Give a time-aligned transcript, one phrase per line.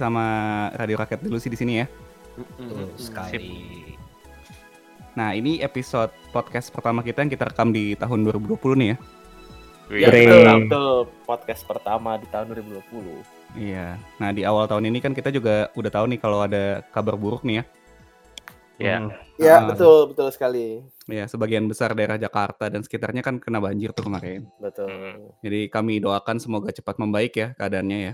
[0.00, 0.24] sama
[0.80, 1.86] Radio Rakyat Delusi di sini ya.
[2.40, 3.52] Betul sekali.
[5.12, 8.96] Nah, ini episode podcast pertama kita yang kita rekam di tahun 2020 nih ya.
[9.90, 10.94] Ya, betul, betul.
[11.26, 13.20] Podcast pertama di tahun 2020.
[13.58, 13.98] Iya.
[14.22, 17.42] Nah, di awal tahun ini kan kita juga udah tahu nih kalau ada kabar buruk
[17.42, 17.64] nih ya.
[18.80, 18.96] Ya.
[19.36, 19.68] Ya, Ah.
[19.68, 20.80] betul, betul sekali.
[21.04, 24.48] Ya, sebagian besar daerah Jakarta dan sekitarnya kan kena banjir tuh kemarin.
[24.56, 24.88] Betul.
[24.88, 25.36] Hmm.
[25.44, 28.12] Jadi kami doakan semoga cepat membaik ya keadaannya ya.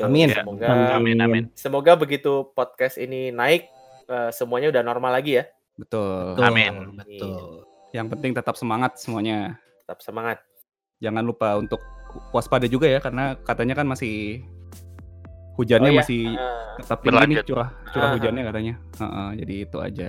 [0.00, 0.28] Amin.
[0.30, 1.44] Semoga Amin amin.
[1.52, 3.68] semoga begitu podcast ini naik
[4.06, 5.44] eh, semuanya udah normal lagi ya.
[5.74, 6.34] Betul.
[6.34, 6.72] Betul, Amin.
[6.94, 7.64] Betul.
[7.92, 9.56] Yang penting tetap semangat semuanya.
[9.82, 10.38] Tetap semangat.
[10.98, 11.80] Jangan lupa untuk
[12.32, 14.40] waspada juga ya karena katanya kan masih
[15.56, 16.00] hujannya Oh iya.
[16.00, 18.14] masih Ah, tetap tinggi nih curah curah Ah.
[18.16, 18.74] hujannya katanya.
[18.96, 20.08] Heeh, jadi itu aja.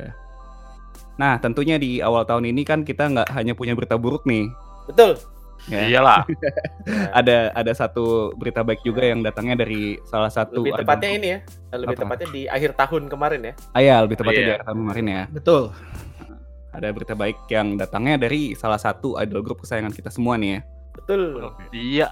[1.18, 4.48] Nah tentunya di awal tahun ini kan kita nggak hanya punya berita buruk nih.
[4.88, 5.20] betul.
[5.66, 5.90] Ya.
[5.90, 6.22] Iyalah.
[7.20, 10.64] Ada ada satu berita baik juga yang datangnya dari salah satu.
[10.64, 11.40] Lebih tepatnya ini ya.
[11.76, 12.04] Lebih Apa?
[12.08, 13.54] tepatnya di akhir tahun kemarin ya.
[13.74, 14.48] Ah, iya, lebih tepatnya Iya.
[14.48, 15.24] di akhir tahun kemarin ya.
[15.28, 15.64] Betul.
[16.72, 20.62] Ada berita baik yang datangnya dari salah satu idol group kesayangan kita semua nih ya.
[20.96, 21.22] Betul.
[21.74, 22.08] Iya.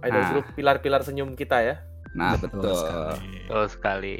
[0.00, 0.30] Idol Nah.
[0.32, 1.76] grup pilar-pilar senyum kita ya.
[2.16, 2.74] Nah Betul betul.
[2.74, 3.28] sekali.
[3.44, 4.16] Betul sekali.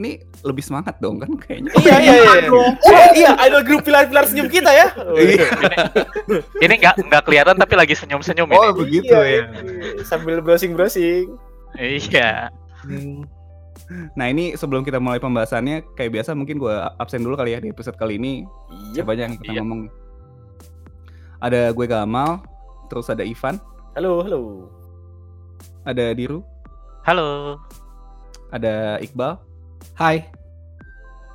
[0.00, 1.68] Ini lebih semangat dong kan kayaknya.
[1.76, 2.48] iya iya iya.
[2.48, 2.72] Oh,
[3.12, 4.88] iya, idol grup pilar-pilar senyum kita ya.
[6.64, 8.80] Ini nggak nggak kelihatan tapi lagi senyum-senyum Oh ini.
[8.80, 9.44] begitu Iya, ya.
[10.00, 11.36] Sambil browsing-browsing.
[11.76, 12.48] Iya.
[14.14, 17.68] Nah ini sebelum kita mulai pembahasannya kayak biasa mungkin gua absen dulu kali ya di
[17.68, 18.48] episode kali ini.
[18.90, 19.04] Iya.
[19.04, 19.60] Siapa aja yang kita Iya.
[19.60, 19.80] ngomong?
[21.40, 22.40] Ada gue Gamal,
[22.86, 23.56] terus ada Ivan,
[23.92, 24.40] Halo, halo.
[25.82, 26.44] ada Diru,
[27.00, 27.56] Halo.
[28.48, 29.40] ada Iqbal,
[29.94, 30.24] Hai.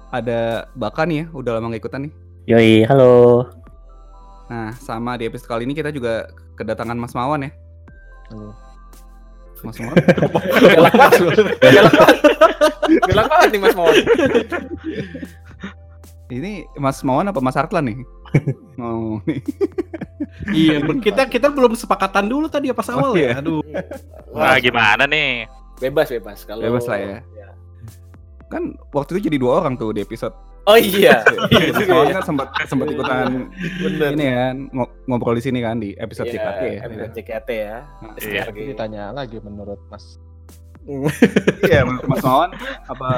[0.09, 2.13] ada Baka nih ya, udah lama nggak ikutan nih.
[2.47, 3.43] Yoi, halo.
[4.47, 7.51] Nah sama di episode kali ini kita juga kedatangan Mas Mawan ya.
[8.31, 8.55] Halo.
[9.59, 9.95] Mas Mawan.
[10.77, 11.19] Galak banget.
[11.59, 12.17] Galak banget.
[13.09, 13.95] Galak banget nih Mas Mawon.
[16.29, 17.97] ini Mas Mawan apa Mas Artlan nih?
[18.77, 19.39] Oh, nih.
[20.51, 23.35] Iya, kita kita belum sepakatan dulu tadi ya pas Oh, awal iya.
[23.35, 23.41] ya.
[23.43, 23.59] Aduh.
[24.31, 25.49] Nah, gimana nih?
[25.75, 27.17] Bebas bebas kalau Bebas lah ya.
[28.55, 30.31] Kan waktu itu jadi dua orang tuh di episode.
[30.65, 31.19] Oh iya.
[31.51, 32.13] Iya Mas juga Mawan ya.
[32.15, 34.09] kan sempat sempat ikutan Bener.
[34.15, 36.79] ini ya ngo- ngobrol di sini kan di episode Iya, CKT ya.
[36.81, 37.77] episode CKT ya.
[38.01, 38.41] Nah, Iya.
[38.41, 38.57] SKG.
[38.71, 40.17] Ditanya lagi menurut Mas.
[41.65, 42.49] Iya, menurut Mas Mawan
[42.85, 43.09] apa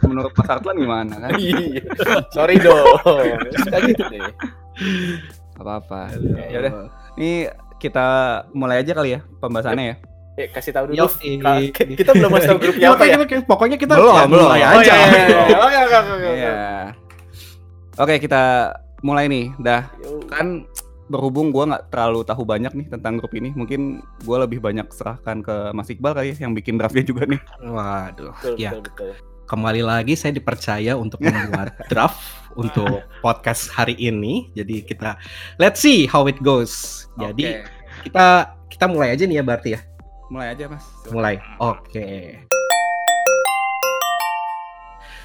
[0.00, 1.30] menurut Mas Artlan gimana kan?
[1.34, 1.82] Iya.
[2.30, 2.86] Sorry dong.
[3.58, 4.20] Suka gitu deh.
[5.54, 6.08] Apa-apa.
[6.48, 6.72] Ya udah.
[7.14, 7.32] Ini
[7.76, 8.06] kita
[8.50, 9.96] mulai aja kali ya pembahasannya ya.
[10.34, 10.96] Eh, kasih tahu dulu.
[10.96, 11.06] Yo,
[11.38, 13.14] Ka- ki- kita belum masuk tahu grupnya apa ya?
[13.16, 14.44] Pokoknya, pokoknya kita Belum, ya, belum.
[14.44, 14.82] mulai Oh aja.
[14.82, 15.56] iya, iya, iya.
[15.56, 16.30] Oke, oke, oke, oke.
[16.34, 16.54] Iya.
[17.94, 18.42] Oke, kita
[19.00, 19.54] mulai nih.
[19.56, 19.86] Dah
[20.26, 20.66] kan
[21.04, 23.80] berhubung gua nggak terlalu tahu banyak nih tentang grup ini, mungkin
[24.24, 27.38] gua lebih banyak serahkan ke Mas Iqbal kali ya yang bikin draftnya juga nih.
[27.60, 28.34] Waduh.
[28.34, 29.10] Betul, Ya, betul, betul.
[29.44, 32.18] kembali lagi saya dipercaya untuk membuat draft
[32.56, 32.90] untuk
[33.20, 34.50] podcast hari ini.
[34.50, 35.14] Jadi kita
[35.56, 37.06] let's see how it goes.
[37.14, 37.70] Jadi Oke.
[38.02, 38.26] kita
[38.66, 39.80] kita mulai aja nih ya berarti ya.
[40.28, 40.84] Mulai aja Mas.
[41.10, 41.36] Mulai.
[41.58, 42.38] Oke.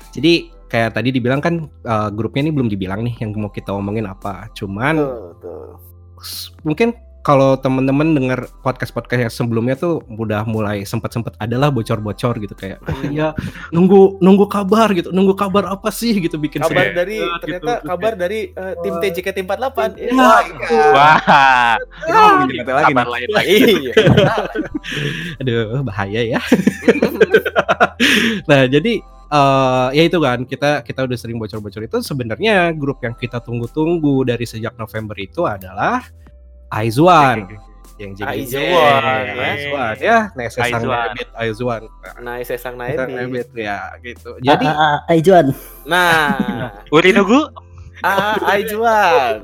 [0.10, 0.34] Jadi
[0.70, 4.50] kayak tadi dibilang kan eh, grupnya ini belum dibilang nih yang mau kita omongin apa.
[4.54, 5.78] Cuman betul.
[6.20, 12.56] s- mungkin kalau temen-temen denger podcast-podcast yang sebelumnya tuh udah mulai sempat-sempat adalah bocor-bocor gitu
[12.56, 13.36] kayak oh ya
[13.76, 16.96] nunggu nunggu kabar gitu nunggu kabar apa sih gitu bikin Kabar sedih.
[16.96, 17.40] dari gitu.
[17.44, 19.80] ternyata kabar dari eh, tim TJKT48.
[20.00, 20.12] Iya.
[20.16, 20.44] Wah,
[20.96, 21.76] Wah,
[22.08, 23.56] Kita ngomongin JKT lagi kabar lain lagi.
[23.68, 23.94] Iya.
[25.44, 26.40] aduh bahaya ya
[28.50, 28.94] nah jadi
[29.30, 34.26] eh ya itu kan kita kita udah sering bocor-bocor itu sebenarnya grup yang kita tunggu-tunggu
[34.26, 36.02] dari sejak November itu adalah
[36.70, 37.50] Aizwan
[38.00, 39.44] yang Aizuan, ya.
[39.44, 41.08] Aizuan ya Nesesang Aizuan.
[41.12, 41.82] Nebet Aizuan
[42.24, 43.28] Nah, Sesang Nesesang Naebi.
[43.44, 45.46] Nebet ya gitu jadi ah, ah, ah, Aijuan.
[45.84, 46.32] Nah,
[46.96, 47.52] Uri nunggu.
[48.08, 49.44] ah, Aijuan.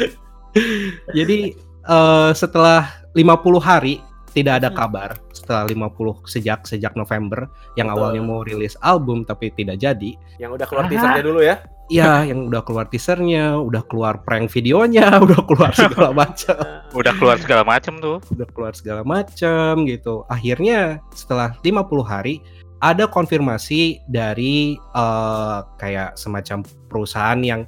[1.16, 1.38] jadi
[1.84, 4.00] eh, setelah 50 hari
[4.30, 7.98] tidak ada kabar setelah 50 sejak sejak November yang Betul.
[8.00, 11.58] awalnya mau rilis album tapi tidak jadi Yang udah keluar teasernya dulu ya.
[11.90, 16.56] Ya yang udah keluar teasernya udah keluar prank videonya udah keluar segala macam
[16.90, 18.18] Udah keluar segala macem tuh.
[18.34, 20.26] udah keluar segala macam gitu.
[20.26, 22.42] Akhirnya setelah 50 hari
[22.82, 27.62] ada konfirmasi dari eh, kayak semacam perusahaan yang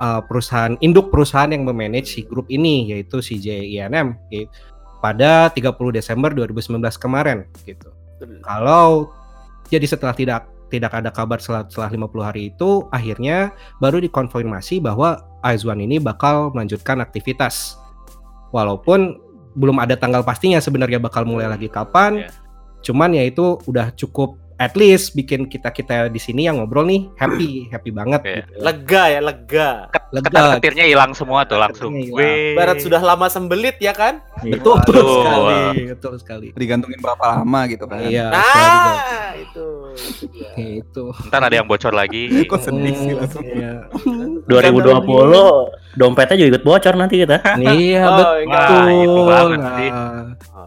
[0.00, 4.48] eh, perusahaan induk perusahaan yang memanage si grup ini yaitu CJINM gitu,
[5.04, 7.92] pada 30 Desember 2019 kemarin gitu.
[8.40, 9.12] Kalau
[9.68, 15.20] jadi setelah tidak tidak ada kabar setelah, setelah 50 hari itu akhirnya baru dikonfirmasi bahwa
[15.44, 17.76] Aizwan ini bakal melanjutkan aktivitas
[18.50, 19.18] walaupun
[19.54, 22.28] belum ada tanggal pastinya sebenarnya bakal mulai lagi kapan Iya.
[22.84, 27.10] cuman ya itu udah cukup at least bikin kita kita di sini yang ngobrol nih
[27.18, 28.34] happy happy banget Iya.
[28.42, 28.50] gitu.
[28.62, 29.70] Lega ya, lega.
[30.14, 31.90] Lega Ketar-ketirnya hilang semua tuh langsung.
[32.54, 34.22] Barat sudah lama sembelit ya kan?
[34.44, 35.24] betul Aduh.
[35.24, 35.56] sekali
[35.90, 37.98] betul sekali Digantungin berapa lama gitu kan.
[38.06, 38.38] iya betul.
[38.38, 39.66] Nah, itu.
[40.78, 42.46] itu Ntar ada yang bocor lagi.
[42.46, 43.42] Kok sedih sih langsung.
[43.42, 43.90] Iya.
[44.46, 47.38] 2020 dompetnya juga ikut bocor nanti kita.
[47.74, 49.24] Iya Oh, betul.
[49.24, 49.90] Wah, Nah, sih.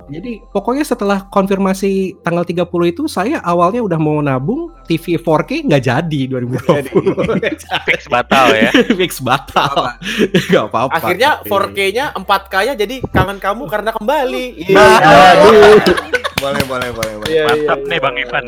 [0.08, 1.92] Jadi pokoknya setelah konfirmasi
[2.22, 7.44] tanggal 30 itu saya awalnya udah mau nabung TV 4K nggak jadi 2020.
[7.88, 8.72] Fix batal ya.
[9.00, 10.00] Fix batal.
[10.48, 10.96] Gak apa-apa.
[10.96, 14.46] Akhirnya tapi- 4K-nya 4K-nya jadi kangen kamu karena kembali.
[14.64, 14.80] Iya.
[14.80, 15.76] Aduh.
[16.38, 17.30] Boleh, boleh, boleh, boleh.
[17.34, 18.04] Iya, Mantap iya, nih, iya.
[18.06, 18.46] Bang Ivan.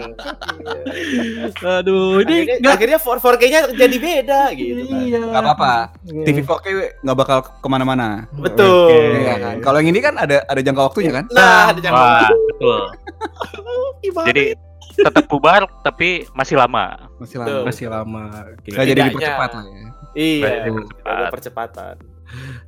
[1.81, 4.99] Aduh, ini Akhirnya, nggak akhirnya 4K-nya jadi beda gitu kan.
[5.01, 5.19] Iya.
[5.25, 5.73] Gak apa-apa.
[6.05, 6.65] TV 4K
[7.01, 8.29] nggak bakal ke mana-mana.
[8.37, 8.93] Betul.
[8.93, 9.25] Oke.
[9.25, 9.55] Iya kan.
[9.65, 11.25] Kalau yang ini kan ada ada jangka waktunya kan.
[11.33, 12.81] Nah, ada jangka Wah, betul.
[14.29, 14.45] Jadi
[14.99, 17.09] tetap bubar tapi masih lama.
[17.17, 17.55] Masih Betul.
[17.57, 17.67] lama.
[17.67, 18.23] masih lama.
[18.53, 18.69] Oke.
[18.75, 19.87] Nggak jadi dipercepat lah ya.
[20.13, 21.29] Iya, Nggak jadi ada percepat.
[21.33, 21.95] percepatan.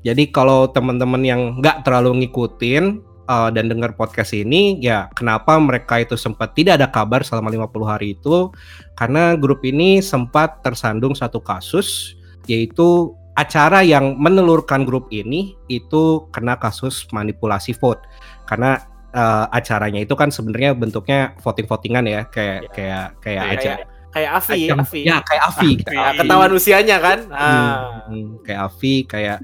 [0.02, 6.04] Jadi kalau teman-teman yang nggak terlalu ngikutin uh, dan dengar podcast ini, ya kenapa mereka
[6.04, 8.52] itu sempat tidak ada kabar selama 50 hari itu?
[9.00, 12.20] Karena grup ini sempat tersandung satu kasus,
[12.52, 18.04] yaitu acara yang menelurkan grup ini itu kena kasus manipulasi vote.
[18.44, 18.84] Karena
[19.16, 22.70] uh, acaranya itu kan sebenarnya bentuknya voting-votingan ya, kayak Ya.
[22.76, 23.74] kayak kayak Iya, aja.
[24.12, 25.02] Kayak Avi, ya, Avi.
[25.08, 25.70] Ya, kayak Avi.
[25.80, 25.96] gitu.
[25.96, 27.20] Ah, ketahuan usianya kan?
[27.32, 28.04] Ah.
[28.12, 29.40] Hmm, kayak Avi kayak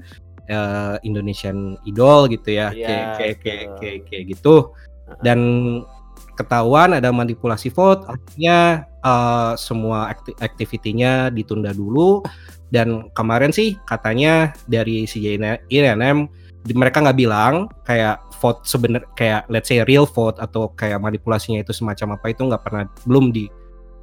[0.48, 4.72] eh, Indonesian Idol gitu ya Iya, kayak kayak kayak kayak, kayak gitu.
[5.20, 5.38] Dan
[6.34, 12.24] ketahuan ada manipulasi vote akhirnya eh, semua akti- aktivitinya ditunda dulu.
[12.68, 16.18] Dan kemarin sih katanya dari si IRNM
[16.68, 21.64] di- mereka nggak bilang kayak vote sebenar kayak let's say real vote atau kayak manipulasinya
[21.64, 23.48] itu semacam apa itu nggak pernah belum di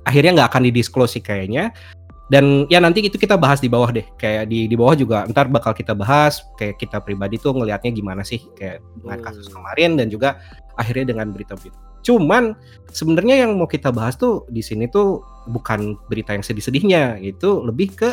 [0.04, 1.70] akhirnya nggak akan didisclose sih kayaknya
[2.26, 5.46] dan ya nanti itu kita bahas di bawah deh kayak di di bawah juga ntar
[5.46, 9.26] bakal kita bahas kayak kita pribadi tuh ngelihatnya gimana sih kayak dengan Hmm.
[9.26, 10.42] kasus kemarin dan juga
[10.74, 12.54] akhirnya dengan berita-berita cuman
[12.88, 17.94] sebenarnya yang mau kita bahas tuh di sini tuh bukan berita yang sedih-sedihnya itu lebih
[17.94, 18.10] ke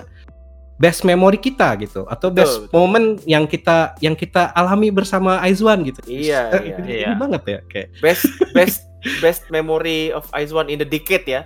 [0.76, 2.72] best memory kita gitu atau Betul, best betul.
[2.74, 6.76] moment yang kita yang kita alami bersama Aizwan gitu Iya, Eh, iya.
[6.80, 7.10] Iya.
[7.14, 8.24] banget ya kayak Best
[8.56, 8.80] best
[9.20, 11.44] best memory of Aizwan in the decade ya.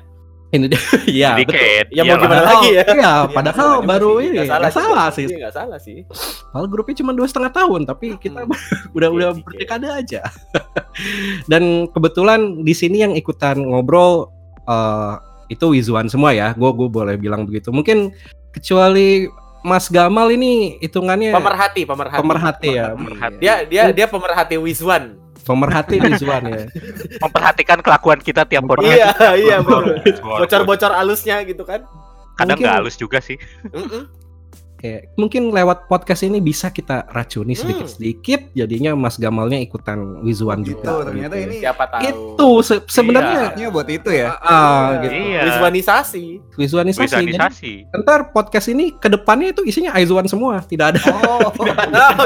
[0.57, 0.67] Ini
[1.23, 1.57] ya betul.
[1.89, 2.83] Ya mau gimana lagi ya?
[2.83, 4.25] Iya, Iya, padahal gimana baru sih?
[4.25, 5.25] ini Nggak nggak salah, sih.
[5.25, 5.99] Iya, nggak salah sih.
[6.49, 8.41] Padahal grupnya cuma dua setengah tahun, tapi kita
[8.97, 9.45] udah udah Iya, iya.
[9.45, 10.21] berdekade aja.
[11.45, 14.33] Dan kebetulan di sini yang ikutan ngobrol
[14.65, 15.15] eh,
[15.49, 16.53] itu Wizuan semua ya.
[16.53, 17.71] Gue gue boleh bilang begitu.
[17.71, 18.11] Mungkin
[18.51, 19.29] kecuali
[19.61, 22.21] Mas Gamal ini hitungannya Pemerhati, pemerhati.
[22.23, 22.87] pemerhati ya.
[22.95, 23.39] Pemerhati.
[23.39, 25.19] Dia dia dia pemerhati Wizwan.
[25.47, 26.67] Pemerhati Wizuan ya.
[27.23, 28.99] Memperhatikan kelakuan kita tiap podcast.
[28.99, 29.57] Iya, iya.
[29.63, 31.87] Bocor-bocor alusnya gitu kan.
[32.37, 33.39] Kadang nggak halus juga sih.
[33.71, 34.16] Mm-mm.
[34.87, 37.61] Kayak mungkin lewat podcast ini bisa kita racuni Hmm.
[37.61, 41.03] sedikit-sedikit jadinya Mas Gamalnya ikutan Wizuan Gitu, juga.
[41.03, 42.03] ternyata gitu ini Siapa tahu.
[42.07, 44.31] itu se- sebenarnya Artinya buat itu ya.
[44.39, 45.11] ah gitu.
[45.13, 45.41] Iya.
[45.45, 46.25] Wizwanisasi.
[46.55, 47.11] Visualisasi.
[47.11, 47.73] Jadi, Visualisasi.
[47.93, 51.03] ntar podcast ini ke depannya itu isinya Aizuan semua, tidak ada.
[51.11, 51.51] Oh,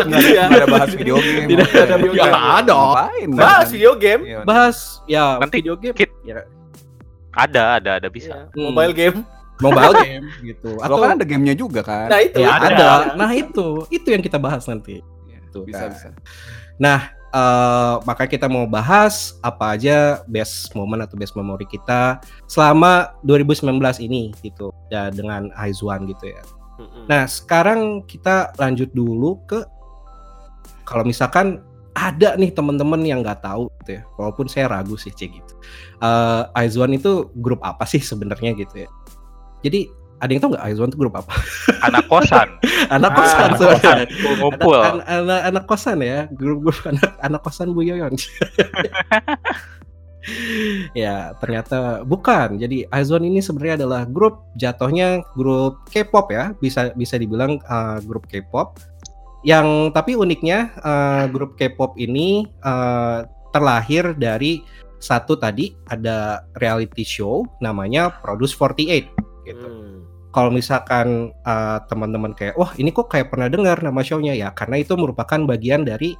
[0.05, 0.45] gitu ya.
[0.47, 1.49] nggak ada bahas video game.
[1.49, 2.37] Tidak ada video game.
[2.37, 2.75] Ada.
[2.76, 3.29] Ngapain?
[3.33, 4.23] Bahas video game.
[4.26, 4.40] Iya.
[4.45, 4.76] Bahas
[5.07, 6.45] ya Nanti video game, kit- ya,
[7.31, 8.35] Ada, ada, ada bisa.
[8.35, 8.75] Iya, Hmm.
[8.75, 9.19] Mobile game.
[9.61, 10.76] Mobile game gitu.
[10.81, 12.09] Atau kan ada gamenya juga kan?
[12.09, 12.40] Nah, itu.
[12.40, 12.69] ya ada.
[12.69, 12.90] ada.
[13.14, 15.05] Nah itu, itu yang kita bahas nanti.
[15.29, 15.93] Gitu, bisa kan.
[15.93, 16.09] bisa.
[17.31, 22.19] Eh, maka kita mau bahas apa aja best moment atau best memory kita
[22.50, 26.43] selama 2019 ini gitu ya dengan Aizuan gitu ya.
[27.07, 29.62] Nah, sekarang kita lanjut dulu ke
[30.83, 31.62] kalau misalkan
[31.95, 34.11] ada nih teman-teman yang nggak tahu gitu ya.
[34.19, 35.55] Walaupun saya ragu sih cek gitu.
[36.02, 38.90] Eh Aizwan itu grup apa sih sebenarnya gitu ya.
[39.61, 41.33] Jadi ada yang tahu nggak Aizwan itu grup apa?
[41.88, 42.49] Anak kosan.
[42.93, 43.81] anak Ah, kosan anak sebenarnya.
[43.81, 44.07] kosan.
[44.37, 44.81] Ngumpul.
[44.81, 48.14] Anak, anak, anak, anak kosan ya, grup-grup anak anak kosan Bu Yoyon.
[51.02, 52.61] ya ternyata bukan.
[52.61, 58.29] Jadi Aizwan ini sebenarnya adalah grup jatuhnya grup K-pop ya, bisa bisa dibilang uh, grup
[58.29, 58.76] K-pop.
[59.40, 63.25] Yang tapi uniknya uh, grup K-pop ini uh,
[63.57, 64.61] terlahir dari
[65.00, 70.02] satu tadi ada reality show namanya Produce 48 gitu Hmm.
[70.30, 74.78] kalau misalkan uh, teman-teman kayak wah ini kok kayak pernah dengar nama show-nya ya karena
[74.78, 76.14] itu merupakan bagian dari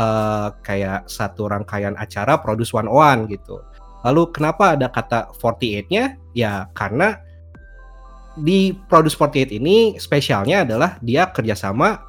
[0.00, 3.60] uh, kayak satu rangkaian acara Produce 101 gitu.
[4.00, 6.16] Lalu kenapa ada kata 48-nya?
[6.32, 7.20] Ya karena
[8.38, 12.00] di Produce 48 ini spesialnya adalah dia kerjasama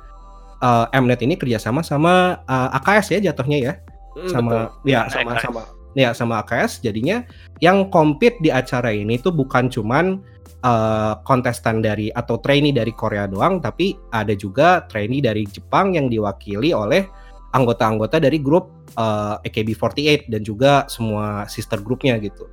[0.62, 3.74] uh, Mnet ini kerjasama sama uh, AKS ya jatuhnya ya
[4.12, 4.92] Hmm, sama betul.
[4.92, 5.44] ya Sama sama AKS.
[5.48, 5.62] sama
[5.96, 7.18] ya sama AKS jadinya
[7.64, 10.20] yang compete di acara ini tuh bukan cuman
[10.62, 16.08] eh, kontestan dari atau trainee dari Korea doang tapi ada juga trainee dari Jepang yang
[16.08, 17.06] diwakili oleh
[17.52, 22.48] anggota-anggota dari grup eh, AKB48 dan juga semua sister grupnya gitu.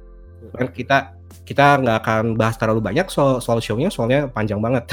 [0.54, 4.88] Kan kita kita nggak akan bahas terlalu banyak soal soal show-nya soalnya panjang banget.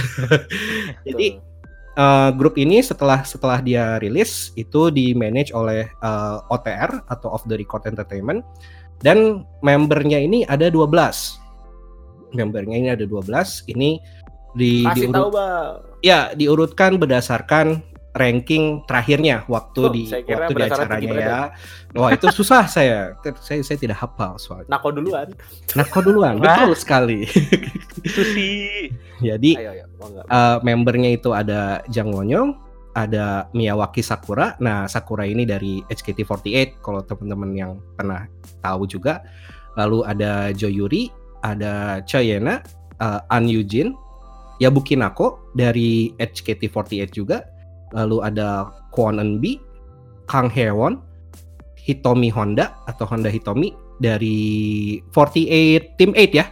[1.07, 1.55] Jadi.
[1.95, 7.47] Uh, grup ini setelah setelah dia rilis itu di manage oleh uh, OTR atau Off
[7.47, 8.43] the Record Entertainment.
[8.99, 10.91] Dan membernya ini ada 12
[12.35, 13.97] membernya ini ada 12 ini
[14.53, 15.71] di kasih diurut- tahu bang.
[16.03, 17.81] Ya diurutkan berdasarkan
[18.15, 21.39] ranking terakhirnya waktu Oh, di waktu di acaranya ya.
[21.91, 23.11] wah itu susah saya.
[23.43, 24.71] Saya saya tidak hafal soalnya.
[24.71, 25.27] Nako duluan.
[25.75, 26.63] Nah kok duluan Wah.
[26.63, 27.27] betul sekali.
[28.05, 28.87] Itu sih.
[29.19, 29.85] jadi ayo ayo.
[30.29, 32.55] Uh, membernya itu ada Jang Wonyong,
[32.95, 34.55] ada Miyawaki Sakura.
[34.61, 38.29] Nah, Sakura ini dari HKT48 kalau teman-teman yang pernah
[38.61, 39.19] tahu juga.
[39.75, 41.11] Lalu ada Jo Yuri,
[41.45, 42.65] ada Choyena,
[42.97, 43.93] uh, An Yujin,
[44.57, 47.45] Yabuki Nako dari HKT48 juga.
[47.93, 49.61] Lalu ada Kwon Eunbi,
[50.25, 50.99] Kang Hewon,
[51.77, 53.71] Hitomi Honda atau Honda Hitomi
[54.01, 56.45] dari 48 Team 8 ya.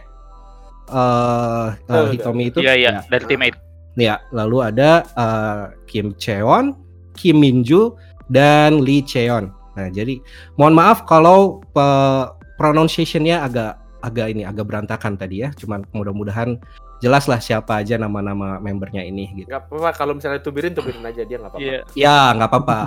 [0.84, 3.02] Uh, uh, Hitomi itu Iya iya ya.
[3.10, 3.58] dari teammate.
[3.94, 6.74] Ya, lalu ada uh, Kim Cheon,
[7.14, 7.94] Kim Minju,
[8.26, 9.54] dan Lee Cheon.
[9.74, 10.18] Nah, jadi
[10.58, 15.48] mohon maaf kalau pe- pronunciation-nya agak agak ini agak berantakan tadi ya.
[15.56, 16.60] Cuman mudah-mudahan
[17.00, 19.48] jelas lah siapa aja nama-nama membernya ini gitu.
[19.48, 21.80] nggak apa-apa kalau misalnya tubirin tubirin aja dia nggak apa-apa Iya.
[21.92, 22.78] Ya, nggak apa-apa.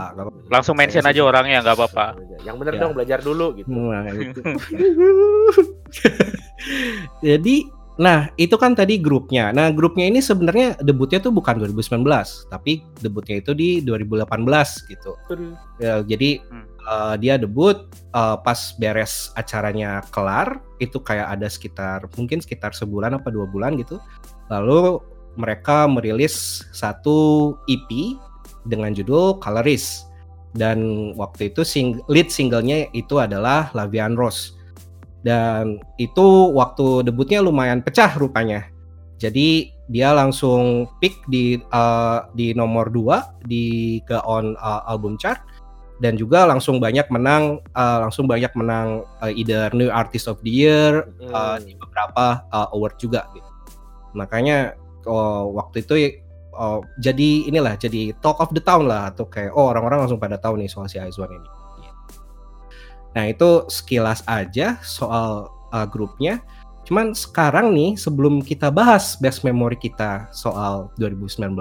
[0.50, 2.05] Langsung mention aja orangnya nggak apa-apa.
[2.41, 2.81] yang bener Ya.
[2.81, 4.41] dong belajar dulu gitu Nah, itu.
[7.21, 7.55] Jadi,
[7.97, 9.50] nah itu kan tadi grupnya.
[9.50, 12.05] Nah grupnya ini sebenarnya debutnya tuh bukan 2019,
[12.47, 14.27] tapi debutnya itu di 2018
[14.88, 15.13] gitu.
[15.25, 15.53] Betul.
[15.77, 16.65] Ya, jadi Hmm.
[16.88, 23.20] Uh, dia debut uh, pas beres acaranya kelar itu kayak ada sekitar mungkin sekitar sebulan
[23.20, 24.00] apa dua bulan gitu.
[24.48, 25.03] Lalu
[25.38, 28.17] mereka merilis satu EP
[28.65, 30.08] dengan judul Coloris
[30.58, 34.58] dan waktu itu sing lead singlenya itu adalah Lavian Rose
[35.22, 38.65] dan itu waktu debutnya lumayan pecah rupanya.
[39.17, 45.41] Jadi dia langsung pick di uh, di nomor 2 di Gaon uh, album chart
[45.98, 50.54] dan juga langsung banyak menang uh, langsung banyak menang uh, either New Artist of the
[50.54, 51.66] Year uh, Hmm.
[51.66, 53.50] di beberapa uh, award juga gitu.
[54.13, 55.94] Makanya oh, waktu itu
[56.54, 60.38] oh, jadi inilah jadi talk of the town lah atau kayak oh orang-orang langsung pada
[60.38, 61.50] tahu nih soal si Aizwan ini.
[63.18, 66.38] Nah itu sekilas aja soal uh, grupnya.
[66.86, 71.58] Cuman sekarang nih sebelum kita bahas best memory kita soal 2019,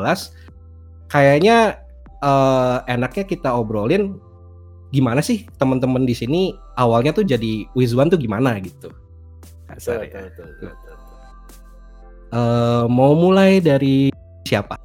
[1.08, 1.80] kayaknya
[2.20, 4.20] uh, enaknya kita obrolin
[4.96, 6.40] gimana sih teman-teman di sini
[6.74, 8.88] awalnya tuh jadi Wizwan tuh gimana gitu.
[8.88, 10.08] Betul, Kasar ya.
[10.08, 10.94] betul, betul, betul.
[12.28, 14.08] Eh, mau mulai dari
[14.42, 14.80] siapa?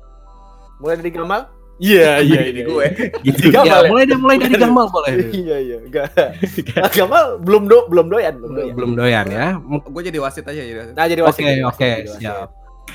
[0.77, 1.41] mulai dari Gamal
[1.77, 2.85] iya iya ini gue
[3.21, 3.49] Gitu.
[3.49, 3.89] Gamal ya, ya?
[3.89, 5.13] mulai mulai dari Gamal boleh.
[5.41, 6.09] iya iya enggak
[6.75, 9.47] Ah, Gamal belum do belum doyan belum doyan Belum doyan ya.
[9.61, 10.93] Gue jadi wasit aja jadi wasit.
[10.93, 12.17] nah jadi Oke wasit jadi wasit, oke wasit.
[12.17, 12.49] siap.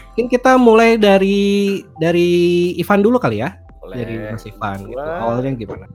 [0.09, 1.39] Mungkin kita mulai dari
[1.97, 2.31] dari
[2.75, 3.55] Ivan dulu kali ya.
[3.79, 3.97] Boleh.
[3.97, 4.99] Dari Mas Ivan gitu.
[4.99, 5.87] Awalnya gimana?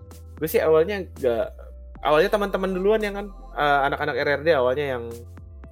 [0.41, 1.53] Gue sih awalnya enggak
[2.01, 5.03] awalnya teman-teman duluan yang kan eh, anak-anak RRD awalnya yang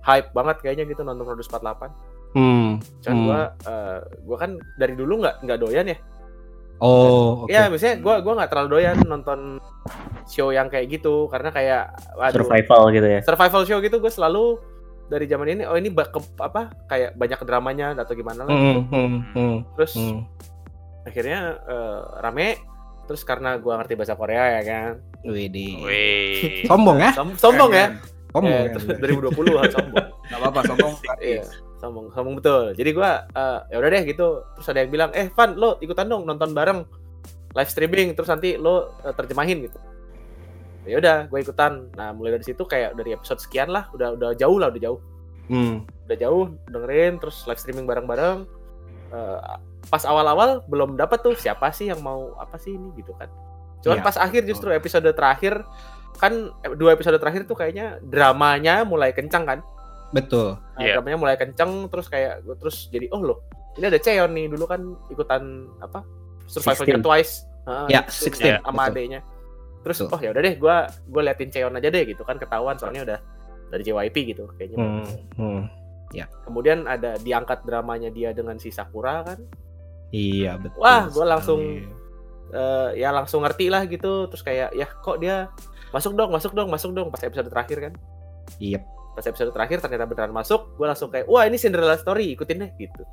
[0.06, 2.78] hype banget kayaknya gitu nonton Produce 48 Hmm.
[3.02, 3.26] Cuman hmm.
[3.26, 5.98] gua eh, gua kan dari dulu nggak nggak doyan ya
[6.80, 7.52] Oh, oke.
[7.52, 9.58] ya misalnya gua gua nggak terlalu doyan nonton
[10.30, 11.84] show yang kayak gitu karena kayak
[12.16, 13.20] waduh, Survival gitu ya.
[13.26, 14.62] survival show gitu gue selalu
[15.10, 18.82] dari zaman ini oh ini bak apa kayak banyak dramanya atau gimana lah gitu.
[18.86, 20.22] Hmm, hmm, hmm, terus hmm.
[21.10, 22.62] akhirnya eh, rame
[23.10, 24.92] terus karena gua ngerti bahasa Korea ya kan
[25.26, 25.84] Widih.
[25.84, 26.64] Wih.
[26.70, 27.12] Sombong ya?
[27.12, 27.98] Som- sombong ya.
[28.32, 28.54] Sombong.
[28.54, 28.96] Eh, ya.
[29.04, 30.06] 2020 harus sombong.
[30.32, 30.94] Gak apa-apa, sombong.
[31.20, 31.44] Iya,
[31.82, 32.72] sombong, sombong betul.
[32.78, 34.28] Jadi gua eh, ya udah deh gitu.
[34.56, 36.86] Terus ada yang bilang, "Eh, Van, lo ikutan dong nonton bareng
[37.52, 39.80] live streaming terus nanti lo eh, terjemahin gitu."
[40.88, 41.92] Ya udah, gue ikutan.
[41.94, 45.00] Nah, mulai dari situ kayak dari episode sekian lah, udah udah jauh lah, udah jauh.
[45.52, 45.84] Hmm.
[46.08, 48.48] Udah jauh dengerin terus live streaming bareng-bareng.
[49.12, 49.40] Eh,
[49.88, 53.32] pas awal-awal belum dapat tuh siapa sih yang mau apa sih ini gitu kan.
[53.80, 54.06] Cuman Iya.
[54.06, 55.64] pas akhir justru episode terakhir
[56.16, 59.60] kan eh, dua episode terakhir tuh kayaknya dramanya mulai kencang kan.
[60.10, 60.60] Betul.
[60.76, 60.94] Nah, Iya.
[60.98, 63.40] dramanya mulai kenceng terus kayak terus jadi oh loh
[63.76, 65.44] ini ada Cheon nih dulu kan ikutan
[65.80, 66.04] apa
[66.44, 67.06] survivalnya 16.
[67.06, 68.92] twice Heeh, Ya, itu 16, sama betul.
[68.92, 69.20] adenya
[69.80, 70.12] terus Betul.
[70.12, 73.20] oh ya udah deh gua gua liatin Cheon aja deh gitu kan ketahuan soalnya udah
[73.70, 75.06] dari JYP gitu kayaknya Hmm.
[75.38, 75.64] Hmm.
[76.44, 79.40] kemudian ada diangkat dramanya dia dengan si Sakura kan
[80.10, 80.78] Iya betul.
[80.78, 81.86] Wah, gua langsung-.
[82.50, 85.54] Eh, ya langsung ngerti lah gitu terus kayak ya kok dia
[85.90, 87.94] masuk dong masuk dong masuk dong pas episode terakhir kan
[88.58, 88.82] Iya.
[89.14, 92.72] pas episode terakhir ternyata beneran masuk gua langsung kayak wah ini Cinderella story ikutin deh
[92.76, 93.06] gitu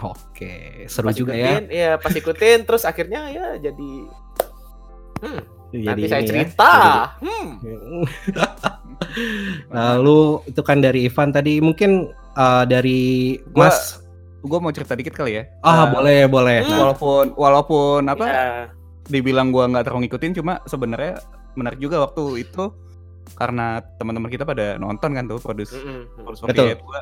[0.00, 1.60] Oke, seru pas juga ya.
[1.60, 3.92] ikutin, ya pas ikutin terus akhirnya ya jadi
[5.20, 6.72] hmm, Jadi nanti saya ya, cerita
[7.20, 7.48] jadi- hmm.
[9.70, 14.00] Lalu itu kan dari Ivan tadi mungkin uh, dari Gua- Mas
[14.44, 15.42] Gue mau cerita dikit kali ya.
[15.64, 16.56] Ah, Eh, boleh, boleh.
[16.62, 16.68] Hmm.
[16.68, 18.46] Nah, Walaupun walaupun apa Ya,
[19.08, 21.20] dibilang gua nggak terlalu ngikutin cuma sebenarnya
[21.54, 22.72] menarik juga waktu itu
[23.36, 26.24] karena teman-teman kita pada nonton kan tuh produce mm-mm.
[26.24, 26.76] produce Betul.
[26.76, 27.00] 48 gua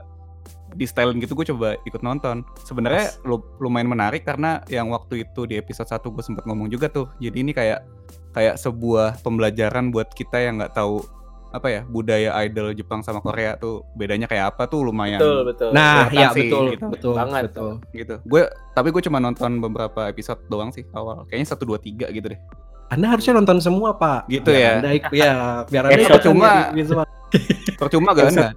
[0.72, 5.44] di style gitu gue coba ikut nonton sebenarnya lu- lumayan menarik karena yang waktu itu
[5.44, 7.84] di episode 1 gue sempat ngomong juga tuh jadi ini kayak
[8.32, 11.04] kayak sebuah pembelajaran buat kita yang nggak tahu
[11.52, 15.68] apa ya budaya idol Jepang sama Korea tuh bedanya kayak apa tuh lumayan betul betul
[15.70, 16.84] nah, kelihatan ya sih, betul, gitu.
[16.88, 17.42] betul, Banget.
[17.46, 17.70] betul.
[17.92, 18.42] gitu gue
[18.72, 22.40] tapi gue cuma nonton beberapa episode doang sih awal kayaknya satu dua tiga gitu deh
[22.88, 24.28] Anda harusnya nonton semua, Pak.
[24.28, 24.72] Gitu Biar ya.
[24.76, 25.32] Anda ik- ya,
[25.64, 27.06] biar Anda ikutan cuma- jadi visual.
[27.80, 28.48] percuma gak anda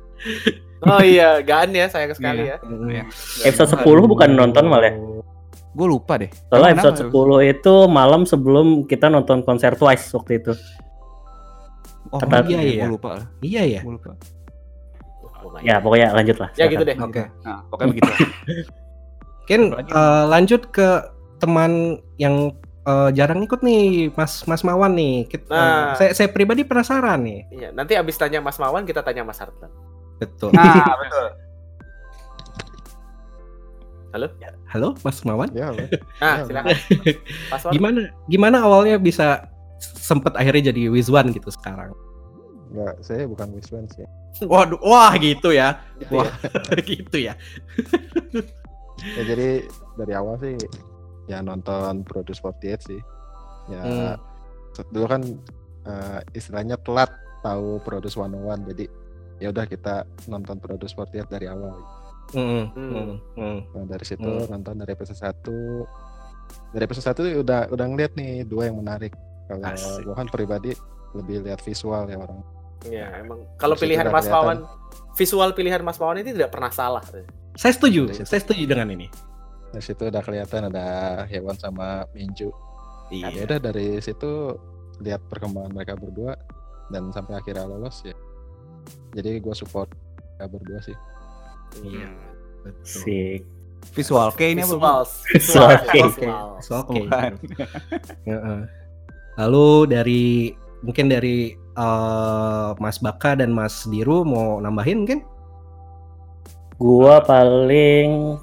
[0.83, 3.03] oh iya gaan ya sayang sekali ya Iya.
[3.47, 4.91] Episode 10 bukan nonton malah.
[4.91, 4.99] ya?
[5.71, 7.47] gue lupa deh Soalnya episode kenapa?
[7.47, 10.51] 10 itu malam sebelum kita nonton konser Twice waktu itu.
[12.07, 12.83] Oh iya iya.
[12.83, 13.81] gue lupa lah Iya ya.
[13.81, 14.11] gue lupa
[15.61, 16.49] Ya pokoknya lanjut lah.
[16.53, 17.23] ya gitu deh Oke.
[17.41, 18.11] nah pokoknya begitu
[19.45, 19.89] Apalagi?
[19.89, 20.87] eh, lanjut ke
[21.37, 21.71] teman
[22.17, 22.49] yang
[22.81, 25.25] eh, jarang ikut nih, Mas Mas Mawan nih.
[25.25, 25.93] Kit- eh, Nah.
[25.93, 27.45] saya saya pribadi penasaran nih.
[27.51, 29.69] Iya, nanti abis tanya Mas Mawan kita tanya Mas Hartlan
[30.17, 30.49] Betul.
[30.49, 31.27] nah betul
[34.65, 35.49] Halo, Mas Mawan.
[35.51, 35.85] Ya, halo.
[36.17, 36.75] nah Ya, silakan
[37.45, 39.45] Mas Mawan Gimana gimana awalnya bisa
[39.93, 41.93] sempet akhirnya jadi Wizwan gitu sekarang?
[42.73, 44.05] Enggak, saya bukan Wiswan sih.
[44.43, 45.79] Waduh, wah gitu ya.
[46.01, 46.27] gitu ya.
[46.27, 46.31] Wah,
[46.91, 47.33] gitu ya.
[49.15, 49.49] Ya jadi
[49.95, 50.55] dari awal sih
[51.27, 53.01] ya nonton Produce 48 sih.
[53.71, 54.15] Ya Hmm.
[54.91, 55.21] dulu kan
[55.85, 57.07] eh, istilahnya telat
[57.39, 58.85] tahu Produce 101 jadi
[59.39, 61.75] ya udah kita nonton Produce 48 dari awal.
[62.33, 62.91] Mm, Hmm.
[62.91, 63.59] mm, mm.
[63.71, 64.49] Nah, dari situ Hmm.
[64.49, 65.85] nonton dari episode 1
[66.73, 69.13] dari episode 1 udah udah ngeliat nih dua yang menarik.
[69.47, 70.73] Kalau kan pribadi
[71.13, 72.39] lebih lihat visual ya orang.
[72.85, 74.25] Iya, emang kalau itu pilihan Mas.
[74.25, 74.61] Mawan
[75.13, 77.01] visual pilihan Mas Mawan ini tidak pernah salah.
[77.55, 78.27] Saya setuju, Dari situ.
[78.27, 79.07] saya setuju dengan ini.
[79.71, 80.85] Dari situ udah kelihatan ada
[81.25, 82.51] hewan sama Minju.
[83.09, 83.45] Ya Iya.
[83.45, 84.57] udah dari situ
[84.99, 86.33] lihat perkembangan mereka berdua
[86.89, 88.13] dan sampai akhirnya lolos ya.
[89.13, 89.89] Jadi gue support
[90.35, 90.97] mereka berdua sih.
[91.81, 92.05] Iya.
[92.05, 92.17] Hmm.
[92.61, 92.85] Betul.
[92.85, 93.41] Sik.
[93.93, 94.81] visual kayak ini apa Bu?
[94.81, 96.13] Visual, Visual visual, cake.
[96.17, 96.47] visual.
[96.59, 96.89] So, oke.
[96.97, 97.31] Bukan.
[98.25, 98.59] Heeh.
[99.35, 100.25] Lalu dari
[100.83, 105.19] mungkin dari eh, Mas Baka dan Mas Diru mau nambahin mungkin?
[106.75, 108.35] Gua paling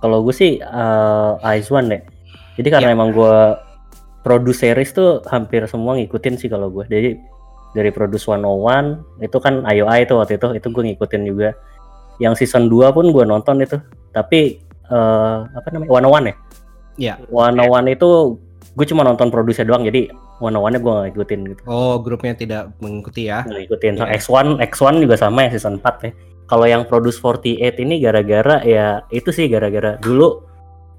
[0.00, 2.02] kalau gue sih uh, Ice One deh.
[2.56, 3.60] Jadi karena emang gua
[4.22, 6.84] produce series tuh hampir semua ngikutin sih kalau gue.
[6.88, 7.18] Jadi
[7.70, 11.50] dari Produce 101 itu kan IOI itu waktu itu itu gue ngikutin juga.
[12.20, 13.78] Yang season 2 pun gue nonton itu.
[14.12, 14.60] Tapi
[14.90, 15.90] eh apa namanya?
[15.90, 16.34] 101 ya?
[17.00, 17.14] Iya.
[17.30, 18.08] 101 itu
[18.76, 20.10] gue cuma nonton produce doang jadi
[20.40, 21.62] 101 nya gue gak ngikutin gitu.
[21.68, 23.44] Oh, grupnya tidak mengikuti ya.
[23.44, 23.92] Nggak ngikutin.
[23.94, 24.16] So, Iya.
[24.16, 26.12] X1 X1 juga sama ya season 4 ya.
[26.48, 30.42] Kalau yang Produce 48 ini gara-gara ya itu sih gara-gara dulu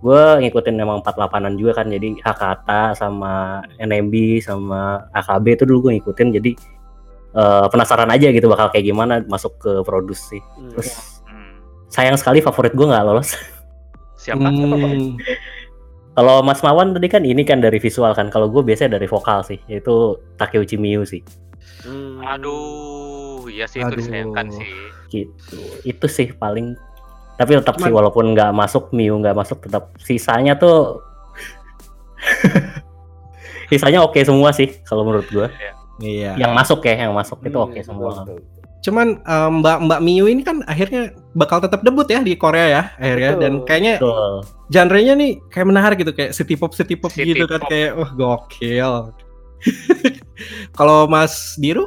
[0.02, 6.00] gue ngikutin emang 48an juga kan jadi Hakata sama NMB sama AKB itu dulu gue
[6.00, 6.52] ngikutin jadi
[7.32, 10.42] eh, penasaran aja gitu bakal kayak gimana masuk ke Produce sih.
[10.56, 10.72] Hmm.
[10.72, 10.90] Terus
[11.28, 11.60] Hmm.
[11.88, 13.36] sayang sekali favorit gue nggak lolos.
[14.22, 14.48] Siapa?
[14.48, 15.18] Hmm,
[16.12, 18.28] Kalau Mas Mawan tadi kan ini kan dari visual kan.
[18.28, 19.92] Kalau gue biasanya dari vokal sih, yaitu
[20.36, 21.24] Takeuchi Miyu sih.
[21.82, 22.20] Hmm.
[22.22, 23.98] Aduh, iya sih itu Aduh.
[23.98, 24.68] disayangkan sih.
[25.10, 26.72] gitu itu sih paling
[27.36, 31.04] tapi tetap sih Cuman- walaupun nggak masuk Miu nggak masuk tetap sisanya tuh
[33.68, 35.48] sisanya oke semua sih kalau menurut gua
[36.00, 36.34] Iya.
[36.34, 38.10] Yang masuk ya, yang masuk itu oke betul, semua.
[38.24, 38.40] betul.
[38.82, 42.84] Cuman eh, Mbak Mbak Miu ini kan akhirnya bakal tetap debut ya di Korea ya
[42.98, 43.42] akhirnya Betul.
[43.42, 44.34] dan kayaknya Betul.
[44.74, 47.70] genre-nya nih kayak menarik gitu kayak city pop city pop City gitu kan pop.
[47.70, 48.94] kayak wah gokil.
[50.78, 51.86] Kalau Mas Diru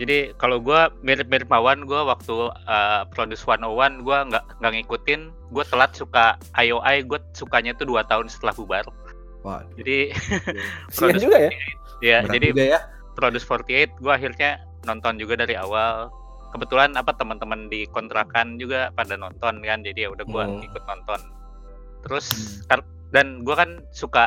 [0.00, 5.60] Jadi kalau gua mirip-mirip Mawan, gua waktu uh, Produce 101 gua nggak nggak ngikutin, gua
[5.68, 8.88] telat suka IOI, gua sukanya tuh dua tahun setelah bubar.
[9.44, 10.08] Wah, Jadi
[10.88, 11.50] Kasian juga ya.
[12.00, 12.80] ya, berat jadi juga ya.
[13.12, 14.50] Produce 48 gua akhirnya
[14.82, 16.08] nonton juga dari awal.
[16.50, 20.60] Kebetulan apa teman-teman di kontrakan juga pada nonton kan, jadi ya udah gua Hmm.
[20.60, 21.20] ikut nonton.
[22.02, 22.26] Terus
[22.66, 24.26] kar- dan gua kan suka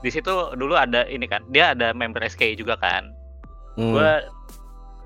[0.00, 3.10] di situ dulu ada ini kan, dia ada member SKI juga kan.
[3.74, 3.90] Hmm.
[3.92, 4.22] Gua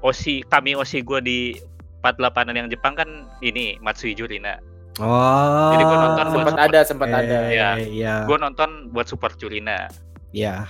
[0.02, 1.56] Osi kami Osi gua di
[1.98, 3.08] 48an yang Jepang kan
[3.40, 4.60] ini Matsui Jurina.
[4.96, 5.72] Oh.
[5.72, 7.38] Jadi gua nonton buat Sempat ada, sempat ada.
[7.48, 7.70] ya.
[7.76, 8.24] Eh, Iya.
[8.24, 9.88] Gua nonton buat support Jurina.
[10.32, 10.68] Iya.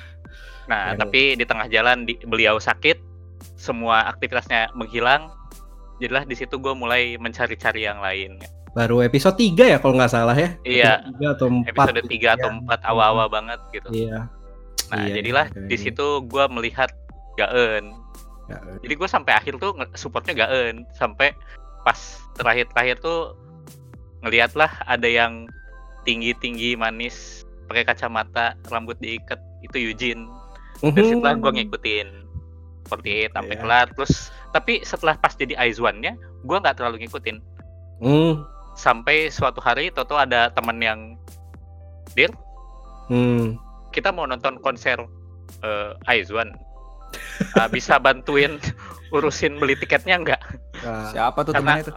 [0.67, 0.99] Nah, Ya.
[0.99, 2.99] tapi di tengah jalan di, beliau sakit,
[3.55, 5.31] semua aktivitasnya menghilang.
[6.03, 8.43] Jadilah di situ gue mulai mencari-cari yang lain.
[8.77, 10.51] Baru episode 3 ya kalau nggak salah ya.
[10.67, 10.93] Iya.
[11.09, 11.71] Episode 3 atau 4.
[11.73, 13.89] Episode 3 atau 4 awal-awal banget gitu.
[13.95, 14.29] Iya.
[14.87, 15.83] Nah, Iya, jadilah iya, di iya.
[15.89, 16.91] situ gue melihat
[17.41, 17.97] Gaen.
[18.47, 18.77] Gaen.
[18.85, 20.85] Jadi gue sampai akhir tuh supportnya Gaen.
[20.93, 21.33] Sampai
[21.83, 21.97] pas
[22.37, 23.39] terakhir-terakhir tuh
[24.27, 25.47] ngeliatlah ada yang
[26.03, 30.31] tinggi-tinggi manis pakai kacamata rambut diikat itu Eugene
[30.83, 32.09] dari situ gue ngikutin
[32.87, 33.61] 48 sampai Iya.
[33.61, 34.13] kelar terus
[34.49, 37.39] tapi setelah pas jadi Aizwan nya gue nggak terlalu ngikutin
[37.97, 38.45] Hmm.
[38.73, 41.01] sampai suatu hari Toto ada teman yang
[42.13, 42.31] Dir
[43.07, 43.57] Hmm.
[43.89, 44.99] kita mau nonton konser
[45.61, 46.55] eh, Aizwan
[47.55, 48.59] Ah, bisa bantuin
[49.15, 50.41] urusin beli tiketnya nggak
[50.77, 51.93] Nah, Siapa tuh karena temannya itu?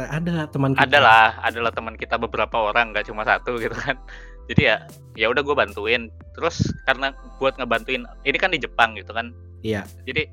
[0.00, 0.82] ada teman kita.
[0.82, 4.00] adalah adalah teman kita beberapa orang nggak cuma satu gitu kan
[4.48, 4.76] jadi ya
[5.14, 9.82] ya udah gue bantuin terus karena buat ngebantuin ini kan di Jepang gitu kan Iya.
[10.02, 10.26] jadi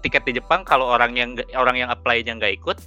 [0.00, 2.78] tiket di Jepang kalau orang yang orang yang apply-nya nggak ikut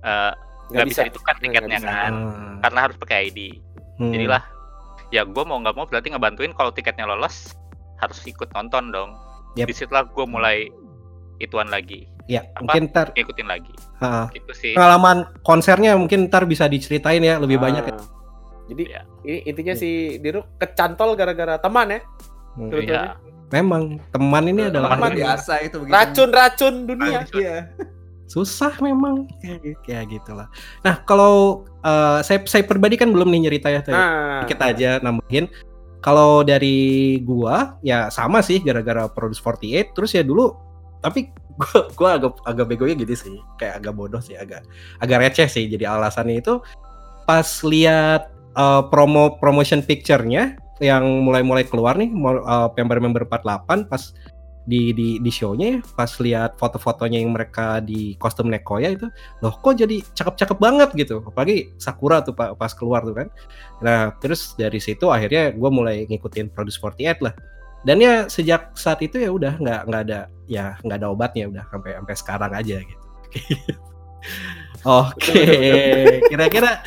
[0.00, 0.32] eh,
[0.70, 1.90] nggak bisa ditukar Nggak tiketnya bisa.
[1.90, 2.54] kan Ah.
[2.62, 3.40] karena harus pakai ID
[3.96, 4.12] Hmm.
[4.12, 4.42] jadilah
[5.10, 7.52] ya gue mau nggak mau berarti ngebantuin kalau tiketnya lolos
[7.98, 9.10] harus ikut nonton dong
[9.52, 9.66] Yep.
[9.66, 10.70] di situlah gue mulai
[11.36, 12.62] ituan lagi Ya, apa?
[12.62, 17.58] mungkin ntar ngikutin lagi ha, gitu sih pengalaman konsernya mungkin ntar bisa diceritain ya lebih
[17.58, 17.62] Ah.
[17.62, 17.96] banyak ya.
[18.70, 19.02] Jadi Iya.
[19.26, 22.00] ini intinya si Diru kecantol gara-gara teman ya.
[22.54, 22.70] Hmm.
[22.70, 23.18] Iya.
[23.50, 25.94] Memang teman ini adalah Teman biasa itu begitu.
[25.94, 27.20] Racun-racun dunia.
[27.34, 27.58] Iya.
[28.30, 30.46] susah memang kayak gitu, gitulah.
[30.86, 33.98] Nah, kalau eh, saya saya pribadi kan belum nih nyerita ya tadi.
[33.98, 35.50] Nah, Dikit aja nambahin.
[35.98, 40.54] Kalau dari gua ya sama sih gara-gara Produce 48 terus ya dulu
[41.02, 41.28] tapi
[41.60, 43.36] gua gua agak agak begonya gitu sih.
[43.58, 44.62] Kayak agak bodoh sih, agak
[45.02, 45.66] agak receh sih.
[45.66, 46.62] Jadi alasannya itu
[47.26, 54.02] pas lihat eh, promo promotion picture-nya yang mulai-mulai keluar nih eh, member-member 48 pas
[54.68, 59.08] di di di show-nya ya, pas lihat foto-fotonya yang mereka di kostum Nekoya itu
[59.40, 61.24] loh kok jadi cakep-cakep banget gitu.
[61.24, 63.28] Apalagi Sakura tuh pa- pas keluar tuh kan.
[63.80, 67.34] Nah terus dari situ akhirnya gue mulai ngikutin Produce 48 lah.
[67.80, 71.64] Dan ya sejak saat itu ya udah nggak nggak ada ya nggak ada obatnya udah
[71.72, 73.06] sampai sampai sekarang aja gitu.
[74.84, 75.44] Oke
[76.28, 76.84] kira-kira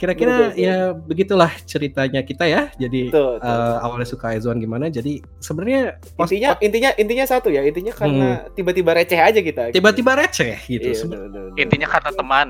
[0.00, 3.52] kira-kira ya begitulah ceritanya kita ya jadi betul, betul.
[3.52, 8.48] eh, awalnya suka Aizwan gimana jadi sebenarnya pos- intinya intinya intinya satu ya, intinya karena
[8.50, 9.68] tiba-tiba receh aja kita.
[9.68, 9.76] gitu.
[9.76, 11.60] tiba-tiba receh gitu Iya, Seben- betul, betul, betul.
[11.60, 12.48] intinya karena teman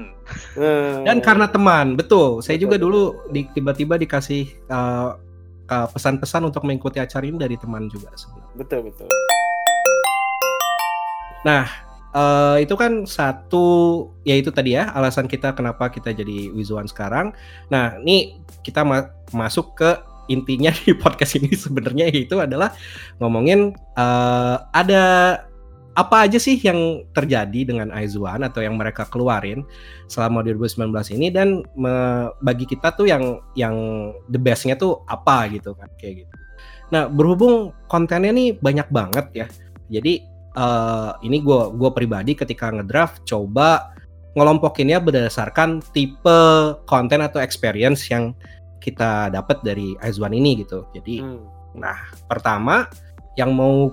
[0.54, 1.02] Hmm.
[1.02, 2.86] dan karena teman betul saya Betul, juga betul.
[2.86, 5.18] dulu di, tiba-tiba dikasih uh,
[5.66, 9.08] uh, pesan-pesan untuk mengikuti acara ini dari teman juga sebenarnya betul betul.
[12.10, 17.30] Uh, itu kan satu ya itu tadi ya alasan kita kenapa kita jadi Wizuan sekarang
[17.70, 18.34] nah ini
[18.66, 19.94] kita ma- masuk ke
[20.26, 22.74] intinya di podcast ini sebenarnya itu adalah
[23.22, 25.38] ngomongin uh, ada
[25.98, 29.66] apa aja sih yang terjadi dengan Aizuan atau yang mereka keluarin
[30.06, 30.86] selama 2019
[31.18, 31.66] ini dan
[32.40, 33.74] bagi kita tuh yang yang
[34.30, 36.34] the bestnya tuh apa gitu kan kayak gitu.
[36.94, 39.46] Nah berhubung kontennya nih banyak banget ya,
[39.90, 40.29] jadi
[40.60, 43.96] eh, ini gue gua pribadi ketika ngedraft coba
[44.36, 46.40] ngelompokinnya berdasarkan tipe
[46.84, 48.36] konten atau experience yang
[48.78, 50.84] kita dapat dari Aizuan ini gitu.
[50.92, 51.48] Jadi Hmm.
[52.26, 52.86] pertama
[53.34, 53.90] yang mau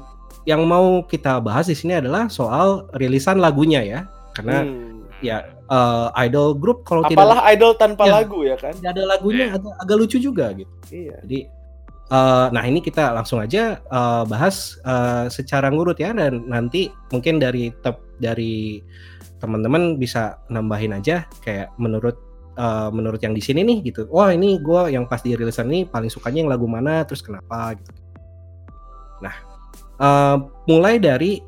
[0.47, 3.99] yang mau kita bahas di sini adalah soal rilisan lagunya ya
[4.33, 5.03] karena Hmm.
[5.19, 8.13] ya eh, idol group kalau tidak Apalah idol tanpa Ya.
[8.23, 8.71] lagu ya kan?
[8.71, 11.17] tidak ada lagunya agak, agak lucu juga gitu Iya.
[11.27, 11.39] jadi
[12.07, 17.39] eh, nah ini kita langsung aja eh, bahas eh, secara ngurut ya dan nanti mungkin
[17.39, 18.81] dari tep, dari
[19.37, 22.17] teman-teman bisa nambahin aja kayak menurut
[22.57, 25.85] eh, menurut yang di sini nih gitu wah ini gua yang pas di rilisan ini
[25.85, 27.91] paling sukanya yang lagu mana terus kenapa gitu
[29.21, 29.35] nah
[30.01, 31.39] eh, mulai dari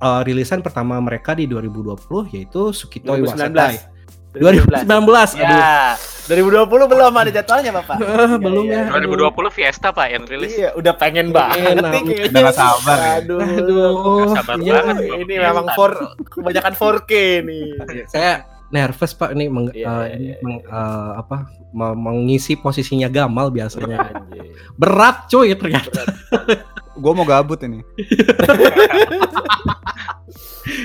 [0.00, 3.30] eh, rilisan pertama mereka di 2020 yaitu Sukito 2019.
[3.30, 3.99] Iwasatai.
[4.30, 4.86] 2019.
[4.86, 5.42] Aduh.
[5.42, 5.98] Ya,
[6.30, 7.96] 2020 belum ada jadwalnya Bapak.
[7.98, 8.94] Ah, belum Iya, ya.
[8.94, 9.02] iya.
[9.02, 10.54] 2020 Fiesta pak yang rilis.
[10.54, 13.10] Iya, udah pengen banget Enak, nih udah nggak sabar ya.
[13.18, 13.40] Aduh.
[13.42, 13.90] Aduh.
[13.90, 14.72] Nggak sabar iya.
[14.78, 14.96] banget.
[15.18, 15.90] Ini memang for
[16.30, 17.12] kebanyakan 4K
[17.42, 17.66] nih.
[18.06, 18.32] Saya
[18.70, 20.36] nervous Pak ini meng- Iya, eh, iya, ini iya.
[20.40, 21.36] meng- eh, apa
[21.70, 24.14] me- mengisi posisinya Gamal biasanya.
[24.14, 24.54] Anjir.
[24.72, 26.06] Berat cuy ternyata.
[26.94, 27.82] Gue mau gabut ini.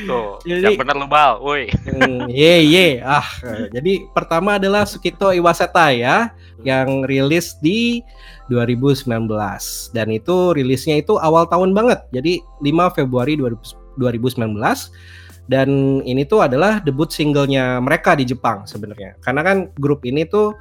[0.05, 1.69] Tuh, Jadi- yang bener lu bal, woi.
[1.85, 2.87] Hmm, Ye ye.
[3.01, 6.33] Ah eh, jadi pertama adalah Sukito Iwaseta ya
[6.65, 8.01] yang rilis di
[8.49, 9.29] 2019
[9.93, 12.05] dan itu rilisnya itu awal tahun banget.
[12.13, 14.59] Jadi 5 Februari 2000 2019
[15.47, 15.69] dan
[16.03, 19.15] ini tuh adalah debut singlenya mereka di Jepang sebenarnya.
[19.23, 20.51] Karena kan grup ini tuh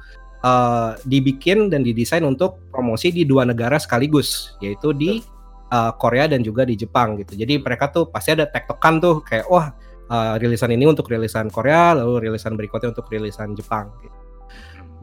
[0.45, 5.19] eh, dibikin dan didesain untuk promosi di dua negara sekaligus yaitu di
[5.71, 9.47] eh, Korea dan juga di Jepang gitu jadi mereka tuh pasti ada tektokan tuh kayak
[9.49, 9.73] wah
[10.09, 13.89] uh, rilisan ini untuk rilisan Korea, lalu rilisan berikutnya untuk rilisan Jepang.
[14.01, 14.17] gitu.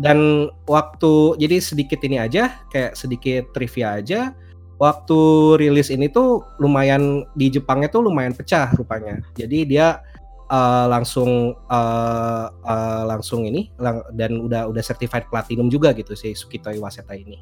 [0.00, 4.32] Dan waktu jadi sedikit ini aja, kayak sedikit trivia aja.
[4.80, 5.18] Waktu
[5.62, 9.22] rilis ini tuh lumayan di Jepangnya tuh lumayan pecah rupanya.
[9.38, 10.02] Jadi dia
[10.50, 16.34] uh, langsung uh, uh, langsung ini lang- dan udah udah certified platinum juga gitu si
[16.34, 17.38] Sukito Iwaseta ini.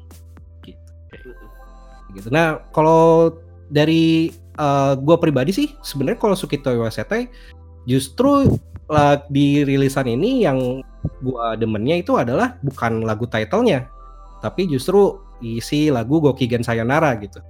[2.11, 2.27] Gitu.
[2.31, 3.35] Nah kalau
[3.71, 7.23] dari uh, gua pribadi sih sebenarnya kalau Sukito Iwaseta
[7.87, 8.59] justru
[8.91, 10.83] la- di rilisan ini yang
[11.23, 13.87] gua demennya itu adalah bukan lagu titlenya
[14.43, 17.41] tapi justru isi lagu Gokigen Sayonara gitu.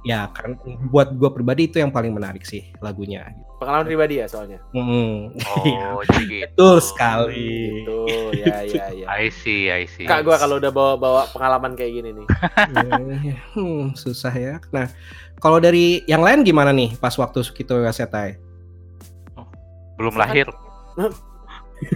[0.00, 0.56] Ya kan
[0.88, 3.28] buat gua pribadi itu yang paling menarik sih lagunya
[3.60, 4.56] Pengalaman pribadi ya soalnya.
[4.72, 5.36] Hmm.
[5.36, 6.44] Oh, jadi gitu.
[6.56, 7.98] betul sekali Gitu.
[8.40, 9.06] Ya, ya, ya.
[9.12, 10.08] I see, I see.
[10.08, 12.26] Kak gua kalau udah bawa bawa pengalaman kayak gini nih.
[13.52, 14.88] Hmm, susah ya nah
[15.36, 18.32] kalau dari yang lain gimana nih pas waktu Sukito Iwaseta
[19.96, 20.48] Belum lahir.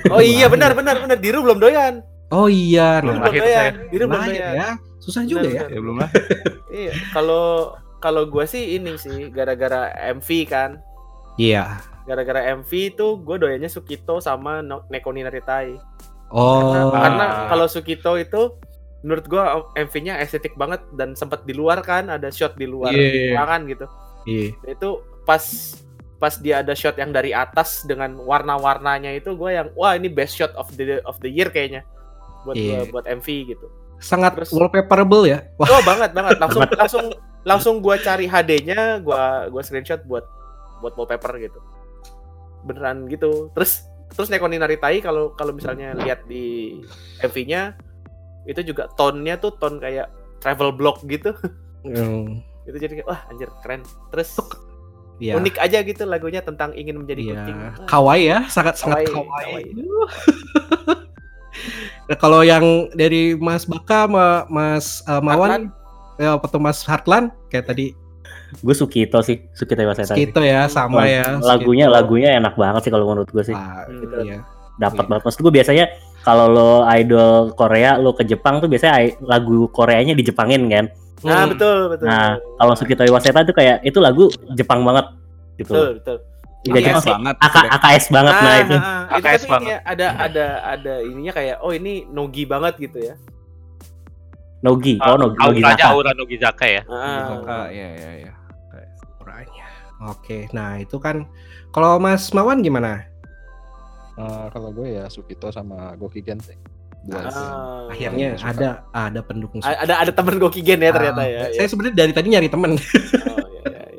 [0.09, 2.01] Oh iya benar benar benar Diru belum doyan.
[2.33, 3.53] oh iya Diru nah, belum lahir doyan.
[3.53, 3.89] saya.
[3.93, 4.55] Diru belum lahir doyan.
[4.57, 6.11] ya susah juga ya Benar, Ya belum lah.
[6.73, 7.45] Iya, kalau
[8.05, 10.77] kalau gua sih ini sih gara-gara MV kan.
[11.35, 15.73] iya Gara-gara MV itu gue doyannya Sukito sama Neko Naritai.
[16.29, 18.61] oh Karena, karena kalau Sukito itu
[19.01, 23.37] menurut gua MV-nya estetik banget dan sempat di luar kan, ada shot di luar Iya.
[23.37, 23.87] ruangan gitu.
[24.25, 25.41] iya Itu pas
[26.21, 30.37] pas dia ada shot yang dari atas dengan warna-warnanya itu gue yang wah ini best
[30.37, 31.85] shot of the of the year kayaknya
[32.45, 32.89] buat Iya.
[32.89, 33.67] buat MV gitu.
[34.05, 37.05] Sangat Terus- wallpaperable ya wah Oh banget banget langsung langsung
[37.45, 40.25] langsung gua cari HD-nya, gua gua screenshot buat
[40.81, 41.61] buat wallpaper gitu.
[42.65, 43.53] Beneran gitu.
[43.53, 46.79] Terus terus Neko ni Naritai kalau kalau misalnya lihat di
[47.21, 47.77] MV-nya
[48.45, 50.09] itu juga tone-nya tuh tone kayak
[50.41, 51.37] travel blog gitu.
[51.85, 53.85] Hmm, itu jadi kayak wah anjir keren.
[54.09, 54.41] Terus
[55.21, 55.37] iya.
[55.37, 57.57] unik aja gitu lagunya tentang ingin menjadi Iya, kucing.
[57.85, 59.73] Kawaii ya, sangat sangat Kawaii, kawaii.
[62.05, 65.73] Nah, kalau yang dari Mas Baka sama Mas uh, Mawan
[66.21, 67.97] ya atau Mas Hartlan kayak tadi
[68.63, 70.15] Gue Sukito sih, Sukito Iwaseta.
[70.15, 71.43] Skito ya sama ya.
[71.43, 71.97] Lagunya Skito.
[71.99, 73.57] lagunya enak banget sih kalau menurut gue sih.
[73.57, 74.47] Ah, gitu ya.
[74.79, 75.11] Dapat iya.
[75.11, 75.23] banget.
[75.27, 75.85] Maksud gue biasanya
[76.23, 80.87] kalau lo idol Korea, lo ke Jepang tuh biasanya lagu Koreanya dijepangin kan.
[81.25, 81.51] Nah, Hmm.
[81.57, 82.07] betul betul.
[82.07, 85.11] Nah, kalau Sukito Iwaseta tuh kayak itu lagu Jepang banget
[85.59, 85.73] gitu.
[85.75, 86.19] betul betul.
[86.65, 87.05] Juga AKS Jepang.
[87.21, 87.37] banget.
[87.39, 88.77] AK, AKS banget nah itu.
[88.77, 89.77] ah, itu AKS banget.
[89.85, 93.15] ada ada ada ininya kayak oh ini nogi banget gitu ya.
[94.61, 94.97] Nogi.
[94.99, 95.93] Oh, Nogi, Nogi Auranya Zaka.
[95.93, 96.83] aura Nogizaka ya.
[96.89, 97.37] Ah.
[97.45, 98.33] Ah, iya iya iya.
[99.13, 99.67] Suaranya.
[100.09, 101.29] Oke, nah itu kan
[101.69, 103.05] kalau Mas Mawan gimana?
[104.17, 106.57] Eh, kalau gue ya Sukito sama Gokigen sih.
[107.13, 107.93] Ah.
[107.93, 109.61] Akhirnya ada ada pendukung.
[109.61, 111.41] A- ada ada temen Gokigen ya ternyata Ah, ya.
[111.53, 112.73] Saya sebenarnya dari tadi nyari temen.
[112.73, 113.44] Oh, iya, iya, iya.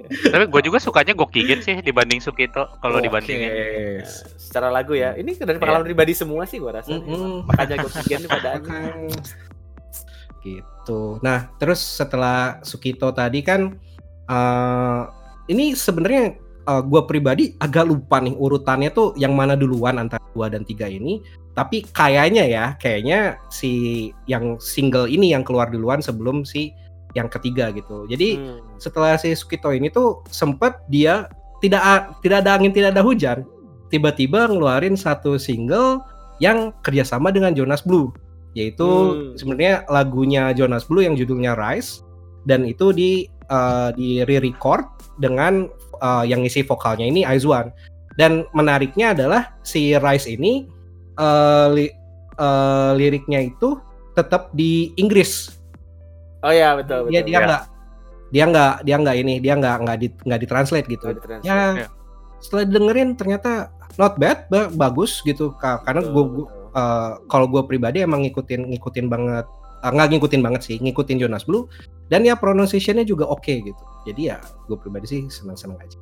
[0.07, 3.07] Tapi gue juga sukanya Gokigen sih dibanding Sukito kalau Oke.
[3.09, 3.49] dibandingin.
[3.49, 4.05] Nah,
[4.37, 5.17] secara lagu ya.
[5.17, 6.93] Ini dari pengalaman pribadi semua sih gua rasa.
[6.93, 7.03] nih.
[7.03, 7.49] Mm-mm.
[7.49, 8.49] Makanya Gokigen ini pada
[10.45, 11.17] gitu.
[11.25, 13.73] Nah, terus setelah Sukito tadi kan
[14.25, 15.01] eh
[15.49, 20.53] ini sebenarnya eh, gua pribadi agak lupa nih urutannya tuh yang mana duluan antara 2
[20.53, 21.21] dan 3 ini.
[21.55, 26.75] Tapi kayaknya ya, kayaknya si yang single ini yang keluar duluan sebelum si
[27.15, 28.05] yang ketiga gitu.
[28.05, 28.59] Jadi Hmm.
[28.77, 31.25] setelah si Sukito ini tuh sempet dia
[31.63, 31.81] tidak
[32.19, 33.47] tidak ada angin tidak ada hujan
[33.87, 36.03] tiba-tiba ngeluarin satu single
[36.43, 38.11] yang kerjasama dengan Jonas Blue
[38.53, 39.35] yaitu Hmm.
[39.39, 42.03] sebenarnya lagunya Jonas Blue yang judulnya Rise
[42.43, 43.11] dan itu di
[43.45, 44.83] eh, di re-record
[45.21, 45.71] dengan
[46.03, 47.71] eh, yang ngisi vokalnya ini Aizwan
[48.19, 50.67] dan menariknya adalah si Rise ini
[51.15, 51.95] eh, li-
[52.35, 53.79] eh, liriknya itu
[54.11, 55.55] tetap di Inggris
[56.45, 57.11] Oh iya betul betul.
[57.11, 57.39] dia dia ya.
[57.43, 57.63] nggak
[58.27, 61.43] dia nggak dia nggak ini dia nggak nggak di nggak ditranslate gitu ditranslate.
[61.43, 61.87] ya Ya.
[62.37, 63.51] setelah dengerin ternyata
[63.95, 67.09] not bad ba- bagus gitu Ka- karena Betul, gue betul.
[67.25, 69.45] kalau gue pribadi emang ngikutin ngikutin banget
[69.79, 71.65] eh, nggak ngikutin banget sih ngikutin Jonas Blue
[72.05, 75.97] dan ya pronunciation-nya juga oke gitu jadi ya gue pribadi sih senang senang aja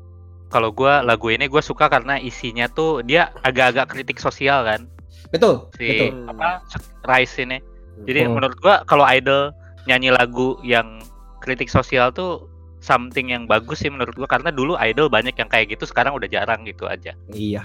[0.50, 4.86] Kalau gua lagu ini gue suka karena isinya tuh dia agak-agak kritik sosial kan
[5.30, 6.62] betul si betul apa
[7.04, 7.58] Rise ini.
[8.04, 8.38] Jadi Hmm.
[8.38, 9.50] menurut gua kalau idol
[9.86, 11.00] nyanyi lagu yang
[11.40, 12.48] kritik sosial tuh
[12.80, 16.28] something yang bagus sih menurut gua karena dulu idol banyak yang kayak gitu sekarang udah
[16.28, 17.12] jarang gitu aja.
[17.30, 17.64] iya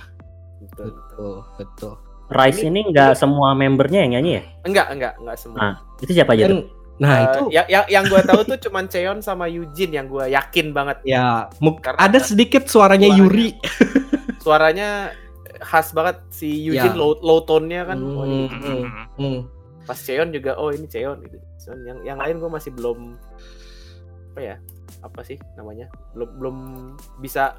[0.58, 1.34] Betul, betul.
[1.56, 1.94] betul
[2.28, 4.42] Rise ini nggak semua membernya yang nyanyi ya?
[4.62, 5.58] Enggak, enggak, enggak semua.
[5.62, 6.66] Ah, Itu siapa aja tuh?
[6.98, 10.28] nah Eh, itu yang yang, yang gue tahu tuh cuman Cheon sama Eugene yang gue
[10.28, 11.46] yakin banget ya
[11.78, 13.22] Karena- ada sedikit suaranya Suaranya.
[13.24, 13.48] Yuri
[14.44, 14.88] suaranya
[15.58, 16.98] khas banget si Eugene Ya.
[16.98, 17.98] low, low tone-nya kan.
[17.98, 19.06] Wah, ini Hmm, Hmm.
[19.16, 19.38] hmm.
[19.82, 21.38] pas Cheon juga oh ini Cheon gitu.
[21.58, 23.18] Cuman yang yang lain gue masih belum
[24.30, 24.56] apa ya?
[25.00, 25.86] Apa sih namanya?
[26.12, 26.56] Belum belum
[27.18, 27.58] bisa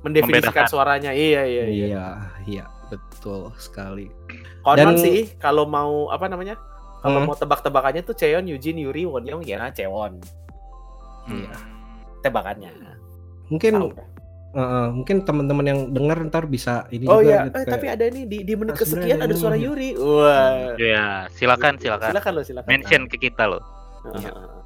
[0.00, 0.66] mendefinisikan Membedakan.
[0.66, 1.10] suaranya.
[1.10, 1.86] Iya iya iya.
[1.86, 2.06] iya
[2.48, 4.10] iya betul sekali
[4.60, 6.56] Konon Dan- sih kalau mau apa namanya?
[7.00, 7.26] Kalau Hmm.
[7.26, 10.20] mau tebak-tebakannya tuh Cheon, Eugene, Yuri, Wonyoung ya Cheon.
[11.26, 11.54] Iya.
[12.20, 12.70] Tebakannya.
[13.48, 13.90] mungkin Tahu
[14.50, 17.86] eh, mungkin teman-teman yang dengar ntar bisa ini Oh juga iya, gitu, eh, kayak- tapi
[17.86, 19.90] ada nih di, di menit Pas kesekian ada suara ini- Yuri.
[19.94, 20.74] Wah.
[20.76, 22.10] Ya, silakan silakan.
[22.10, 22.68] Silakan lo, silakan.
[22.68, 23.62] Mention ke kita loh.
[24.16, 24.30] Iya.
[24.30, 24.58] Heeh.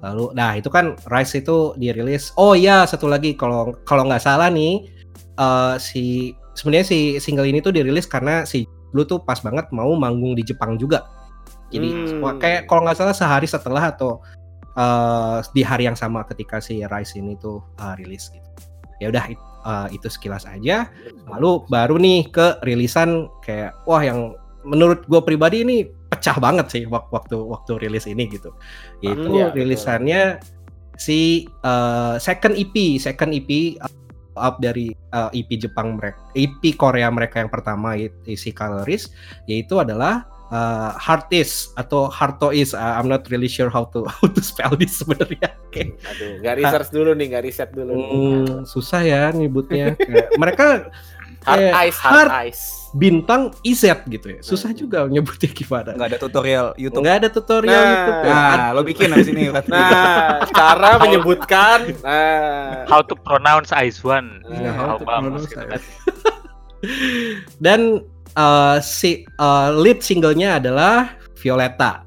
[0.00, 2.32] Lalu, nah itu kan Rise itu dirilis.
[2.34, 4.88] Oh iya, satu lagi kalau kalau nggak salah nih,
[5.36, 9.92] eh, si sebenarnya si single ini tuh dirilis karena si Blue tuh pas banget mau
[9.94, 11.04] manggung di Jepang juga.
[11.68, 12.06] Jadi Hmm.
[12.08, 14.18] semua- kayak kalau nggak salah sehari setelah atau
[14.72, 18.48] eh, di hari yang sama ketika si Rise ini tuh eh, rilis gitu.
[19.00, 20.88] Ya udah it- eh, itu sekilas aja.
[21.26, 26.82] Lalu baru nih ke rilisan kayak wah yang menurut gue pribadi ini pecah banget sih
[26.84, 28.52] wak- waktu waktu rilis ini gitu.
[29.00, 29.56] Itu iya, betul.
[29.64, 30.22] rilisannya
[31.00, 33.80] si uh, second EP, second EP
[34.36, 39.12] up dari uh, EP Jepang mereka, EP Korea mereka yang pertama yaitu si Calories
[39.48, 42.70] yaitu adalah uh, Heartis atau Heartois.
[42.70, 45.54] Uh, I'm not really sure how to how to spell this sebenarnya.
[45.66, 45.94] Oke.
[45.96, 47.92] Aduh, nggak research dulu nih, nggak riset dulu.
[47.94, 49.94] Hmm, susah ya nyebutnya.
[49.94, 50.66] Kayak- mereka
[51.40, 52.62] Hard kayak ice, hard, hard ice.
[52.92, 54.40] bintang IZ gitu ya.
[54.44, 54.76] Susah Hmm.
[54.76, 55.96] juga nyebutnya gimana.
[55.96, 57.00] nggak ada tutorial YouTube.
[57.00, 57.88] Nggak ada tutorial Nah.
[57.88, 58.34] YouTube ya.
[58.36, 59.42] Nah, lo bikin abis ini.
[59.48, 59.64] Rat.
[59.64, 61.78] Nah, cara menyebutkan.
[62.04, 64.44] Nah, How to pronounce Aizwan.
[64.52, 65.68] Iya, how How to bagus pronounce Aizwan.
[65.70, 65.80] kan.
[67.56, 67.80] Dan
[68.36, 72.04] uh, si uh, lead singlenya adalah Violeta.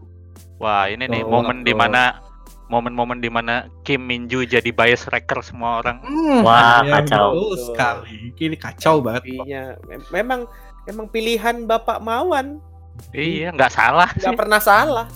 [0.62, 1.72] Wah, ini nih Tuh, momen tuh.
[1.72, 2.24] di mana
[2.72, 6.00] momen-momen di mana Kim Minju jadi bias wrecker semua orang.
[6.42, 7.28] Wah, ya kacau.
[7.36, 8.16] betul sekali.
[8.40, 9.24] Ini kacau banget.
[9.28, 10.42] mem- memang
[10.88, 12.60] memang pilihan Bapak Mawan
[13.10, 15.08] Iya, nggak salah nggak pernah salah.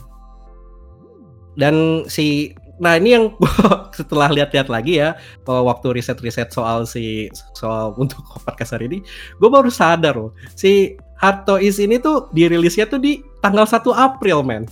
[1.58, 3.34] Dan si Nah ini yang
[3.98, 9.00] setelah lihat-lihat lagi ya uh, waktu riset-riset soal si soal untuk podcast hari ini,
[9.34, 14.42] gue baru sadar loh si Hard Toys ini tuh dirilisnya tuh di tanggal 1 April
[14.42, 14.64] men.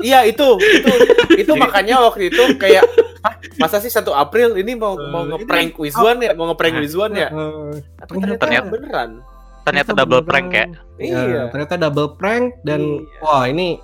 [0.00, 0.92] Iya itu itu
[1.44, 2.82] itu makanya waktu itu kayak
[3.20, 7.12] "Hah, masa sih 1 April ini mau mau Eh, ngeprank Wizwan ya mau ngeprank Wizwan
[7.12, 9.10] ya Uh, ternyata- ternyata beneran
[9.64, 10.66] Ternyata double prank ya.
[10.98, 13.20] Iya, iya ternyata double prank dan Iya.
[13.20, 13.80] wah ini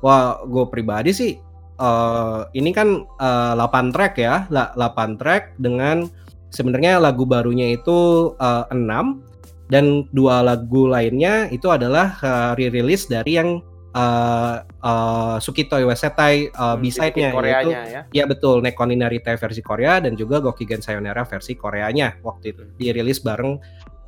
[0.00, 1.38] wah gue pribadi sih
[1.80, 6.04] eh ini kan eh, 8 track ya, la- 8 track dengan
[6.52, 13.40] sebenarnya lagu barunya itu eh, 6 dan dua lagu lainnya itu adalah eh, re-release dari
[13.40, 19.62] yang eh eh, Sukito Iwasetai eh, Hmm, B-side-nya yaitu ya Ya betul, Nekoni Narita versi
[19.64, 23.58] Korea dan juga Gokigen Sayonara versi Koreanya waktu itu dirilis bareng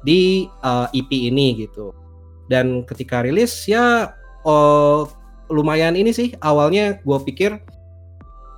[0.02, 1.94] di uh, EP ini gitu.
[2.50, 4.10] Dan ketika rilis ya
[4.42, 5.06] oh,
[5.52, 7.60] lumayan ini sih awalnya gue pikir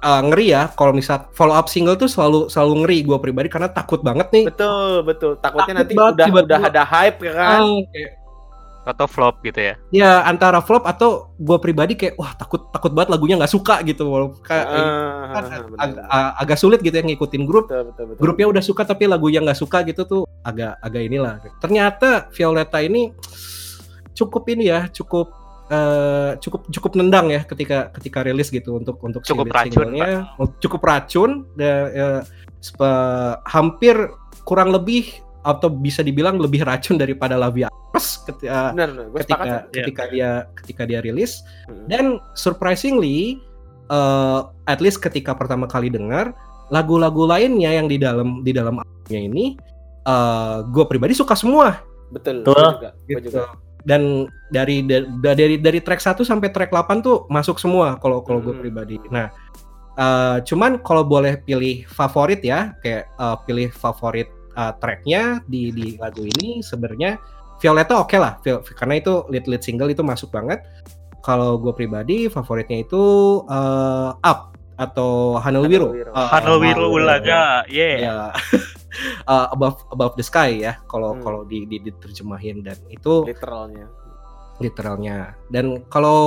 [0.00, 3.66] uh, ngeri ya kalau misal follow up single tuh selalu selalu ngeri gue pribadi karena
[3.68, 4.44] takut banget nih.
[4.46, 6.46] betul betul takutnya Takut nanti banget udah tiba-tiba.
[6.46, 8.12] udah ada hype ya kan kayak,
[8.84, 9.74] Atau flop gitu ya.
[9.88, 14.04] ya antara flop atau gue pribadi kayak wah takut takut banget lagunya nggak suka gitu
[14.04, 15.80] walaupun kayak Ah, kan bener.
[15.80, 19.08] ag- ag- agak sulit gitu ya ngikutin grup betul betul betul grupnya udah suka tapi
[19.08, 23.16] lagunya nggak suka gitu tuh agak agak inilah ternyata Violeta ini
[24.12, 25.32] cukup ini ya cukup
[25.74, 30.30] eh, cukup cukup nendang ya ketika ketika rilis gitu untuk untuk si Cukup racun, singlenya.
[30.62, 32.20] cukup racun dan eh,
[32.62, 33.94] sepe- hampir
[34.46, 35.10] kurang lebih
[35.44, 40.98] atau bisa dibilang lebih racun daripada Lavia Apes ketika sepakat ketika ketika dia ketika dia
[41.04, 41.44] rilis.
[41.68, 41.84] Hmm.
[41.90, 43.42] dan surprisingly
[43.92, 46.32] uh, at least ketika pertama kali dengar
[46.72, 49.44] lagu-lagu lainnya yang di dalam di dalam albumnya ini
[50.08, 51.84] uh, gue pribadi suka semua.
[52.08, 52.56] Betul Betul.
[52.56, 53.20] gue juga gitu.
[53.28, 53.42] juga
[53.84, 58.40] dan dari da- dari dari track 1 sampai track 8 tuh masuk semua kalau kalau
[58.40, 58.60] gue Hmm.
[58.60, 59.28] pribadi nah
[59.94, 65.94] Eh, cuman kalau boleh pilih favorit ya, kayak eh, pilih favorit eh, tracknya di di
[65.94, 67.14] lagu ini sebenarnya
[67.62, 70.66] Violetta oke lah, Viol- karena itu lead lead single itu masuk banget.
[71.22, 73.02] Kalau gue pribadi favoritnya itu
[73.46, 75.38] eh, Up atau.
[75.38, 75.94] Hanelwiro.
[75.94, 76.86] Eh, Hanelwiro Hanelwiro.
[76.90, 77.94] Ulaga, yeah.
[78.02, 78.14] Ya.
[79.20, 81.22] Eh, above above the sky ya kalau Hmm.
[81.22, 83.86] kalau di, di diterjemahin dan itu literalnya.
[84.56, 85.16] literalnya.
[85.48, 86.20] Dan kalau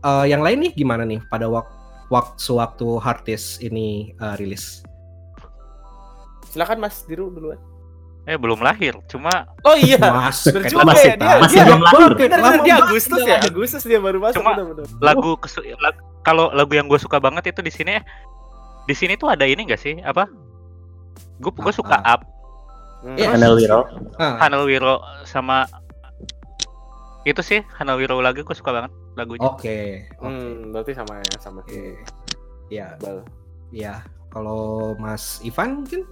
[0.00, 1.70] eh, yang lain nih gimana nih pada waktu
[2.08, 4.82] waktu waktu Hardest ini eh, rilis?
[6.46, 7.60] Silakan Mas Diru duluan.
[8.24, 9.96] Eh belum lahir, cuma Oh iya.
[9.96, 11.36] Mas, Bener kayak juga masih- ya dia.
[11.38, 12.10] masih dia- belum lahir.
[12.10, 13.38] Bener, bener, dia Agustus dia ya.
[13.42, 14.84] Agustus dia baru masuk Cuma- bener-bener.
[15.00, 17.94] lagu kesu lag- kalau lagu yang gue suka banget itu di sini
[18.84, 20.28] di sini tuh ada ini gak sih apa
[21.38, 22.22] gue gue suka up
[22.98, 23.14] Hmm.
[23.14, 23.30] Iya.
[23.30, 23.86] Hanelwiro.
[24.18, 25.70] Ah, Hanelwiro sama
[27.22, 30.02] itu sih Hanelwiro lagu gue suka banget lagunya Oke.
[30.18, 31.70] Hmm, berarti sama ya sama Oke.
[31.70, 31.94] si
[32.68, 32.98] Ya,
[33.70, 34.02] ya.
[34.28, 36.10] Kalau Mas Ivan mungkin?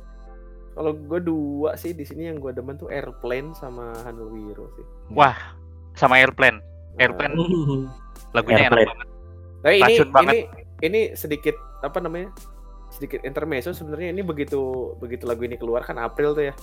[0.73, 4.87] Kalau gue dua sih di sini yang gue demen tuh Airplane sama Hanulwiro sih.
[5.11, 5.35] wah
[5.93, 6.63] sama Airplane
[6.97, 7.35] Airplane
[8.37, 8.89] lagunya enak Airplane.
[8.89, 9.09] banget
[9.59, 10.31] Tapi ini Racun banget.
[10.31, 10.39] ini
[10.83, 12.31] ini sedikit apa namanya?
[12.97, 14.59] Sedikit intermezzo sebenarnya ini begitu
[14.97, 16.55] begitu lagu ini keluar kan April tuh ya.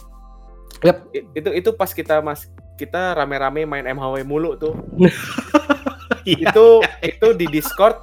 [0.81, 1.05] Yap.
[1.13, 4.73] I- Itu itu pas kita mas kita rame-rame main MHW mulu tuh.
[6.23, 6.49] Iya.
[6.49, 6.65] itu
[7.03, 7.99] itu di Discord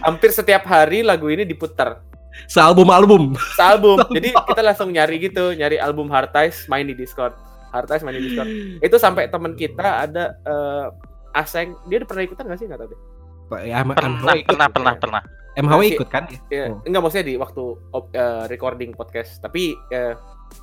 [0.00, 2.00] hampir setiap hari lagu ini diputar
[2.48, 3.36] Sealbum-album.
[3.52, 4.00] sealbum.
[4.16, 7.36] Jadi kita langsung nyari gitu, nyari album Hartais main di Discord.
[7.70, 8.48] Hartais main di Discord.
[8.80, 10.86] Itu sampai teman kita ada eh,
[11.34, 12.64] Aseng, dia pernah ikutan gak sih?
[12.64, 13.00] Nggak tahu deh.
[13.62, 15.22] Ya, pernah pernah pernah pernah
[15.56, 16.24] MHW Masih- ikut kan?
[16.46, 16.84] Ya, Oh.
[16.84, 17.64] enggak maksudnya di waktu
[18.12, 19.40] eh, recording podcast.
[19.40, 20.12] Tapi eh,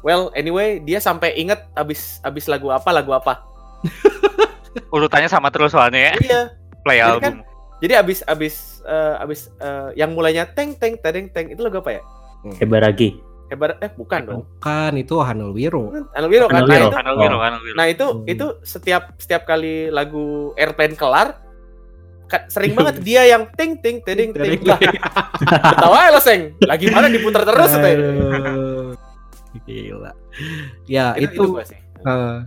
[0.02, 3.42] well anyway dia sampai inget abis abis lagu apa lagu apa.
[4.90, 6.42] urutannya sama terus soalnya ya iya.
[6.82, 7.34] play Jadi album
[7.78, 12.00] Jadi abis abis eh, abis eh, yang mulainya teng teng teng teng itu lagu apa
[12.00, 12.02] ya?
[12.56, 13.20] Hebaragi.
[13.52, 14.40] Hebat eh bukan dong.
[14.58, 15.92] Bukan, itu Hanulwiro.
[16.16, 16.64] Hanulwiro kan.
[16.64, 18.24] Nah itu, Hanelwiro Hanelwiro nah itu Hmm.
[18.26, 21.38] itu setiap setiap kali lagu airplane kelar
[22.48, 24.80] sering banget dia yang ting ting ting ting lah
[25.72, 28.92] ketawa lo seng lagi mana diputar terus tuh Aduh.
[29.64, 30.10] Gila.
[30.86, 31.78] Ya, itu, gua sih.
[31.78, 32.38] eh,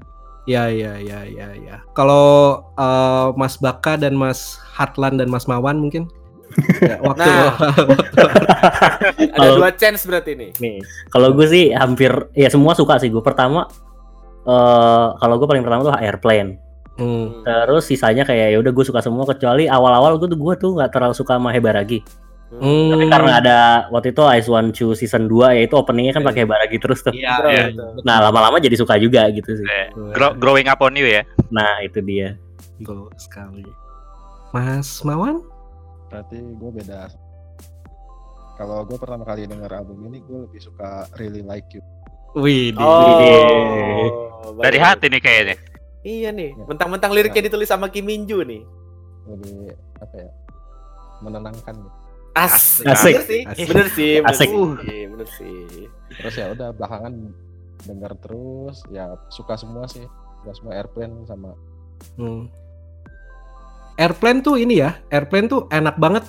[0.45, 1.77] ya ya ya ya ya.
[1.93, 2.27] Kalau
[2.75, 6.11] eh, Mas Baka dan Mas Hartlan dan Mas Mawan mungkin
[6.81, 7.53] Ya, waktu Nah.
[7.91, 8.23] waktu
[9.23, 10.79] ada Kalau- dua chance berarti nih Nih,
[11.09, 13.21] kalau gue sih hampir ya semua suka sih gue.
[13.21, 13.71] Pertama
[14.43, 16.59] eh kalau gue paling pertama tuh Airplane.
[16.97, 17.45] Hmm.
[17.45, 20.91] Terus sisanya kayak ya udah gue suka semua kecuali awal-awal gue tuh gue tuh nggak
[20.91, 22.01] terlalu suka sama Hebaragi.
[22.47, 22.95] Hmm.
[22.95, 23.59] Tapi karena ada
[23.91, 27.13] waktu itu Ice One Two season 2 ya itu openingnya kan pakai Hebaragi terus tuh.
[27.13, 27.65] Iya, Betul, iya.
[27.69, 27.89] betul.
[28.01, 29.67] Nah lama-lama jadi suka juga gitu sih.
[29.67, 31.21] Eh, grow- growing up on you ya
[31.51, 32.41] Nah itu dia.
[32.81, 33.67] Betul sekali.
[34.55, 35.45] Mas Mawan?
[36.09, 37.13] Berarti gue beda.
[38.57, 41.85] Kalau gue pertama kali denger album ini, gue lebih suka Really Like You.
[42.37, 45.57] Wih, oh dari hati nih kayaknya
[46.07, 46.65] iya nih Ya.
[46.65, 48.63] mentang-mentang liriknya ditulis sama Kim Min Joo nih
[49.27, 50.31] Lebih apa ya?
[51.19, 51.91] Menenangkan gitu.
[52.33, 53.13] asik, Asik.
[53.13, 53.67] Bener sih Asik.
[53.67, 54.49] bener sih bener Asik.
[54.49, 55.57] sih bener sih
[56.15, 57.13] Terus ya udah belakangan
[57.83, 60.07] denger terus, ya suka semua sih.
[60.39, 61.53] Suka semua Airplane sama
[62.15, 62.47] Hmm.
[63.97, 66.25] Airplane tuh ini ya, airplane tuh enak banget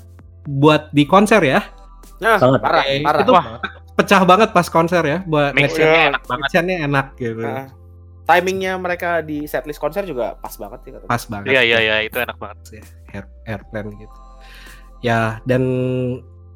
[0.45, 1.59] buat di konser ya.
[2.17, 2.59] nah Banget.
[2.59, 3.45] parah Oke, parah itu- Wah.
[3.93, 7.41] Pecah banget pas konser ya, buat mixnya enak banget mixnya enak gitu.
[7.41, 7.65] Nah,
[8.27, 11.55] timingnya mereka di setlist konser juga pas banget sih kata Pas banget.
[11.55, 12.83] iya iya iya itu enak banget ya,
[13.15, 14.15] air, airplane gitu.
[14.99, 15.63] Ya dan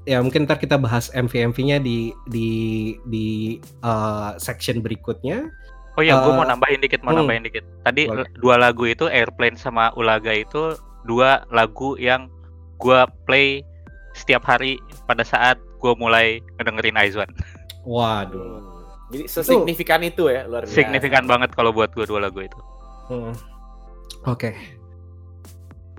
[0.04, 2.50] ya mungkin ntar kita bahas MV-MV-nya di di
[3.08, 3.28] di
[3.82, 5.48] uh, section berikutnya.
[6.00, 7.20] Oh iya, gue Eh, mau nambahin dikit, mau hmm.
[7.20, 7.68] nambahin dikit.
[7.84, 8.28] Tadi Boleh.
[8.40, 12.32] dua lagu itu Airplane sama Ulaga itu dua lagu yang
[12.80, 13.60] gua play
[14.16, 17.28] setiap hari pada saat gua mulai ngedengerin Aizwan.
[17.84, 18.71] Waduh.
[19.12, 20.76] Jadi sesignifikan itu ya luar biasa.
[20.76, 22.55] Signifikan banget kalau buat gua dua lagu itu.
[23.12, 23.36] Hmm.
[24.24, 24.55] Oke.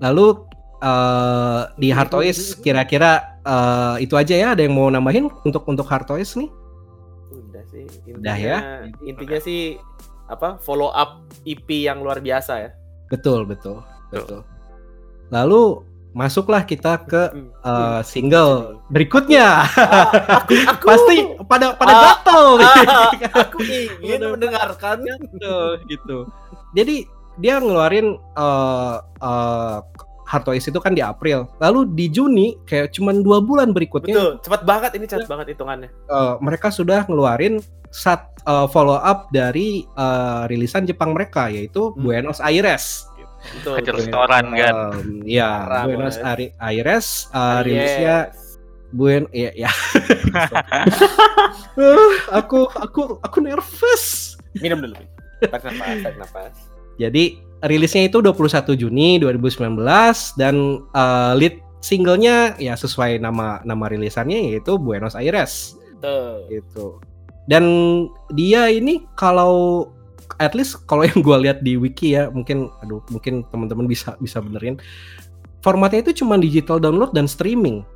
[0.01, 0.49] Lalu
[0.81, 4.47] eh, di Hardtoys kira-kira eh, itu aja ya?
[4.57, 6.49] Ada yang mau nambahin untuk untuk Hardtoys nih?
[7.29, 7.85] Udah sih.
[8.09, 8.57] Intinya, Udah ya?
[9.05, 9.77] Intinya sih
[10.25, 12.69] apa follow up EP yang luar biasa ya.
[13.13, 14.41] Betul betul betul.
[15.29, 19.65] Lalu masuklah kita ke eh, single berikutnya.
[19.67, 20.07] Ah,
[20.39, 22.69] aku, aku Pasti pada pada Ah, gatel nih.
[22.69, 23.11] ah,
[23.43, 23.57] aku
[23.99, 24.97] ingin mendengarkan.
[25.01, 25.55] gitu
[25.85, 26.17] gitu.
[26.71, 27.05] Jadi
[27.35, 29.77] dia ngeluarin uh, uh,
[30.23, 31.49] Hardtoys itu kan di April.
[31.57, 35.89] Lalu di Juni kayak cuman dua bulan berikutnya Betul, cepat banget ini cepat banget hitungannya.
[36.07, 37.57] uh, mereka sudah ngeluarin
[37.89, 42.01] sat uh, follow up dari uh, rilisan Jepang mereka yaitu Hmm.
[42.01, 43.05] Buenos Aires.
[43.43, 43.73] Betul.
[43.79, 44.73] Hajar restoran kan.
[44.95, 46.25] Um, ya, Parah, Buenos Bos.
[46.25, 48.17] Ari- Aires uh, rilisnya.
[48.93, 49.71] Buen ya ya.
[51.73, 54.37] Uh, aku aku aku nervous.
[54.61, 54.95] Minum dulu.
[55.41, 56.55] Tarik nafas, tarik nafas.
[57.01, 59.81] Jadi rilisnya itu 21 Juni 2019
[60.37, 60.55] dan
[60.93, 66.45] eh, lead singlenya ya sesuai nama nama rilisannya yaitu Buenos Aires Tuh.
[66.53, 67.01] gitu.
[67.49, 67.65] Dan
[68.31, 69.89] dia ini kalau
[70.39, 74.39] at least kalau yang gue lihat di wiki ya mungkin aduh mungkin teman-teman bisa bisa
[74.41, 74.77] benerin
[75.63, 77.87] formatnya itu cuma digital download dan streaming.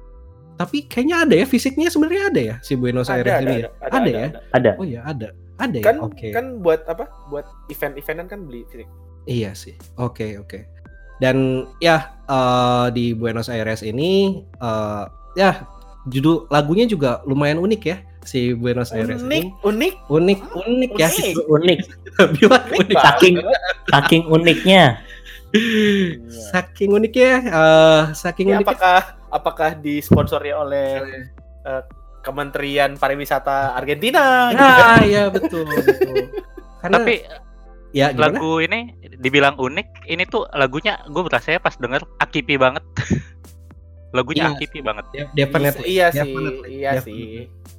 [0.57, 3.69] Tapi kayaknya ada ya fisiknya sebenarnya ada ya si Buenos Aires Ada, ini ada, ya.
[3.69, 4.17] ada, Ada ada, ya?
[4.25, 4.39] ada.
[4.55, 4.71] Ada.
[4.79, 5.27] Oh ya ada.
[5.57, 6.01] Ada Kan ya.
[6.01, 6.27] Oke.
[6.33, 7.05] kan buat apa?
[7.29, 8.89] Buat event-eventan kan beli fisik.
[9.29, 9.77] Iya sih.
[10.01, 10.65] Oke oke.
[11.21, 15.03] Dan ya eh, di Buenos Aires ini eh,
[15.37, 15.67] ya
[16.09, 17.97] judul lagunya juga lumayan unik ya
[18.27, 19.39] si Buenos Aires Unik, ini.
[19.63, 19.93] unik.
[20.05, 21.07] Unik, unik ya.
[21.07, 21.31] Unik.
[21.55, 21.79] Unik.
[22.35, 22.97] Bilang Unik unik.
[22.99, 23.35] Saking
[23.87, 24.83] saking uniknya.
[26.51, 28.67] Saking uniknya, eh saking Ini uniknya.
[28.67, 28.99] apakah
[29.29, 31.01] apakah disponsori oleh
[31.63, 31.81] eh,
[32.19, 34.51] Kementerian Pariwisata Argentina?
[34.51, 34.75] gitu kan?
[34.91, 36.27] Nah, ya betul, betul.
[36.77, 37.15] Karena Tapi
[37.89, 38.35] ya gimana?
[38.35, 38.79] lagu ini
[39.17, 42.83] dibilang unik, ini tuh lagunya gue berasa ya pas denger akipi banget.
[44.15, 44.53] lagunya Iya.
[44.53, 45.05] akipi banget.
[45.11, 45.85] Ya, definitely.
[45.89, 47.15] Iya sih, definitely, iya definitely.
[47.15, 47.76] sih.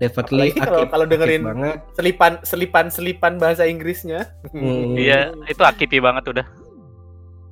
[0.00, 0.50] Definitely.
[0.50, 1.76] Apalagi kalau- kalau dengerin- banget.
[1.92, 4.32] Selipan selipan selipan bahasa Inggrisnya.
[4.48, 4.96] Hmm.
[4.96, 6.46] Iya, itu akipi banget udah.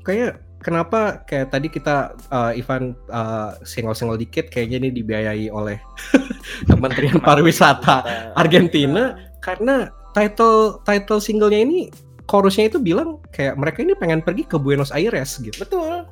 [0.01, 5.77] kayak kenapa kayak tadi kita uh, Ivan uh, single-single dikit kayaknya ini dibiayai oleh
[6.71, 11.79] Kementerian Pariwisata Argentina karena title title singlenya ini
[12.25, 16.09] chorusnya itu bilang kayak mereka ini pengen pergi ke Buenos Aires gitu Betul.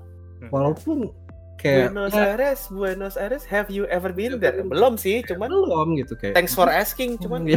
[0.53, 1.09] walaupun
[1.57, 4.62] kayak Buenos ya, Aires, Buenos Aires, have you ever been there?
[4.62, 4.94] Belum.
[4.96, 6.36] Sih, cuman belum gitu kayak.
[6.36, 7.44] thanks for asking, cuman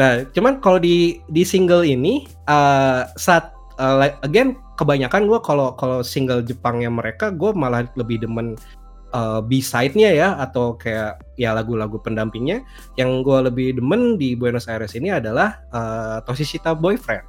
[0.00, 5.74] nah, cuman kalau di di single ini uh, saat uh, like, again kebanyakan gue kalau
[5.78, 8.58] kalau single Jepangnya mereka gue malah lebih demen
[9.14, 12.64] uh, B-side-nya ya atau kayak ya lagu-lagu pendampingnya.
[12.98, 17.28] Yang gue lebih demen di Buenos Aires ini adalah uh, Toshishita Boyfriend.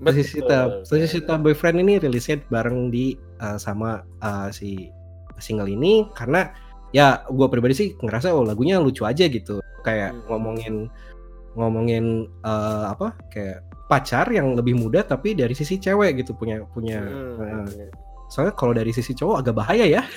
[0.00, 4.88] Toshishita, Toshishita Boyfriend ini rilisnya bareng di uh, sama uh, si
[5.36, 6.52] single ini karena
[6.90, 10.22] ya gue pribadi sih ngerasa oh lagunya lucu aja gitu kayak Hmm.
[10.28, 10.74] ngomongin
[11.52, 12.04] ngomongin
[12.40, 17.66] uh, apa kayak pacar yang lebih muda tapi dari sisi cewek gitu punya punya Hmm.
[17.66, 17.88] uh,
[18.26, 20.02] soalnya kalau dari sisi cowok agak bahaya ya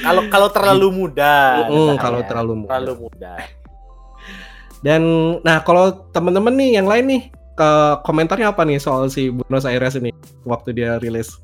[0.00, 1.98] Kalau kalau terlalu muda, misalnya.
[1.98, 2.70] kalau terlalu muda.
[2.70, 3.32] terlalu muda.
[4.80, 5.02] Dan
[5.40, 7.22] nah kalau temen-temen nih yang lain nih
[7.52, 7.70] ke
[8.02, 10.10] komentarnya apa nih soal si Buenos Aires ini
[10.44, 11.36] waktu dia rilis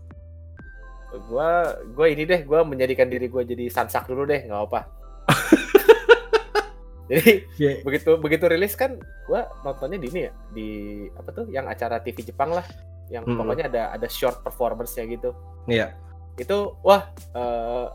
[1.32, 4.84] Gua gua ini deh, gua menjadikan diri gua jadi sansak dulu deh, nggak apa.
[7.08, 7.80] jadi Yeah.
[7.80, 10.68] begitu begitu rilis kan gua nontonnya di ini ya di
[11.14, 12.66] apa tuh yang acara TV Jepang lah
[13.08, 13.38] yang Mm-mm.
[13.38, 15.30] pokoknya ada ada short performance-nya gitu
[15.64, 15.94] Iya.
[16.36, 17.86] itu wah eh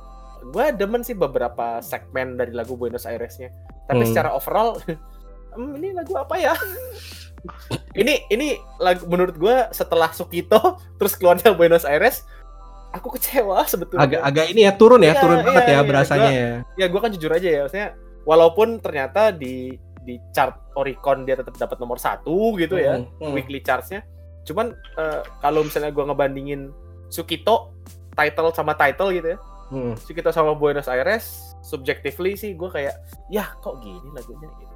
[0.47, 3.51] gua demen sih beberapa segmen dari lagu Buenos Aires-nya
[3.85, 4.09] tapi Hmm.
[4.09, 4.79] secara overall
[5.53, 6.53] "Hmm, ini lagu apa ya
[8.01, 12.23] ini ini lagu menurut gua setelah Sukito terus keluarnya Buenos Aires
[12.91, 15.87] aku kecewa sebetulnya agak agak ini ya turun ya Iya, turun banget iya, ya iya.
[15.87, 17.89] berasanya ya ya gue kan jujur aja ya maksudnya
[18.27, 23.31] walaupun ternyata di di chart Oricon dia tetap dapat nomor satu gitu ya Hmm, hmm.
[23.31, 24.03] weekly chartsnya
[24.43, 26.61] cuman eh, kalau misalnya gue ngebandingin
[27.07, 27.75] Sukito
[28.11, 29.39] title sama title gitu ya
[29.71, 29.95] Hmm.
[29.95, 32.91] Sukito sama Buenos Aires subjectively sih gue kayak
[33.31, 34.70] ya kok gini lagunya gitu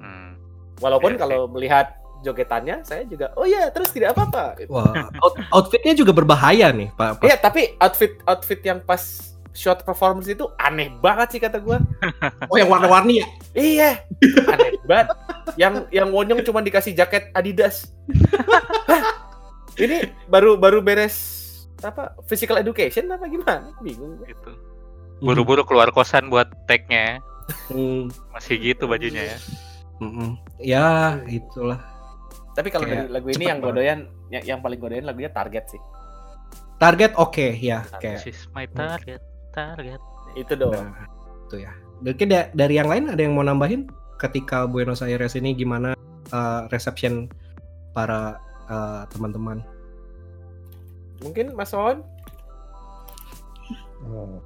[0.00, 0.32] Hmm.
[0.80, 4.72] walaupun kalau melihat jogetannya saya juga oh ya terus tidak apa-apa gitu.
[4.72, 7.20] Wah, out- outfitnya juga berbahaya nih, Pak.
[7.20, 9.00] Iya tapi outfit outfit yang pas
[9.50, 11.74] shot performance itu aneh banget sih kata gue
[12.46, 13.26] Oh, yang warna-warni ya?
[13.52, 13.90] Iya,
[14.46, 15.06] aneh banget.
[15.58, 17.90] Yang yang Wonyong cuma dikasih jaket Adidas.
[18.86, 19.02] Hah?
[19.74, 21.16] Ini baru baru beres
[21.80, 23.72] apa physical education apa gimana?
[23.80, 24.20] Bingung.
[24.22, 24.50] Gitu.
[25.18, 27.20] Buru-buru keluar kosan buat tag-nya.
[27.66, 29.38] Hmm, Masih gitu bajunya ya.
[30.00, 30.30] Mm-mm.
[30.58, 31.80] Ya, itulah.
[32.56, 35.80] Tapi kalau dari lagu ini yang godoyan yang, yang paling godoyan lagunya Target sih.
[36.80, 38.24] Target oke ya, kayak.
[38.24, 39.20] This is my target,
[39.52, 40.00] target.
[40.32, 40.90] Itu doang.
[40.90, 41.06] Nah,
[41.46, 41.72] itu ya.
[42.00, 43.84] Mungkin da- dari yang lain ada yang mau nambahin
[44.16, 45.92] ketika Buenos Aires ini gimana
[46.32, 47.28] uh, reception
[47.92, 48.40] para
[48.72, 49.60] uh, teman-teman?
[51.20, 52.00] Mungkin Mas Wawan
[54.08, 54.40] Oh.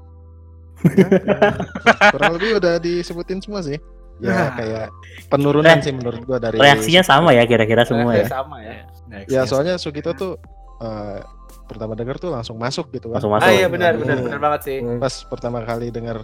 [2.13, 3.79] Kurang lebih udah disebutin semua sih.
[4.17, 4.51] Ya Nah.
[4.55, 4.87] kayak
[5.27, 8.27] penurunan sih menurut gua dari Reaksinya sama ya kira-kira semua ya.
[8.27, 8.87] sama ya.
[9.27, 10.39] Ya soalnya Sugito tuh
[10.77, 11.19] eh,
[11.65, 13.19] pertama denger tuh langsung masuk gitu kan.
[13.19, 13.49] Langsung masuk.
[13.49, 14.27] Ah iya benar benar Hmm.
[14.27, 14.79] benar banget sih.
[14.99, 16.19] Pas pertama kali denger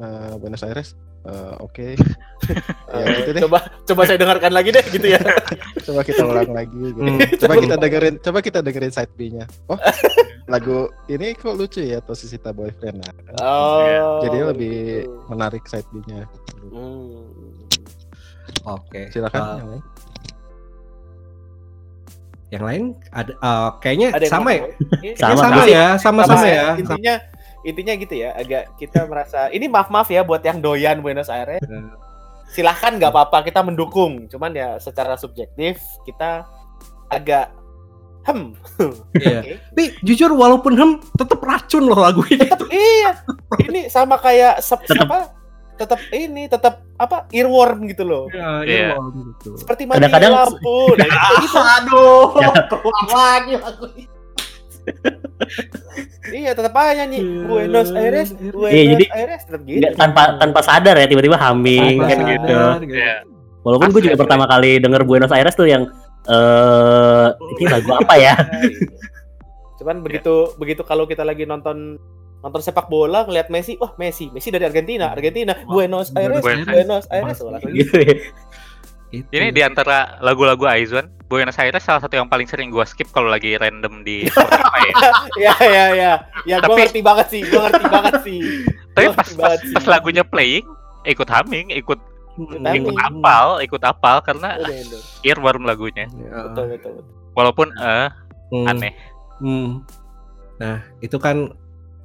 [0.00, 0.96] eh, Buenos Aires.
[1.20, 1.94] Eh, Oke.
[2.96, 3.42] ya gitu deh.
[3.44, 5.20] coba coba saya dengarkan lagi deh gitu ya.
[5.90, 6.76] Coba kita ulang lagi.
[6.76, 7.00] Gitu.
[7.02, 7.18] Hmm.
[7.40, 8.14] Coba kita dengerin.
[8.20, 9.44] Coba kita dengerin side B-nya.
[9.66, 9.78] Oh,
[10.46, 13.00] lagu ini kok lucu ya Tosisita Boyfriend.
[13.00, 14.20] Nah, Oh.
[14.22, 14.76] jadi lebih
[15.06, 15.12] gitu.
[15.28, 16.24] menarik side B-nya.
[16.70, 17.26] Hmm.
[18.66, 19.08] Oke.
[19.10, 19.40] Silakan.
[19.40, 19.82] Eh, yang lain.
[22.50, 22.82] yang lain
[23.14, 24.58] ada eh, kayaknya Ada yang sama ya.
[24.58, 25.64] Iya, Kayaknya Sama, sama, sama.
[25.70, 26.64] ya, sama-sama Sama ya.
[26.76, 27.14] Intinya
[27.62, 31.60] intinya gitu ya, agak kita merasa ini maaf maaf ya buat yang doyan Buenos Aires.
[32.50, 36.42] Silahkan nggak apa-apa kita mendukung, cuman ya secara subjektif kita
[37.06, 37.54] agak
[38.26, 38.52] hem.
[39.14, 39.38] Iya.
[39.44, 39.54] Oke.
[39.70, 42.42] Tapi jujur walaupun hem tetap racun loh lagu ini.
[42.42, 43.22] Tetap iya.
[43.60, 45.06] Ini sama kayak sep, Tetep.
[45.06, 45.18] siapa?
[45.78, 48.28] Tetap ini tetap apa earworm gitu loh.
[48.28, 48.98] Iya, Iya.
[48.98, 49.56] gitu.
[49.56, 50.78] Seperti mati Kadang-kadang- lampu.
[51.00, 51.58] Nah, gitu, gitu.
[51.58, 52.50] Aduh, Ya.
[52.68, 54.04] keluar lagi lagu ini.
[56.30, 59.82] Iya, tetap aja nyanyi Buenos Aires, Buenos Iya, jadi- Aires tetap gitu.
[59.82, 62.58] Nggak, tanpa tanpa sadar ya tiba-tiba humming Tanpa kan sadar, gitu.
[62.86, 62.94] gitu.
[62.94, 63.14] Iya.
[63.60, 65.90] Walaupun gue juga pertama kali denger Buenos Aires tuh yang
[66.22, 68.34] eh ini lagu apa ya?
[69.80, 71.96] Cuman begitu begitu kalau kita lagi nonton
[72.40, 77.04] nonton sepak bola ngeliat Messi, wah Messi, Messi dari Argentina, Argentina, Buenos Aires, Buenos Buenos
[77.10, 78.14] Aires, wah, langsung gitu ya.
[79.10, 79.26] Itu.
[79.28, 83.26] Ini di antara lagu-lagu Aizwan, Buenos Aires salah satu yang paling sering gua skip kalau
[83.26, 84.86] lagi random di Spotify.
[85.36, 86.12] ya ya ya,
[86.44, 88.40] ya gue Tapi- ngerti banget sih, gue ngerti banget sih.
[88.94, 89.74] Tapi Gua pas, pas, sih.
[89.74, 90.62] pas lagunya playing,
[91.04, 91.98] ikut humming, ikut
[92.70, 95.00] ikut apal, ikut apal karena Udah, udah.
[95.22, 96.06] earworm lagunya.
[96.08, 96.46] Ya.
[96.46, 96.92] Betul betul.
[96.98, 97.14] betul.
[97.34, 98.08] Walaupun eh
[98.50, 98.66] Hmm.
[98.66, 98.94] aneh.
[99.38, 99.86] Hmm.
[100.58, 101.54] Nah, itu kan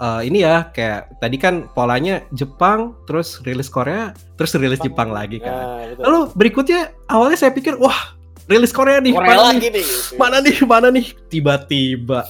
[0.06, 5.42] eh, ini ya kayak tadi kan polanya Jepang, terus rilis Korea, terus rilis Jepang lagi
[5.42, 5.90] kan.
[5.98, 6.04] Betul.
[6.06, 8.14] Lalu berikutnya awalnya saya pikir wah
[8.46, 9.50] rilis Korea nih, Korea mana nih?
[9.50, 9.86] lagi nih.
[10.16, 10.56] Mana nih?
[10.64, 11.06] Mana nih?
[11.28, 12.22] Tiba-tiba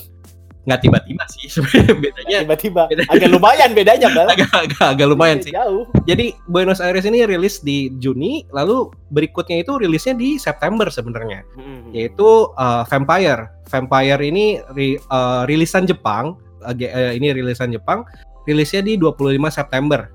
[0.65, 4.26] nggak tiba-tiba sih sebenarnya bedanya Tiba-tiba agak lumayan bedanya kan?
[4.34, 5.53] agak agak agak lumayan sih.
[5.53, 5.86] Jauh.
[6.09, 11.45] Jadi Buenos Aires ini rilis di Juni, lalu berikutnya itu rilisnya di September sebenarnya.
[11.53, 11.93] Hmm.
[11.93, 13.45] yaitu uh, Vampire.
[13.69, 16.34] Vampire ini ri- uh, rilisan Jepang,
[16.66, 18.03] uh, ini rilisan Jepang,
[18.49, 20.09] rilisnya di 25 September.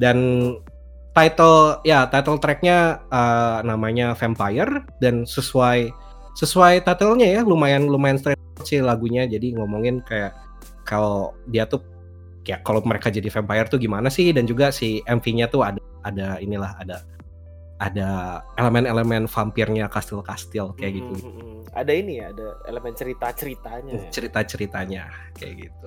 [0.00, 0.16] Dan
[1.12, 5.90] title ya title tracknya uh, namanya Vampire dan sesuai
[6.38, 10.32] sesuai titlenya ya lumayan lumayan straight sih lagunya jadi ngomongin kayak
[10.86, 11.82] kalau dia tuh
[12.46, 16.40] ya kalau mereka jadi vampire tuh gimana sih dan juga si MV-nya tuh ada ada
[16.40, 17.04] inilah ada
[17.80, 21.60] ada elemen-elemen vampirnya kastil-kastil kayak gitu Hmm, hmm, hmm.
[21.72, 23.92] Ada ini ya, ada elemen cerita-ceritanya.
[23.96, 24.10] ya.
[24.12, 25.02] cerita-ceritanya
[25.32, 25.86] kayak gitu.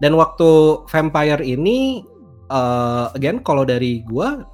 [0.00, 0.48] Dan waktu
[0.88, 2.06] Vampire ini
[2.48, 4.46] uh, again kalau dari gua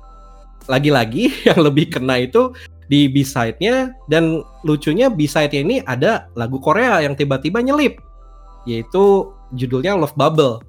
[0.67, 2.51] lagi-lagi yang lebih kena itu
[2.89, 7.97] di B-side-nya dan lucunya B-side-nya ini ada lagu Korea yang tiba-tiba nyelip
[8.65, 10.61] yaitu judulnya Love Bubble.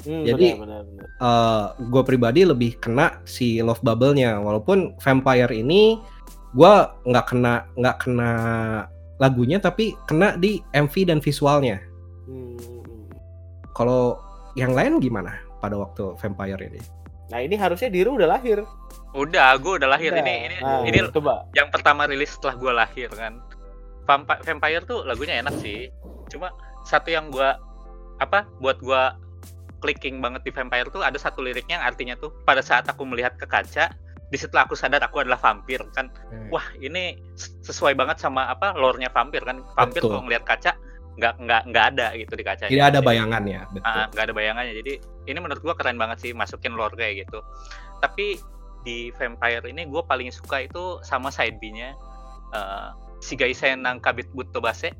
[0.00, 1.06] Hmm, Jadi- benar, benar, benar.
[1.20, 6.00] Uh, gue pribadi lebih kena si Love Bubble-nya walaupun Vampire ini
[6.50, 8.30] gua nggak kena nggak kena
[9.20, 11.78] lagunya tapi kena di MV dan visualnya.
[12.24, 12.56] Hmm.
[13.70, 14.18] Kalau
[14.56, 16.80] yang lain gimana pada waktu Vampire ini?
[17.30, 18.64] Nah ini harusnya Diru udah lahir.
[19.10, 20.22] Udah, gue udah lahir Udah.
[20.22, 21.46] ini ini Nah, ini coba.
[21.52, 23.38] yang pertama rilis setelah gue lahir kan.
[24.06, 25.86] Vampi- Vampire tuh lagunya enak sih.
[26.26, 26.50] Cuma
[26.82, 27.58] satu yang gua
[28.18, 29.14] apa buat gua
[29.80, 33.34] clicking banget di Vampire tuh ada satu liriknya yang artinya tuh pada saat aku melihat
[33.40, 33.90] ke kaca
[34.30, 36.06] di situ aku sadar aku adalah vampir kan.
[36.54, 37.18] Wah ini
[37.66, 39.66] sesuai banget sama apa lore-nya vampir kan.
[39.74, 40.14] Vampir Betul.
[40.14, 40.72] kalau ngelihat kaca
[41.18, 43.90] nggak nggak nggak ada gitu di kaca Tidak ada bayangannya, betul.
[44.14, 44.74] Nggak ada bayangannya.
[44.78, 44.92] Jadi
[45.26, 47.42] ini menurut gua keren banget sih masukin lore kayak gitu.
[47.98, 48.38] Tapi
[48.86, 51.92] di Vampire ini gue paling suka itu sama side B-nya
[52.56, 52.88] eh,
[53.20, 54.96] Shigaisen nang Kabit Butobase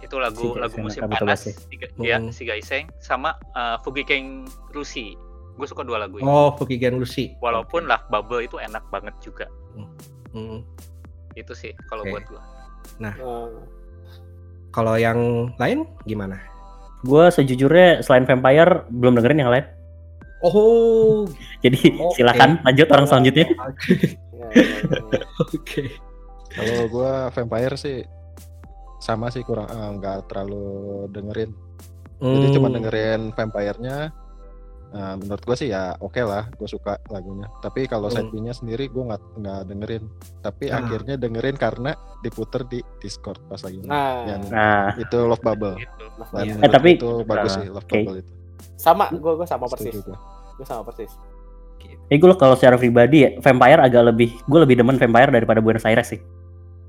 [0.00, 1.50] itu lagu Shigaisen lagu musim panas Butobase.
[1.66, 2.30] Shiga- ya Hmm.
[2.30, 5.12] Shigaisen sama eh, Fugikeng Rusi
[5.52, 7.36] gue suka dua lagu ini Oh, Fukigen Lucy.
[7.38, 9.44] walaupun Love Bubble itu enak banget juga
[10.30, 10.64] Hmm.
[11.32, 12.10] itu sih kalau Oke.
[12.10, 12.42] buat gue
[12.96, 13.12] Nah,
[14.70, 15.18] Kalau yang
[15.56, 16.40] lain gimana?
[17.02, 19.66] Gue sejujurnya selain Vampire belum dengerin yang lain.
[20.40, 21.28] Oh,
[21.58, 22.16] Jadi Oke.
[22.16, 23.46] silakan lanjut orang selanjutnya.
[23.50, 25.20] ya, ya, ya.
[25.38, 25.82] oke.
[26.50, 28.00] Kalau gua Vampire sih
[29.00, 30.68] sama sih kurang eh, nggak terlalu
[31.08, 31.50] dengerin.
[32.20, 32.54] Jadi Hmm.
[32.54, 33.98] cuma dengerin Vampire-nya.
[34.90, 37.46] Nah, menurut gua sih ya oke lah, gue suka lagunya.
[37.58, 38.34] Tapi kalau side Hmm.
[38.36, 40.04] B-nya sendiri gua nggak nggak dengerin.
[40.40, 40.82] Tapi Ah.
[40.82, 41.90] akhirnya dengerin karena
[42.20, 45.78] diputer di Discord pas lagi Nah, yang Nah, itu Love Bubble.
[45.78, 47.96] gitu Dan Eh, tapi- itu bagus Ah, sih Love oke.
[47.96, 48.32] Bubble itu.
[48.76, 49.94] sama gue gue sama persis.
[50.52, 51.12] Gue sama persis.
[52.10, 55.86] eh gue kalau secara pribadi ya, Vampire agak lebih, gue lebih demen Vampire daripada Buenos
[55.86, 56.20] Aires sih.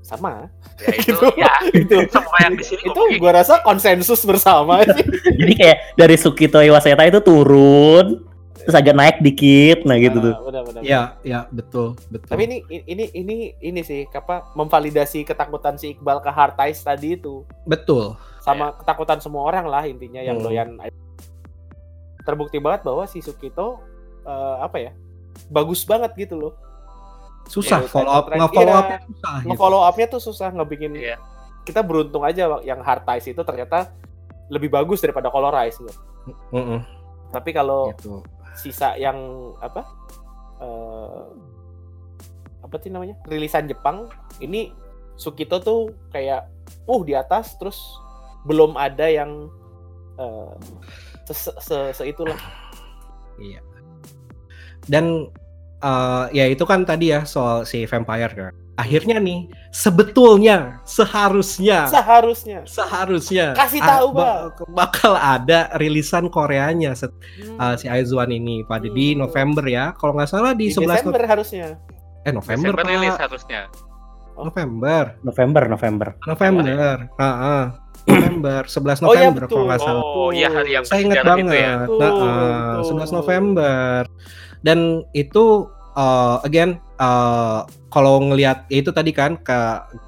[0.02, 0.50] Sama.
[0.78, 1.26] ya itu Gitu.
[1.38, 5.04] ya itu semua yang di sini itu gue rasa konsensus bersama sih.
[5.40, 10.42] Jadi kayak dari Sukito Iwaseta itu turun, terus agak naik dikit nah gitu tuh Ah,
[10.42, 10.80] benar, benar.
[10.82, 12.28] Ya, ya betul, betul.
[12.28, 17.14] Tapi ini ini ini ini sih apa memvalidasi ketakutan si Iqbal ke hard ties tadi
[17.14, 18.18] itu betul.
[18.38, 20.46] sama ketakutan semua orang lah intinya yang Hmm.
[20.46, 20.68] doyan
[22.20, 23.82] terbukti banget bahwa si Sukito
[24.22, 24.90] eh, apa ya
[25.48, 26.52] bagus banget gitu loh
[27.46, 28.80] Susah Iya, follow up, nge-follow iya.
[28.80, 29.46] up susah gitu.
[29.50, 31.16] nge-follow up-nya tuh susah ngebikin Iya.
[31.62, 33.92] kita beruntung aja yang hard ties itu ternyata
[34.50, 35.94] lebih bagus daripada colorize loh.
[36.50, 36.80] Mm-mm,
[37.30, 38.22] Tapi kalau gitu.
[38.54, 39.16] sisa yang
[39.58, 39.82] apa
[40.60, 41.22] eh
[42.62, 44.06] apa sih namanya rilisan Jepang
[44.38, 44.70] ini
[45.14, 46.46] Sukito tuh kayak
[46.86, 47.78] uh di atas terus
[48.42, 49.50] belum ada yang
[50.18, 50.54] eh
[51.26, 52.38] se, se, se itulah
[53.38, 53.58] Iya.
[54.84, 55.30] Dan
[55.82, 58.54] eh, ya itu kan tadi ya soal si vampire kan.
[58.72, 67.58] Akhirnya nih sebetulnya seharusnya seharusnya seharusnya Kasih tahu, ba- bakal ada rilisan Koreanya set- Hmm,
[67.58, 69.22] uh, si Aizuan ini pada di Hmm.
[69.22, 69.92] November ya.
[69.92, 71.22] Kalau nggak salah di, di 11 Desember November.
[71.28, 71.66] harusnya
[72.22, 73.60] Eh November, Desember rilis harusnya.
[74.32, 75.04] November.
[75.20, 76.96] November November November.
[77.12, 77.64] Heeh.
[78.02, 80.02] November, 11 Oh, iya, November kalau nggak salah.
[80.02, 81.44] Oh iya hari yang Saya ingat banget.
[81.44, 81.74] itu ya.
[81.86, 82.18] Nah, uh,
[82.80, 82.98] betul.
[82.98, 84.00] 11 November.
[84.62, 89.58] Dan itu uh, again uh, kalau ngelihat ya itu tadi kan ke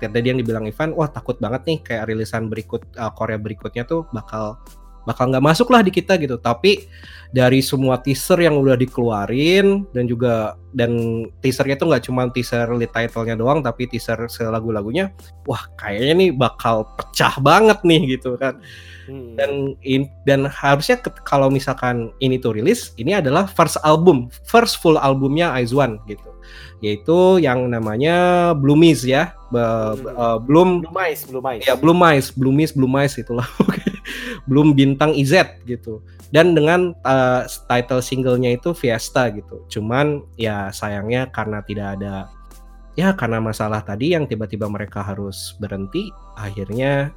[0.01, 4.09] tadi yang dibilang Ivan, wah takut banget nih kayak rilisan berikut uh, Korea berikutnya tuh
[4.15, 4.57] bakal
[5.05, 6.41] bakal nggak masuk lah di kita gitu.
[6.41, 6.89] Tapi
[7.35, 10.91] dari semua teaser yang udah dikeluarin dan juga dan
[11.39, 15.15] teasernya tuh nggak cuma teaser lead title-nya doang tapi teaser selagu-lagunya
[15.47, 18.59] wah kayaknya nih bakal pecah banget nih gitu kan
[19.05, 19.37] Hmm.
[19.37, 19.51] dan
[19.85, 24.97] in- dan harusnya ke- kalau misalkan ini tuh rilis ini adalah first album first full
[24.97, 26.25] albumnya Aizwan gitu
[26.81, 28.17] yaitu yang namanya
[28.57, 29.61] Bloomies ya Be-
[30.01, 30.17] be- Hmm.
[30.17, 31.69] uh, Bloom Blue Mice, Blue Mice.
[31.69, 33.45] ya Mice Bloomies Blue Mice itulah
[34.49, 36.01] Bloom bintang IZ gitu
[36.33, 42.31] dan dengan uh, title singlenya itu Fiesta gitu cuman ya sayangnya karena tidak ada
[42.95, 47.11] ya karena masalah tadi yang tiba-tiba mereka harus berhenti akhirnya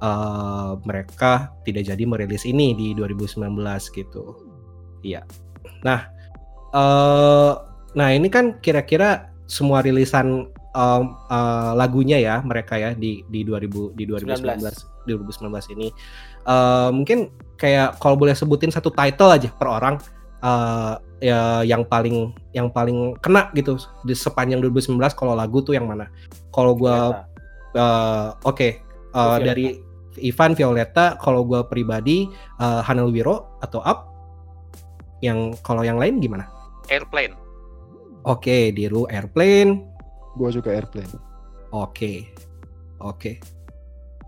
[0.00, 3.46] uh, mereka tidak jadi merilis ini di 2019
[3.92, 4.24] gitu.
[5.04, 5.22] Iya.
[5.84, 6.00] Nah
[6.70, 7.52] eh
[7.90, 10.46] nah ini kan kira-kira semua rilisan
[10.78, 15.88] um, uh, lagunya ya mereka ya di di 2000 di 2019 2019 ini.
[16.40, 17.28] Eh, mungkin
[17.60, 20.00] kayak kalau boleh sebutin satu title aja per orang
[20.40, 23.76] eh, ya yang paling yang paling kena gitu
[24.08, 26.08] di sepanjang 2019 kalau lagu tuh yang mana?
[26.50, 27.28] Kalau gua
[27.76, 28.72] eh, oke eh,
[29.14, 29.44] Violeta.
[29.44, 29.66] dari
[30.20, 32.26] Ivan Violeta kalau gua pribadi
[32.60, 34.08] eh, Hanel Wiro atau Up?
[35.20, 36.48] Yang kalau yang lain gimana?
[36.88, 37.36] Airplane.
[38.24, 39.84] oke Diru Airplane.
[40.36, 41.12] Gua juga airplane.
[41.70, 42.26] Oke,
[42.98, 43.38] oke,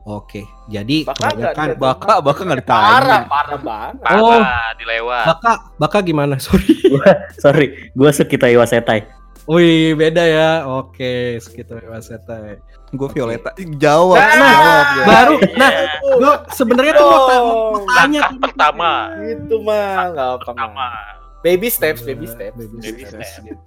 [0.05, 0.43] oke.
[0.67, 1.79] Jadi Bakal nggak kebanyakan?
[1.79, 2.85] Baka, baka nggak ditanya.
[2.89, 3.95] Parah, parah banget.
[3.99, 4.43] Parah Oh.
[4.77, 5.25] dilewat.
[5.27, 6.35] Baka, baka gimana?
[6.45, 6.75] Sorry.
[7.35, 10.51] sorry gue Sukita Iwasetai Wih, beda ya.
[10.71, 12.63] Oke, sekitar Waseta.
[12.89, 13.51] Gue Violeta.
[13.59, 14.87] Jawab, Nah, jawab.
[14.87, 15.03] ya.
[15.03, 17.87] Baru, nah, Oh, gue sebenarnya tuh mau, ta- mau dong.
[17.91, 18.21] tanya.
[18.23, 18.91] Langkah pertama.
[19.19, 20.87] Itu mah nggak apa Pertama.
[21.43, 22.55] Baby steps, baby steps.
[22.55, 23.29] Baby Baby steps.
[23.35, 23.67] steps.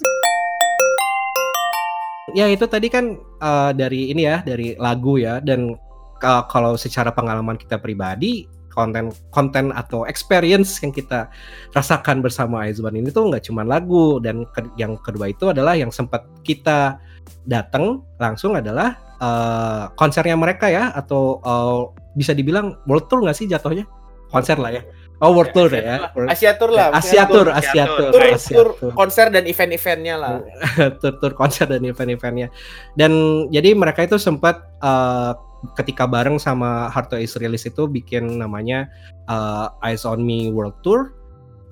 [2.31, 5.39] Ya itu tadi kan eh, dari ini ya, dari lagu ya.
[5.39, 5.75] Dan
[6.19, 11.31] ka- kalau secara pengalaman kita pribadi, konten konten atau experience yang kita
[11.71, 15.89] rasakan bersama Aizwan ini tuh nggak cuma lagu dan ke- yang kedua itu adalah yang
[15.89, 16.99] sempat kita
[17.47, 21.81] datang langsung adalah eh, konsernya mereka ya atau eh,
[22.19, 23.87] bisa dibilang world tour nggak sih jatuhnya
[24.27, 24.83] konser lah ya
[25.23, 26.91] oh world tour ya Asia Tour lah.
[26.91, 28.11] Asia Tour Asia Tour.
[28.11, 30.43] Tour Tour, Asia tour, Tour konser dan event-eventnya lah.
[31.01, 32.51] tur-tur konser dan event-eventnya.
[32.99, 33.11] Dan
[33.47, 35.31] jadi mereka itu sempat eh,
[35.73, 38.85] ketika bareng sama Hard to Ace Release itu bikin namanya
[39.25, 41.11] eh, Eyes on Me World Tour.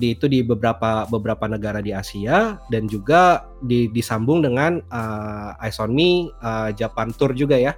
[0.02, 5.78] Di itu di beberapa beberapa negara di Asia dan juga di, disambung dengan eh, Eyes
[5.78, 7.78] on Me eh, Japan Tour juga ya.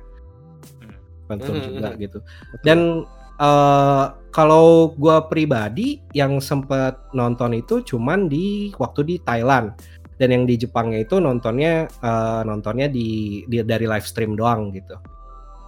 [1.26, 2.20] Japan Tour Mhm, juga gitu.
[2.64, 3.04] Dan
[3.42, 9.76] eh, kalau gua pribadi yang sempat nonton itu cuman di waktu di Thailand
[10.16, 14.96] dan yang di Jepangnya itu nontonnya eh, nontonnya di, di dari live stream doang gitu.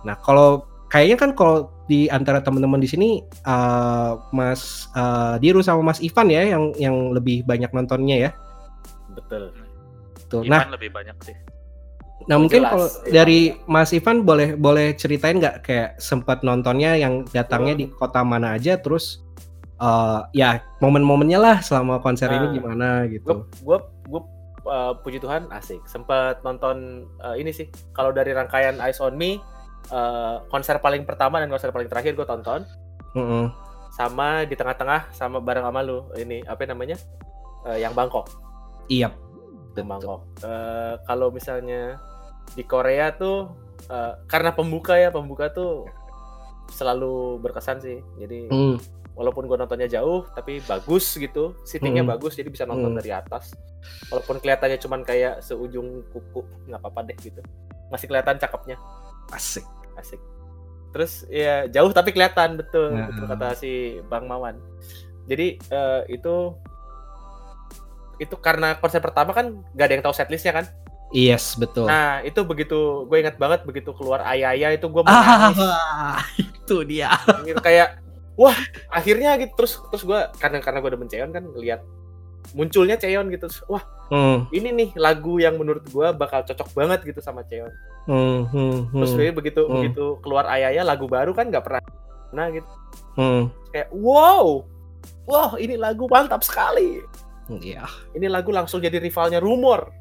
[0.07, 5.83] Nah kalau kayaknya kan kalau di antara teman-teman di sini eh, Mas eh, Diru sama
[5.83, 8.31] Mas Ivan ya yang yang lebih banyak nontonnya ya.
[9.11, 9.51] Betul.
[10.31, 10.43] Tuh.
[10.43, 11.35] Ivan Nah, lebih banyak sih.
[12.27, 13.11] nah mungkin jelas, kalau iya.
[13.23, 13.39] dari
[13.71, 18.75] Mas Ivan boleh boleh ceritain nggak kayak sempat nontonnya yang datangnya di kota mana aja
[18.75, 19.23] terus
[19.79, 23.33] eh, ya momen-momennya lah selama konser ini Nah, gimana Gue gitu.
[23.63, 23.77] gue
[24.11, 24.21] gue
[24.67, 25.79] uh, puji Tuhan asik.
[25.87, 27.71] Sempat nonton uh, ini sih.
[27.95, 29.39] Kalau dari rangkaian Eyes on Me
[29.89, 32.63] uh, konser paling pertama dan konser paling terakhir gue tonton.
[33.15, 33.49] Mm-mm.
[33.87, 36.05] sama di tengah-tengah sama bareng sama lu.
[36.13, 37.01] Ini apa namanya?
[37.65, 38.29] Eh, yang Bangkok.
[38.85, 39.09] Iya.
[39.73, 40.21] yang Bangkok.
[40.45, 41.97] Eh, kalau misalnya
[42.53, 43.49] di Korea tuh
[43.89, 45.89] eh, karena pembuka ya pembuka tuh
[46.69, 47.97] selalu berkesan sih.
[48.21, 48.77] Jadi Hmm.
[49.17, 51.57] walaupun gua nontonnya jauh tapi bagus gitu.
[51.65, 52.13] Seatingnya Hmm.
[52.13, 52.99] bagus jadi bisa nonton Hmm.
[53.01, 53.57] dari atas.
[54.13, 57.41] Walaupun kelihatannya cuman kayak seujung kuku nggak apa-apa deh gitu.
[57.89, 58.77] Masih kelihatan cakepnya
[59.31, 59.65] Asik.
[59.95, 60.21] asik
[60.93, 63.09] terus ya jauh tapi kelihatan betul Nah.
[63.11, 63.71] betul kata si
[64.07, 64.55] bang Mawan
[65.27, 66.53] jadi eh, itu
[68.17, 70.65] itu karena konser pertama kan gak ada yang tahu setlistnya kan
[71.07, 71.87] Yes, betul.
[71.87, 77.15] nah itu begitu gue ingat banget begitu keluar ayah itu gue ah, itu dia.
[77.47, 78.03] gitu kayak
[78.35, 78.51] wah
[78.91, 81.79] akhirnya gitu terus terus gue karena karena gue udah Cheon kan ngeliat
[82.55, 83.47] munculnya Cheon gitu.
[83.49, 87.67] Terus, wah Hmm, ini nih lagu yang menurut gue bakal cocok banget gitu sama Cheon.
[88.07, 89.83] Hmm, hmm, terus hmm, gue begitu Hmm.
[89.83, 91.83] begitu keluar ayahnya lagu baru kan nggak pernah
[92.31, 92.67] nah gitu.
[93.19, 93.51] Hmm.
[93.71, 94.63] kayak wow
[95.27, 97.03] wow ini lagu mantap sekali.
[97.47, 97.83] Iya,
[98.15, 99.91] ini lagu langsung jadi rivalnya rumor.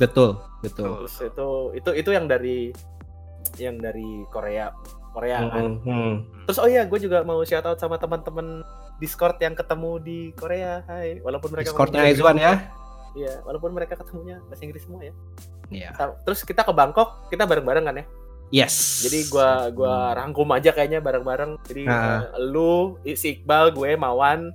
[0.00, 1.04] Betul, betul.
[1.04, 2.72] terus itu itu itu yang dari
[3.60, 4.72] yang dari Korea
[5.12, 5.80] Korea kan.
[5.80, 6.12] Hmm, hmm.
[6.48, 8.64] terus oh iya gue juga mau shout out sama teman-teman
[8.96, 12.54] Discord yang ketemu di Korea Hai walaupun mereka Discordnya Aizwan ya.
[13.12, 15.12] Iya, walaupun mereka ketemunya bahasa Inggris semua ya.
[15.68, 15.90] Iya.
[15.92, 18.04] Ta- Terus kita ke Bangkok, kita bareng-bareng kan ya.
[18.52, 19.02] Yes.
[19.02, 21.58] Jadi gua gua rangkum aja kayaknya bareng-bareng.
[21.64, 22.28] Jadi Nah.
[22.28, 24.52] eh, lu, si Iqbal, gue, Mawan,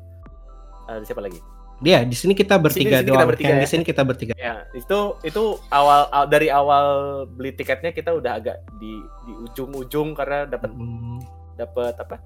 [0.88, 1.42] eh, siapa lagi?
[1.82, 3.28] Dia di sini kita bertiga sini kita doang.
[3.28, 3.64] bertiga Yang ya.
[3.66, 4.34] di sini kita bertiga.
[4.38, 6.86] Ya, itu itu awal aw- dari awal
[7.28, 8.94] beli tiketnya kita udah agak di
[9.26, 11.18] di ujung-ujung karena dapat Hmm.
[11.58, 12.22] dapat apa?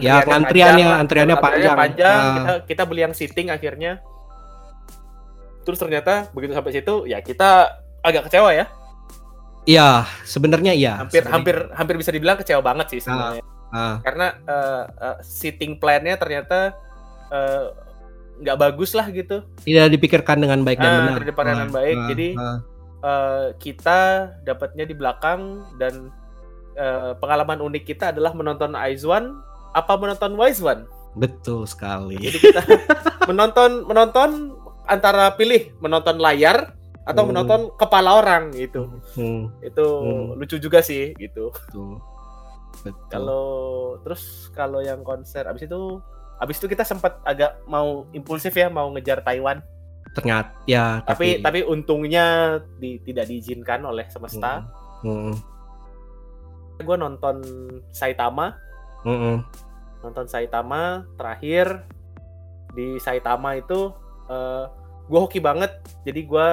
[0.00, 0.98] Ya, yang antriannya- lah.
[0.98, 1.76] antriannya panjang.
[1.76, 2.16] panjang.
[2.16, 2.34] Ah.
[2.34, 4.00] Kita kita beli yang seating akhirnya.
[5.62, 8.66] Terus ternyata begitu sampai situ ya kita agak kecewa ya.
[9.64, 11.00] Iya, sebenarnya iya.
[11.00, 13.40] hampir Sebenarnya- hampir hampir bisa dibilang kecewa banget sih sebenarnya
[13.72, 16.76] Ah, karena eh, eh, seating plan-nya ternyata
[17.26, 17.64] eh,
[18.36, 21.02] nggak bagus lah gitu tidak dipikirkan dengan baik dan Ah, benar.
[21.08, 21.96] tidak dipikirkan dengan baik.
[22.12, 22.58] Jadi- ah.
[23.00, 24.00] Eh, kita
[24.42, 25.40] dapatnya di belakang
[25.74, 26.12] dan
[26.74, 29.32] eh, pengalaman unik kita adalah menonton Aizwan
[29.74, 32.18] apa menonton Wisewan betul sekali.
[32.18, 32.60] jadi kita
[33.30, 34.30] menonton menonton
[34.84, 37.30] antara pilih menonton layar atau Hmm.
[37.30, 40.34] menonton kepala orang gitu Hmm, itu Hmm.
[40.34, 42.00] lucu juga sih gitu betul.
[42.82, 43.08] Betul.
[43.08, 43.46] kalau
[44.00, 46.00] terus kalau yang konser abis itu
[46.36, 49.62] abis itu kita sempat agak mau impulsif ya mau ngejar Taiwan
[50.12, 54.66] ternyata ya tapi tapi untungnya di, tidak diizinkan oleh semesta
[55.00, 55.36] Hmm,
[56.76, 57.36] gue nonton
[57.90, 58.56] Saitama
[59.04, 59.36] hmm, hmm.
[60.00, 60.82] nonton Saitama
[61.14, 61.84] terakhir
[62.70, 63.92] di Saitama itu
[65.04, 65.70] gue hoki banget
[66.02, 66.46] jadi gue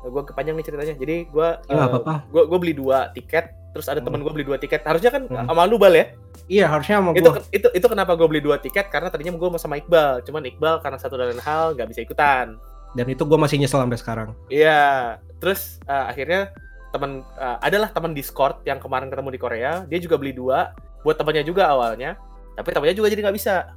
[0.00, 2.24] gue kepanjang nih ceritanya jadi gue Ya, apa-apa.
[2.26, 4.06] gue gue beli dua tiket terus ada Hmm.
[4.08, 5.44] teman gue beli dua tiket harusnya kan Hmm.
[5.44, 6.06] sama lu bal ya
[6.46, 7.42] Iya, harusnya sama itu gua.
[7.48, 10.80] itu itu kenapa gue beli dua tiket karena tadinya gue mau sama Iqbal cuman Iqbal
[10.80, 12.58] karena satu dan lain hal nggak bisa ikutan
[12.90, 14.28] Dan itu gua masih nyesel sampai sekarang.
[14.48, 16.50] iya terus eh, akhirnya
[16.88, 21.16] teman eh, adalah teman Discord yang kemarin ketemu di Korea dia juga beli dua buat
[21.16, 22.16] temannya juga awalnya
[22.54, 23.72] tapi temannya juga jadi nggak bisa.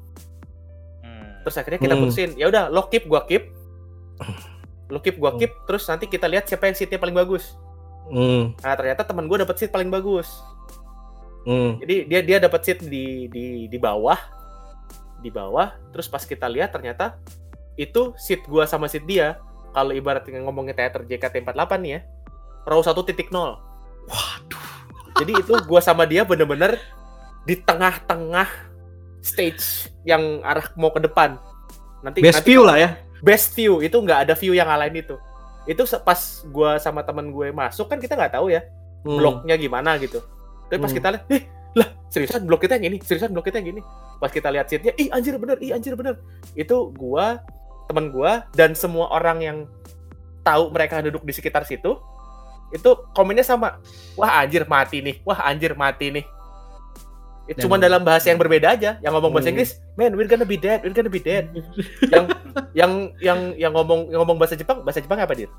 [1.03, 1.39] Hmm.
[1.43, 2.01] terus akhirnya kita Hmm.
[2.03, 3.47] putusin ya udah lo keep gua keep.
[4.91, 7.55] Lo keep gua keep terus nanti kita lihat siapa yang seatnya paling bagus.
[8.11, 10.27] Hmm, nah ternyata teman gue dapet seat paling bagus.
[11.47, 11.79] Hmm.
[11.81, 14.19] jadi dia dia dapat seat di di di bawah.
[15.23, 17.17] Di bawah terus pas kita lihat ternyata
[17.73, 19.39] itu seat gua sama seat dia.
[19.73, 21.99] Kalau ibaratnya ngomongin teater JKT48 nih ya
[22.63, 22.93] row 1.0
[24.05, 24.67] Waduh.
[25.17, 26.77] jadi itu gua sama dia bener-bener
[27.43, 28.49] di tengah-tengah
[29.23, 31.39] stage yang arah mau ke depan
[32.03, 32.89] nanti Best nanti view lah ya.
[33.23, 35.15] best view itu nggak ada view yang ngalahin itu
[35.63, 38.63] itu pas gua sama temen gue masuk kan kita nggak tahu ya
[39.03, 39.19] Hmm.
[39.19, 40.23] bloknya gimana gitu.
[40.71, 40.97] Tapi pas Hmm.
[40.97, 41.43] kita lihat, eh
[41.75, 43.81] lah seriusan blok kita yang ini, seriusan blok kita yang ini.
[44.17, 46.23] Pas kita lihat seatnya, ih anjir bener, ih anjir bener.
[46.55, 47.43] Itu gua,
[47.91, 49.57] teman gua dan semua orang yang
[50.39, 51.99] tahu mereka duduk di sekitar situ,
[52.71, 53.83] itu komennya sama.
[54.15, 56.25] Wah anjir mati nih, wah anjir mati nih.
[57.43, 58.95] Itu Dan- cuma dalam bahasa yang berbeda aja.
[58.99, 59.59] Yang ngomong bahasa Hmm.
[59.59, 61.51] Inggris, man we're gonna be dead, we're gonna be dead.
[62.07, 62.25] yang
[62.71, 65.51] yang yang yang ngomong yang ngomong bahasa Jepang, bahasa Jepang apa dir?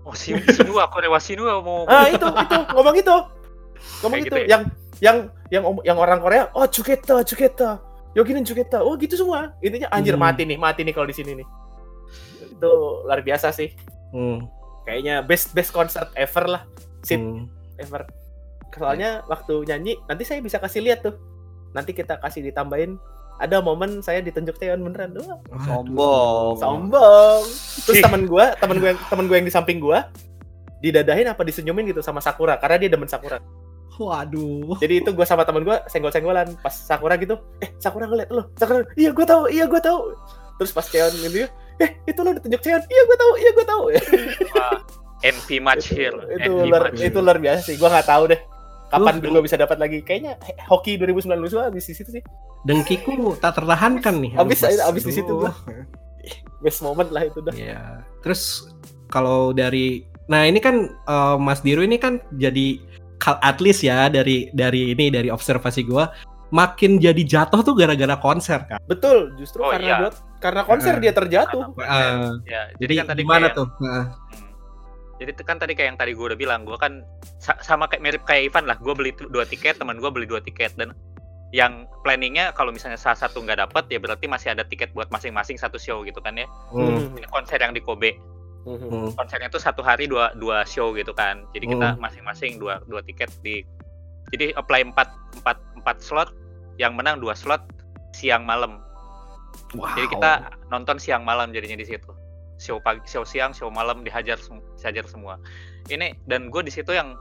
[0.00, 3.14] Wasi, sinu aku ada wasinu mau Ah itu itu ngomong itu
[4.00, 4.46] ngomong Kayak itu gitu ya?
[4.48, 4.62] yang
[4.98, 5.16] yang
[5.50, 7.76] yang yang orang Korea oh cuketa cuketa
[8.12, 10.24] yoginin cuketa oh gitu semua intinya anjir Hmm.
[10.24, 11.46] mati nih mati nih kalau di sini nih
[12.48, 12.72] itu
[13.04, 13.76] luar biasa sih
[14.08, 14.48] Hmm,
[14.82, 16.62] kayaknya best best concert ever lah
[17.00, 17.44] sip hmm.
[17.76, 18.08] ever
[18.76, 21.14] soalnya waktu nyanyi nanti saya bisa kasih lihat tuh.
[21.70, 22.98] Nanti kita kasih ditambahin
[23.40, 25.16] ada momen saya ditunjuk Taeyeon beneran.
[25.16, 26.54] Doang Sombong.
[26.60, 27.42] sombong.
[27.88, 30.12] Terus teman gua teman gue teman gue yang di samping gua
[30.84, 33.40] didadahin apa disenyumin gitu sama Sakura karena dia demen Sakura.
[34.00, 34.80] Waduh.
[34.80, 36.56] jadi itu gua sama teman gua senggol-senggolan.
[36.60, 38.52] Pas Sakura gitu eh Sakura ngeliat lo.
[38.60, 40.12] Sakura iya gua tahu iya gua tahu.
[40.60, 41.48] Terus pas Cheon gitu
[41.80, 43.82] eh itu lo ditunjuk Cheon iya gue tahu iya gue tahu.
[44.52, 44.78] Wah,
[45.24, 46.12] envy match here.
[46.36, 47.00] itu envy luar match.
[47.00, 47.76] itu luar biasa sih.
[47.80, 48.40] Gue nggak tahu deh
[48.90, 50.34] kapan Lu- gue bisa dapat lagi kayaknya
[50.66, 52.24] hoki 2019 gue habis di situ sih
[52.60, 54.32] Dengkiku tak tertahankan nih.
[54.36, 54.82] Abis- Mas.
[54.82, 55.54] abis di situ gua.
[56.60, 58.04] best moment lah itu dah Iya.
[58.20, 58.68] Terus
[59.06, 62.76] kalau dari nah ini kan eh, Mas Diru ini kan jadi
[63.40, 66.12] at least ya dari dari ini dari observasi gua
[66.50, 68.78] makin jadi jatuh tuh gara-gara konser kan.
[68.84, 69.96] betul justru Oh, karena iya.
[70.00, 71.02] buat karena konser Heeh.
[71.02, 71.86] dia terjatuh Eh,
[72.44, 73.68] Ya, jadi jadi kan tadi gimana kayak- tuh?
[73.78, 74.04] Heeh.
[75.20, 75.28] Hmm.
[75.28, 77.04] Jadi itu kan tadi kayak yang tadi gue udah bilang, gue kan
[77.36, 78.80] sa- sama kayak mirip kayak Ivan lah.
[78.80, 80.96] Gue beli dua tiket, teman gue beli dua tiket dan
[81.52, 85.60] yang planningnya kalau misalnya salah satu nggak dapet ya berarti masih ada tiket buat masing-masing
[85.60, 86.48] satu show gitu kan ya.
[86.72, 87.12] Hmm.
[87.20, 88.16] Ini konser yang di Kobe,
[88.64, 88.88] Mhm.
[88.88, 89.10] Hmm.
[89.18, 91.44] konsernya tuh satu hari dua dua show gitu kan.
[91.52, 92.00] Jadi kita Hmm.
[92.00, 93.60] masing-masing dua dua tiket di.
[94.32, 95.10] Jadi apply empat
[95.42, 96.32] empat empat slot,
[96.78, 97.60] yang menang dua slot
[98.16, 98.78] siang malam.
[99.74, 99.90] Wow.
[99.98, 100.32] Jadi kita
[100.70, 102.08] nonton siang malam jadinya di situ.
[102.60, 104.36] Show pagi, show siang, show malam dihajar
[104.76, 105.40] dihajar semua.
[105.88, 107.16] Ini dan gue di situ yang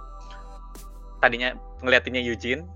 [1.23, 2.67] tadinya ngeliatinnya Eugene,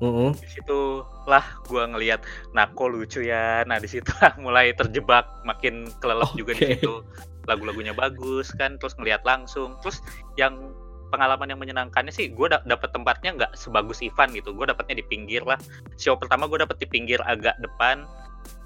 [0.00, 0.32] Mm-mm.
[0.38, 2.24] di situ lah gue ngeliat
[2.56, 3.60] Nako lucu ya.
[3.68, 7.04] Nah di situ lah mulai terjebak, makin kelelep juga di situ.
[7.44, 9.76] Lagu-lagunya bagus kan, terus ngeliat langsung.
[9.84, 10.00] Terus
[10.40, 10.72] yang
[11.08, 15.40] pengalaman yang menyenangkannya sih gue dapet tempatnya nggak sebagus Ivan gitu gue dapetnya di pinggir
[15.40, 15.56] lah
[15.96, 18.04] show pertama gue dapet di pinggir agak depan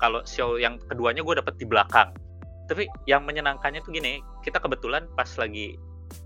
[0.02, 2.10] kalau show yang keduanya gue dapet di belakang
[2.72, 5.76] tapi yang menyenangkannya tuh gini kita kebetulan pas lagi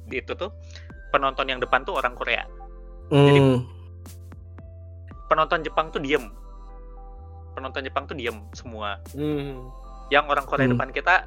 [0.07, 0.55] di itu tuh
[1.11, 2.47] penonton yang depan tuh orang Korea.
[3.11, 3.62] Hmm.
[5.26, 6.30] penonton Jepang tuh diem.
[7.59, 9.03] Penonton Jepang tuh diem semua.
[9.14, 9.66] Hmm.
[10.07, 10.78] yang orang Korea Hmm.
[10.78, 11.26] depan kita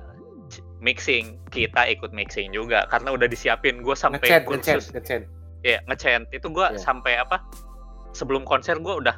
[0.80, 1.36] mixing.
[1.52, 3.84] Kita ikut mixing juga karena udah disiapin.
[3.84, 4.96] Gue sampai kursus.
[4.96, 5.28] ngechat
[5.64, 6.80] ya ngechant itu gua Iya.
[6.80, 7.44] sampai apa
[8.16, 9.16] sebelum konser gua udah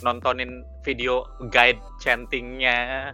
[0.00, 3.12] nontonin video guide chantingnya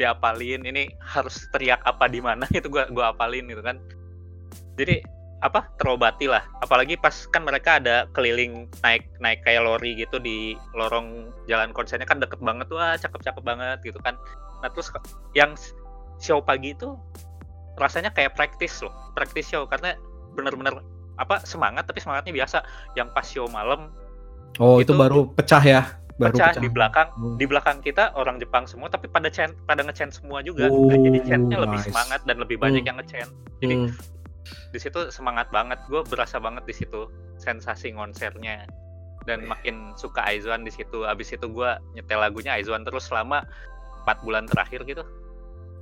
[0.00, 3.76] diapalin ini harus teriak apa di mana itu gua gua apalin gitu kan.
[4.80, 5.04] Jadi
[5.44, 6.44] apa terobati lah.
[6.64, 12.08] Apalagi pas kan mereka ada keliling naik naik kayak lori gitu di lorong jalan konsernya
[12.08, 14.16] kan deket banget wah cakep cakep banget gitu kan.
[14.64, 14.88] Nah terus
[15.36, 15.52] yang
[16.16, 16.96] show pagi itu
[17.76, 19.68] rasanya kayak praktis loh praktis show.
[19.68, 19.96] Karena
[20.32, 20.80] bener-bener
[21.20, 22.64] apa semangat tapi semangatnya biasa.
[22.96, 23.92] Yang pas show malam
[24.58, 25.99] Oh, itu, Itu baru pecah ya.
[26.20, 27.36] Baru pecah di belakang Hmm.
[27.40, 30.68] di belakang kita orang Jepang semua tapi pada chant pada ngechant semua juga.
[30.68, 31.88] Oh, Nah, jadi chantnya lebih nice.
[31.88, 32.88] semangat dan lebih banyak Hmm.
[32.92, 33.90] yang ngechant jadi Hmm.
[34.68, 35.80] di situ semangat banget.
[35.86, 38.68] Gue berasa banget di situ sensasi konsernya
[39.22, 41.02] dan makin suka Aizwan di situ.
[41.02, 43.40] Abis itu gue nyetel lagunya Aizwan terus selama
[44.02, 45.04] 4 bulan terakhir gitu.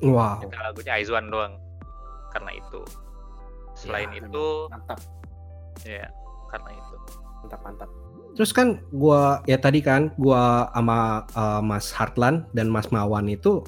[0.00, 0.38] Wow.
[0.38, 1.58] nyetel lagunya Aizwan doang.
[2.30, 2.80] Karena itu.
[3.74, 4.98] Selain Ya, itu mantap.
[5.82, 6.06] Ya
[6.48, 6.96] karena itu.
[7.38, 7.90] Mantap mantap
[8.36, 13.64] Terus kan gua ya tadi kan gua sama eh, Mas Hartlan dan Mas Mawan itu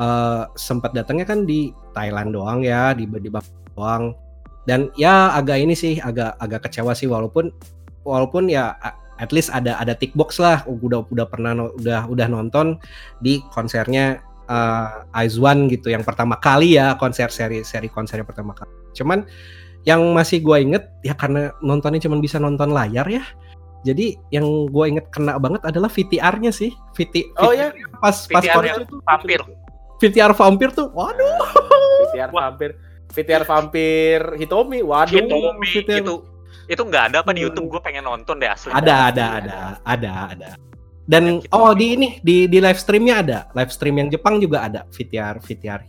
[0.00, 3.30] eh, sempat datangnya kan di Thailand doang ya, di di
[3.76, 4.14] doang.
[4.68, 7.48] Dan ya agak ini sih agak agak kecewa sih walaupun
[8.04, 8.76] walaupun ya
[9.18, 12.78] at least ada ada tick box lah udah udah pernah udah udah nonton
[13.18, 18.56] di konsernya eh Aizwan gitu yang pertama kali ya konser seri seri konser yang pertama
[18.56, 18.70] kali.
[18.96, 19.28] Cuman
[19.84, 23.24] yang masih gua inget ya karena nontonnya cuma bisa nonton layar ya.
[23.86, 26.74] Jadi yang gue inget kena banget adalah VTR-nya sih.
[26.92, 27.70] VT, Oh, ya?
[28.02, 29.40] pas pas VTR konser yang vampir
[29.98, 31.38] VTR vampir tuh, waduh.
[32.10, 32.50] VTR Wah.
[32.50, 32.70] vampir
[33.08, 36.02] VTR vampir Hitomi waduh Hitomi VTR.
[36.04, 36.14] itu
[36.68, 40.12] itu nggak ada apa di YouTube gue pengen nonton deh asli Ada, ada, ada, ada,
[40.36, 40.48] ada.
[41.08, 44.84] Dan oh di ini di di live streamnya ada, live stream yang Jepang juga ada
[44.92, 45.80] VTR VTR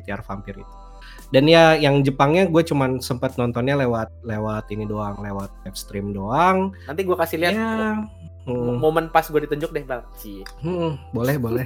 [0.00, 0.74] VTR vampir itu.
[1.32, 6.12] Dan ya yang Jepangnya gue cuman sempat nontonnya lewat lewat ini doang, lewat live stream
[6.12, 6.76] doang.
[6.84, 8.04] nanti gua kasih lihat Ya,
[8.44, 10.04] hmm, momen pas gue ditunjuk deh bang.
[10.20, 10.44] Cie.
[10.60, 11.64] hmm, boleh boleh.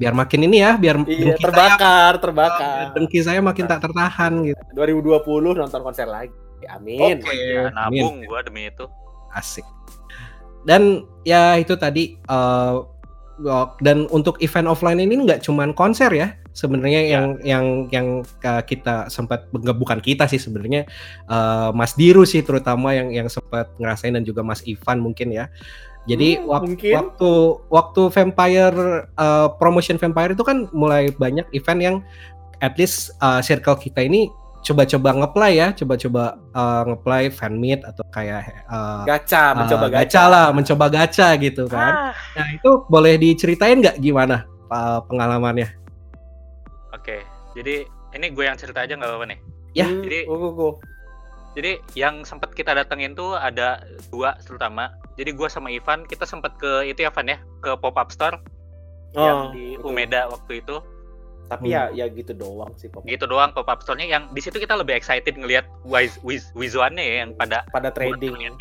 [0.00, 2.96] Biar makin ini ya, biar iya saya- terbakar terbakar.
[2.96, 4.60] dengki saya makin tak tertahan gitu.
[4.72, 5.20] 2020
[5.52, 6.32] nonton konser lagi.
[6.72, 7.20] Amin.
[7.20, 8.88] Ya, nabung gue demi itu.
[9.30, 9.66] Asik.
[10.64, 12.74] Dan ya itu tadi eh,
[13.78, 17.10] dan untuk event offline ini nggak cuman konser ya sebenarnya Ya.
[17.12, 18.06] yang yang yang
[18.64, 20.88] kita sempat bukan kita sih sebenarnya
[21.26, 25.52] eh, Mas Diru sih terutama yang yang sempat ngerasain dan juga Mas Ivan mungkin ya
[26.06, 26.92] jadi Hmm, wak- mungkin.
[26.96, 27.30] waktu
[27.68, 28.78] waktu Vampire
[29.12, 31.96] eh, promotion Vampire itu kan mulai banyak event yang
[32.64, 34.32] at least eh, circle kita ini
[34.66, 40.22] coba-coba ngeplay ya coba-coba eh, ngeplay fan meet atau kayak eh, gacha mencoba eh, gacha
[40.26, 42.10] lah, mencoba gacha gitu kan.
[42.34, 45.70] Nah itu boleh diceritain nggak gimana eh, pengalamannya?
[46.90, 47.16] oke
[47.54, 49.40] jadi ini gue yang cerita aja nggak apa-apa nih
[49.76, 49.84] Ya.
[49.84, 50.70] Hmm, Jadi- go, go, go.
[51.52, 56.56] jadi yang sempat kita datengin tuh ada dua terutama jadi gue sama Ivan kita sempat
[56.56, 58.40] ke itu ya Van ya ke pop up store
[59.12, 59.88] yang Oh, di betul.
[59.88, 60.76] Umeda waktu itu
[61.46, 61.94] Tapi Hmm.
[61.94, 64.74] ya ya gitu doang sih pop gitu doang pop up store-nya yang di situ kita
[64.74, 68.34] lebih excited ngelihat wiz wiz wizuannya ya yang pada pada trading.
[68.34, 68.54] trading.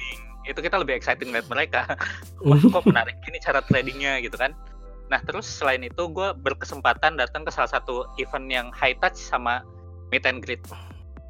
[0.45, 1.89] itu kita lebih excited ngeliat mereka
[2.45, 4.53] wah kok menarik ini cara tradingnya gitu kan
[5.05, 9.65] nah terus selain itu gue berkesempatan datang ke salah satu event yang high touch sama
[10.09, 10.61] meet and greet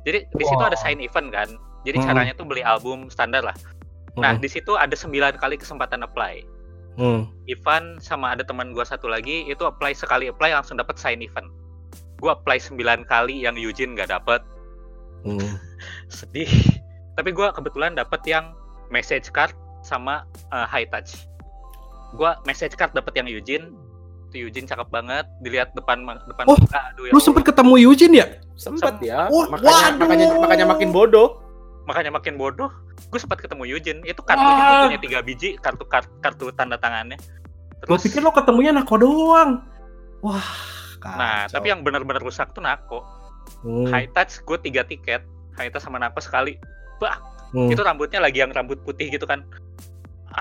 [0.03, 0.67] jadi di situ Wow.
[0.67, 1.47] ada sign event kan
[1.81, 2.05] jadi Hmm.
[2.05, 3.55] caranya tuh beli album standar lah
[4.15, 4.43] nah Hmm.
[4.43, 6.43] di situ ada 9 kali kesempatan apply
[6.95, 7.27] Hmm.
[7.45, 11.51] Ivan sama ada teman gua satu lagi itu apply sekali apply langsung dapat sign event
[12.17, 14.39] gua apply 9 kali yang Eugene nggak dapet
[15.25, 15.41] Hmm.
[16.17, 16.47] sedih
[17.15, 18.55] tapi gua kebetulan dapet yang
[18.87, 19.51] message card
[19.83, 21.27] sama uh, high touch
[22.13, 23.75] gua message card dapet yang Eugene
[24.29, 28.15] itu Eugene cakep banget dilihat depan depan Oh, muka aduh ya Lu sempet ketemu Eugene
[28.15, 28.27] ya?
[28.55, 29.27] Sempet ya.
[29.31, 29.99] Oh, makanya waduh.
[29.99, 31.43] makanya makanya makin bodoh.
[31.85, 32.69] Makanya makin bodoh
[33.09, 34.01] gue sempat ketemu Eugene.
[34.03, 34.83] Itu kartunya tuh Wah.
[34.89, 37.19] punya tiga biji kartu kartu, kartu tanda tangannya.
[37.85, 39.61] Gua pikir lo ketemunya Nako doang.
[40.25, 40.41] Wah,
[41.05, 41.53] nah kacau.
[41.59, 43.05] tapi yang benar-benar rusak tuh Nako.
[43.61, 45.21] Hmm, high touch gue tiga tiket.
[45.53, 46.57] High touch sama Nako sekali.
[46.97, 47.21] Bah
[47.53, 47.69] hmm.
[47.69, 49.45] itu rambutnya lagi yang rambut putih gitu kan.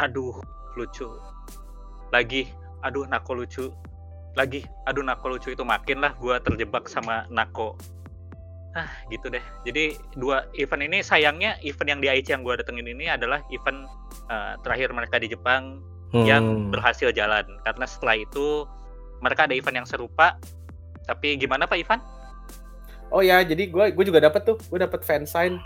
[0.01, 0.41] Aduh
[0.79, 1.11] lucu.
[2.15, 2.49] Lagi
[2.81, 3.69] aduh Nako lucu.
[4.39, 5.53] Lagi aduh Nako lucu.
[5.53, 7.77] Itu makin lah gue terjebak sama Nako
[8.75, 9.43] ah gitu deh.
[9.63, 13.87] Jadi dua event ini sayangnya event yang di Aichi yang gue datengin ini adalah event
[14.31, 15.79] eh, terakhir mereka di Jepang
[16.15, 16.71] yang Hmm.
[16.71, 17.43] berhasil jalan.
[17.67, 18.67] Karena setelah itu
[19.19, 20.39] mereka ada event yang serupa.
[21.05, 22.01] Tapi gimana Pak Ivan?
[23.13, 25.61] Oh ya, jadi gue gue juga dapat tuh, gue dapat fansign,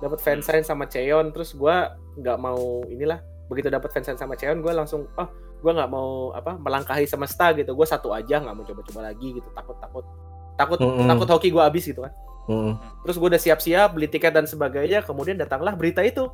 [0.00, 1.76] dapat fansign sama Cheon, terus gue
[2.18, 5.28] nggak mau inilah, begitu dapat fansign sama Cheon, gue langsung, oh
[5.60, 9.48] gue nggak mau apa melangkahi semesta gitu, gue satu aja nggak mau coba-coba lagi gitu,
[9.52, 10.02] takut takut.
[10.56, 11.06] Takut Mm-mm.
[11.06, 12.12] takut hoki gue habis gitu kan.
[12.48, 12.80] Hmm.
[13.04, 16.28] Terus gue udah siap-siap beli tiket dan sebagainya, kemudian datanglah berita itu.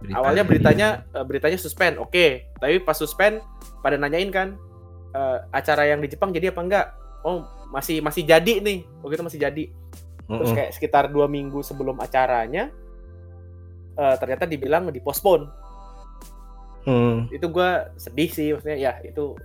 [0.00, 0.16] Berita.
[0.16, 3.44] Awalnya beritanya eh, beritanya suspend, oke, tapi pas suspend
[3.84, 4.56] pada nanyain kan
[5.12, 6.86] eh, acara yang di Jepang jadi apa enggak?
[7.20, 9.64] Oh masih masih jadi nih, waktu itu masih jadi.
[10.30, 12.70] Terus kayak sekitar dua minggu sebelum acaranya,
[13.98, 15.50] eh, ternyata dibilang dipospon.
[16.88, 17.28] Hmm.
[17.28, 19.36] Itu gua sedih sih, maksudnya ya itu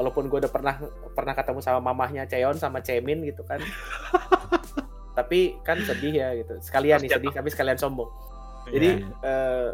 [0.00, 0.80] walaupun gua udah pernah
[1.12, 3.60] pernah ketemu sama mamahnya Cheon sama Cemin gitu kan.
[5.18, 6.56] tapi kan sedih ya gitu.
[6.64, 8.08] Sekalian nih Pasti sedih, tapi sekalian sombong.
[8.08, 8.72] Iya.
[8.72, 9.68] Jadi eh,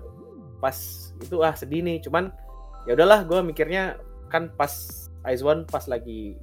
[0.58, 0.76] pas
[1.22, 2.34] itu ah sedih nih, cuman
[2.90, 3.94] ya udahlah gua mikirnya
[4.26, 6.34] kan pas Aizwan pas lagi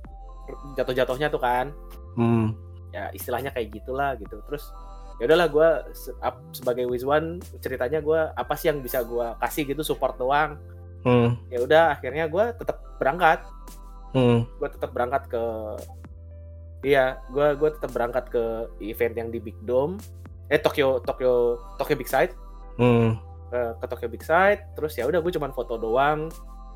[0.75, 1.71] jatuh-jatuhnya tuh kan
[2.13, 2.53] Hmm.
[2.93, 4.69] ya istilahnya kayak gitulah gitu terus
[5.17, 5.69] ya udahlah gue
[6.53, 10.61] sebagai Wizwan ceritanya gue apa sih yang bisa gue kasih gitu support doang
[11.03, 11.35] Hmm.
[11.47, 13.43] ya udah akhirnya gue tetap berangkat
[14.13, 14.45] Hmm.
[14.47, 15.43] gue tetap berangkat ke
[16.83, 18.43] iya gue gue tetap berangkat ke
[18.81, 19.97] event yang di Big Dome
[20.47, 22.31] eh Tokyo Tokyo Tokyo Big Sight
[22.73, 23.17] Hmm.
[23.49, 26.27] ke, ke Tokyo Big Sight terus ya udah gue cuman foto doang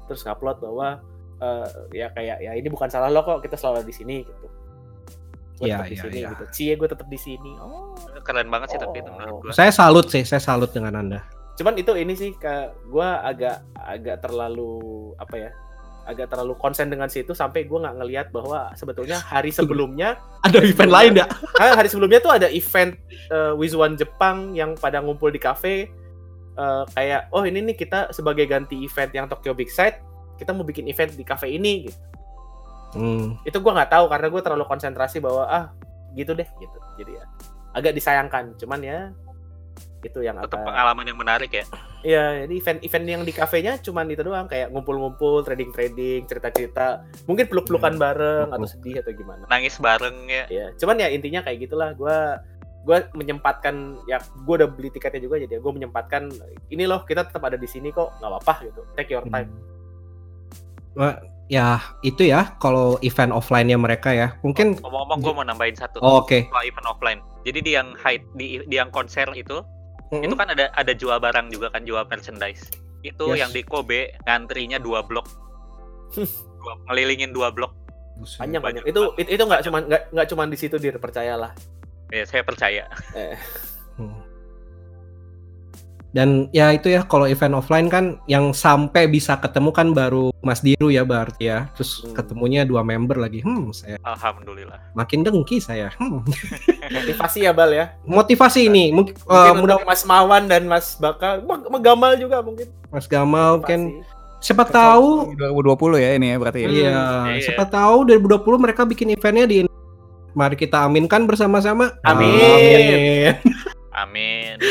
[0.05, 1.01] terus ngupload bahwa
[1.37, 4.47] eh, ya kayak ya ini bukan salah lo kok kita selalu di sini gitu
[5.57, 6.29] gue Iya, tetap di iya, sini iya.
[6.31, 9.13] gitu cie gue tetap di sini oh keren banget sih tapi itu Oh.
[9.13, 11.21] menurut gue Saya salut sih, saya salut dengan Anda.
[11.57, 15.51] Cuman itu ini sih ke gue agak agak terlalu apa ya
[16.07, 20.91] agak terlalu konsen dengan situ sampai gue nggak ngelihat bahwa sebetulnya hari sebelumnya Ada event
[20.93, 21.25] lain ya?
[21.77, 22.95] hari sebelumnya tuh ada event
[23.27, 25.91] uh, Wizuan Jepang yang pada ngumpul di cafe
[26.55, 29.99] eh, kayak oh ini nih kita sebagai ganti event yang Tokyo Big Sight
[30.39, 31.99] kita mau bikin event di cafe ini gitu.
[32.95, 33.35] Hmm.
[33.43, 35.75] itu gue nggak tahu karena gue terlalu konsentrasi bahwa ah
[36.15, 37.25] gitu deh gitu jadi ya
[37.75, 38.99] agak disayangkan cuman ya
[39.99, 41.65] itu yang tetap apa pengalaman yang menarik ya
[42.01, 47.93] Iya, jadi event-event yang di kafenya cuman itu doang kayak ngumpul-ngumpul, trading-trading, cerita-cerita, mungkin peluk-pelukan
[47.93, 47.99] Hmm.
[47.99, 49.43] bareng atau sedih atau gimana.
[49.47, 51.91] nangis bareng ya Ya, cuman ya intinya kayak gitulah.
[51.93, 52.39] Gua
[52.81, 56.31] gua menyempatkan ya gua udah beli tiketnya juga jadi gue menyempatkan
[56.69, 59.51] ini loh kita tetap ada di sini kok nggak apa-apa gitu take your time
[60.95, 64.33] Wah, ya itu ya kalau event offline-nya mereka ya.
[64.41, 66.47] Mungkin ngomong-ngomong gue mau nambahin satu oh, oke.
[66.47, 69.61] soal event offline jadi di yang high di, di yang konser itu
[70.07, 70.23] Mm-mm.
[70.23, 72.67] itu kan ada ada jual barang juga kan jual merchandise.
[73.03, 73.45] Itu Yes.
[73.45, 75.27] yang di Kobe ngantrinya dua blok.
[76.57, 77.71] Dua, ngelilingin dua blok.
[78.35, 80.97] Panjang Banyak banyak itu itu nggak cuman nggak nggak cuman di situ dir.
[80.97, 81.53] Percayalah.
[82.11, 82.89] Ya saya percaya.
[83.95, 84.15] Hmm.
[86.07, 90.59] Dan ya itu ya kalau event offline kan yang sampai bisa ketemu kan baru Mas
[90.59, 91.67] Diru ya berarti ya.
[91.73, 92.13] Terus Hmm.
[92.13, 93.39] ketemunya dua member lagi.
[93.39, 95.91] Hmm, saya alhamdulillah makin dengki saya.
[95.95, 96.23] Hmm.
[96.95, 101.67] motivasi ya bal ya Motivasi ini mungkin, mungkin mudah Mas Mawan dan Mas Baka Mag-
[101.79, 104.15] Gamal juga mungkin Mas Gamal mungkin Motivasi.
[104.39, 106.67] siapa tahu 2020 ya ini ya berarti ya.
[106.67, 107.41] Iya, Iya.
[107.43, 109.57] siapa tahu 2020 mereka bikin eventnya di
[110.31, 111.97] Mari kita aminkan bersama-sama.
[112.01, 112.37] Amin.
[112.37, 113.73] Amin.
[113.97, 114.61] Amin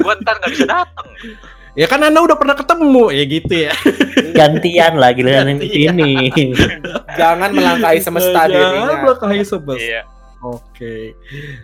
[0.00, 1.08] gue ntar nggak bisa datang
[1.78, 3.72] Ya kan Anda udah pernah ketemu ya gitu ya.
[4.34, 5.94] Gantian lah giliran Gantian.
[6.02, 6.50] ini.
[7.20, 8.94] Jangan melangkahi semesta Jangan dirinya.
[9.06, 9.78] melangkahi semesta.
[9.78, 10.02] Iya.
[10.42, 11.14] Oke.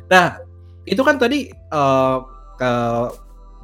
[0.07, 0.39] Nah,
[0.87, 2.17] itu kan tadi eh,
[2.55, 3.11] ke-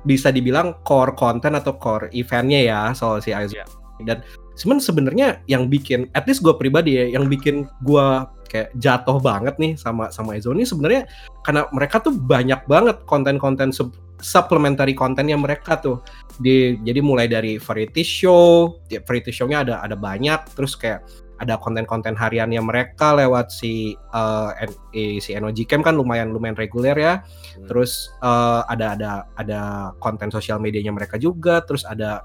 [0.03, 3.63] bisa dibilang core content atau core eventnya ya soal si Aizu.
[3.63, 3.67] Iya.
[4.03, 4.19] Dan
[4.59, 8.07] cuman sebenarnya yang bikin, at least gue pribadi ya, yang bikin gue
[8.53, 11.09] kayak jatuh banget nih sama sama ini sebenarnya
[11.41, 16.05] karena mereka tuh banyak banget konten-konten sup- supplementary kontennya mereka tuh.
[16.37, 21.03] Di, jadi mulai dari variety show, ya, variety show-nya ada ada banyak, terus kayak
[21.43, 26.55] ada konten-konten hariannya mereka lewat si eh, N- eh, si NOG Camp kan lumayan lumayan
[26.55, 27.15] reguler ya.
[27.59, 27.67] Hmm.
[27.67, 29.61] Terus eh, ada ada ada
[29.99, 32.23] konten sosial medianya mereka juga, terus ada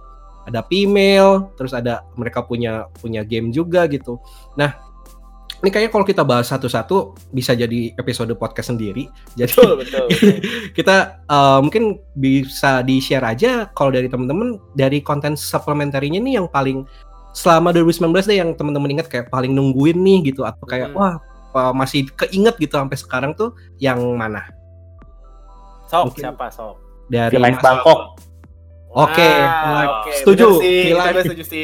[0.47, 4.15] ada female, terus ada mereka punya punya game juga gitu.
[4.55, 4.86] Nah,
[5.57, 6.95] ini kayaknya kalau kita bahas satu-satu
[7.29, 9.09] bisa jadi episode podcast sendiri.
[9.33, 10.05] Jadi Betul, betul.
[10.09, 10.33] betul.
[10.71, 16.47] kita eh, mungkin bisa di share aja kalau dari temen-temen dari konten supplementary-nya nih yang
[16.47, 16.85] paling
[17.33, 20.97] selama 2019 deh yang temen-temen ingat kayak paling nungguin nih gitu atau kayak Hmm.
[20.97, 21.15] wah
[21.51, 24.45] eh, masih keinget gitu sampai sekarang tuh yang mana
[25.87, 26.75] Sok, Mungkin- siapa sok?
[27.07, 28.19] dari Mas- Bangkok.
[28.91, 30.47] Oke, Ah, oke, setuju.
[30.59, 31.63] bener sih, setuju sih.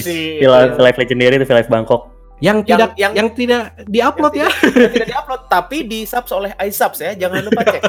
[0.00, 0.24] Sih.
[0.40, 2.08] Live, live legendary itu live Bangkok.
[2.38, 6.30] Yang Yang- tidak yang, yang- tidak diupload ya Yang tidak, tidak diupload, tapi di subs
[6.30, 7.82] oleh iSubs ya, jangan lupa cek.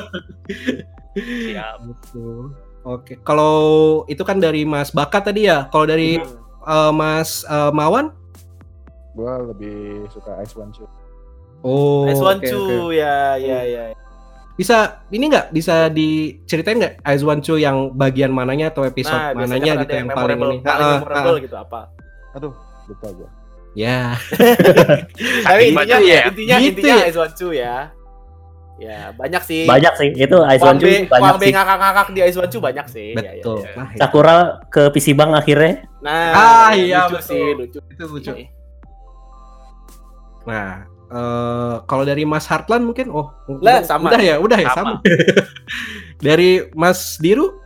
[1.15, 1.76] Siap.
[1.88, 2.53] Betul.
[2.81, 3.55] Oke, kalau
[4.05, 5.67] itu kan dari Mas Bakat tadi ya.
[5.67, 6.34] Kalau dari Hmm.
[6.65, 8.15] eh, Mas eh, Mawan?
[9.11, 10.88] Gua lebih suka Ice One Show.
[11.59, 12.95] Oh, Ice One Two, oke.
[12.95, 13.84] ya, ya, ya.
[14.55, 19.35] Bisa ini nggak bisa diceritain nggak Ice One Two yang bagian mananya atau episode Nah,
[19.35, 20.63] mananya kan gitu ada yang paling memorable, ini?
[20.63, 21.43] paling Ah, ah, memorable ah.
[21.43, 21.80] gitu apa?
[22.31, 22.53] Aduh,
[22.88, 23.30] lupa gua.
[23.80, 24.19] Ya,
[25.47, 26.23] Tapi intinya, banyaknya ya.
[26.27, 27.07] intinya, Gitu intinya ya.
[27.07, 27.76] Ice One Two ya.
[28.76, 29.64] Ya, banyak sih.
[29.64, 30.10] Banyak sih.
[30.14, 31.51] Itu Ice One Two banyak Wang sih.
[31.51, 33.10] ngakak-ngakak di Ice One Two banyak sih.
[33.11, 33.57] Ya, ya, betul.
[33.61, 33.72] ya.
[33.73, 33.97] Nah, ya.
[33.97, 34.35] Sakura
[34.68, 35.88] ke PC Bang akhirnya.
[35.99, 37.27] Nah, Ah, iya, lucu betul.
[37.30, 37.80] sih, lucu.
[37.85, 38.31] itu lucu.
[40.43, 40.69] Nah,
[41.07, 44.07] eh, kalau dari Mas Hartlan mungkin, oh, Lah, udah- sama.
[44.10, 44.97] Udah ya, udah ya, sama.
[44.97, 45.03] Sama.
[46.26, 47.60] dari Mas Diru?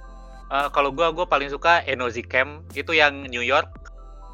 [0.48, 3.69] Eh, kalau gua gua paling suka Enozi Camp itu yang New York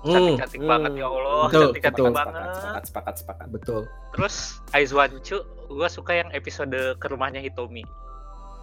[0.01, 0.69] cantik-cantik Hmm.
[0.69, 2.13] banget ya Allah Betul, cantik-cantik betul.
[2.13, 3.47] banget Sepakat, sepakat, sepakat, sepakat.
[3.49, 3.81] betul.
[4.11, 4.35] terus
[4.71, 7.83] Aizwan Chu gua suka yang episode ke rumahnya Hitomi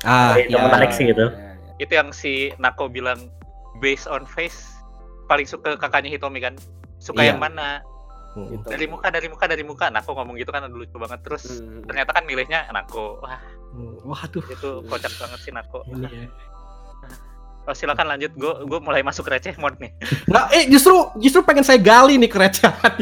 [0.02, 0.60] Ah, Itu ya.
[0.62, 1.18] menarik sih itu.
[1.18, 1.52] Ya, ya.
[1.78, 3.16] itu yang si Nako bilang
[3.78, 4.76] based on face
[5.26, 6.54] paling suka kakaknya Hitomi kan
[6.98, 7.32] suka Iya.
[7.32, 7.80] yang mana
[8.30, 8.52] Hmm.
[8.52, 8.68] Gitu.
[8.68, 11.80] dari muka dari muka dari muka Nako ngomong gitu kan lucu banget terus Hmm.
[11.82, 16.28] ternyata kan milihnya Nako wah Hmm, Waduh, itu kocak banget sih Nako ini ya.
[17.66, 19.92] Oh, silakan lanjut gue gue mulai masuk receh mode nih
[20.32, 22.94] Nah, eh justru justru pengen saya gali nih kerecehan.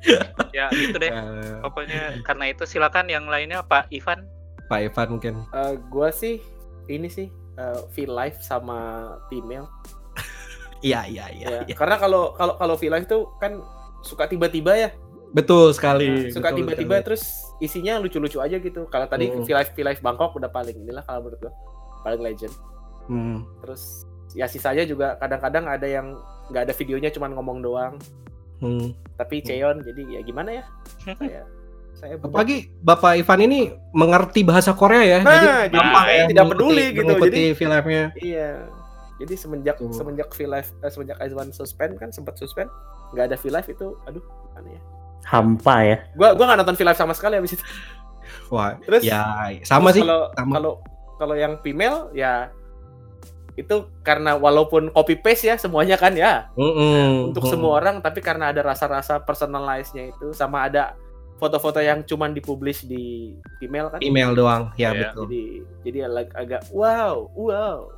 [0.56, 4.24] ya gitu deh Eh, pokoknya karena itu silakan yang lainnya Pak Ivan
[4.70, 5.34] Pak Evan mungkin.
[5.50, 6.40] Eh, gua sih
[6.86, 7.28] ini sih
[7.58, 9.68] eh, feel life sama female.
[10.80, 11.46] Iya, iya, iya.
[11.52, 11.60] Ya.
[11.68, 11.76] iya.
[11.76, 13.60] Karena kalau kalau kalau feel life tuh kan
[14.00, 14.88] suka tiba-tiba ya.
[15.36, 16.32] Betul sekali.
[16.32, 18.88] suka betul tiba-tiba terus isinya lucu-lucu aja gitu.
[18.88, 21.52] Kalau tadi feel life feel life Bangkok udah paling inilah kalau menurut gua
[22.00, 22.56] paling legend.
[23.10, 23.42] Hmm.
[23.66, 24.06] Terus
[24.38, 26.14] ya sisanya juga kadang-kadang ada yang
[26.54, 27.94] nggak ada videonya cuman ngomong doang.
[28.62, 28.94] Hmm.
[29.18, 30.64] Tapi Cheon jadi ya gimana ya?
[31.18, 31.42] Saya
[31.90, 33.60] saya Apalagi Bapak Ivan ini
[33.92, 35.18] mengerti bahasa Korea ya.
[35.20, 37.00] Nah, jadi gampang ya tidak mengikuti- peduli gitu.
[37.04, 38.04] mengikuti Jadi filmnya.
[38.16, 38.50] Iya.
[39.20, 39.92] Jadi semenjak Tuh.
[39.92, 42.72] semenjak feel life eh, semenjak Aizwan suspend kan sempat suspend
[43.12, 44.80] nggak ada feel life itu aduh gimana ya.
[45.28, 45.96] Hampa ya.
[46.16, 47.64] Gua gua nggak nonton feel life sama sekali habis itu.
[48.48, 50.02] Wah, Terus ya sama terus sih.
[50.32, 50.80] Kalau
[51.20, 52.48] kalau yang female ya
[53.60, 57.28] itu karena walaupun copy paste ya semuanya kan ya Mm-mm.
[57.28, 57.52] untuk Mm-mm.
[57.52, 60.96] semua orang tapi karena ada rasa-rasa personalize-nya itu sama ada
[61.36, 64.00] foto-foto yang cuman dipublish di female kan.
[64.00, 65.00] email doang, ya Iya.
[65.08, 65.24] betul.
[65.24, 65.42] Jadi
[65.80, 67.88] jadi ag- agak wow, wow.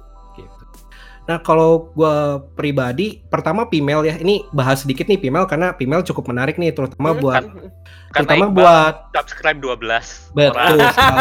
[1.22, 4.18] Nah kalau gua pribadi, pertama female ya.
[4.18, 7.70] Ini bahas sedikit nih female karena female cukup menarik nih, terutama Hmm, buat kan?
[8.12, 11.20] terutama Iqbal buat subscribe 12 betul sekali.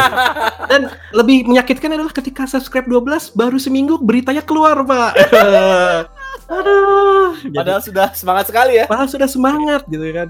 [0.68, 0.82] Dan
[1.16, 5.12] lebih menyakitkan adalah ketika subscribe 12 baru seminggu beritanya keluar, Pak.
[6.52, 7.32] Aduh.
[7.40, 8.86] Jadi, Padahal sudah semangat sekali ya.
[8.90, 10.28] padahal sudah semangat gitu kan.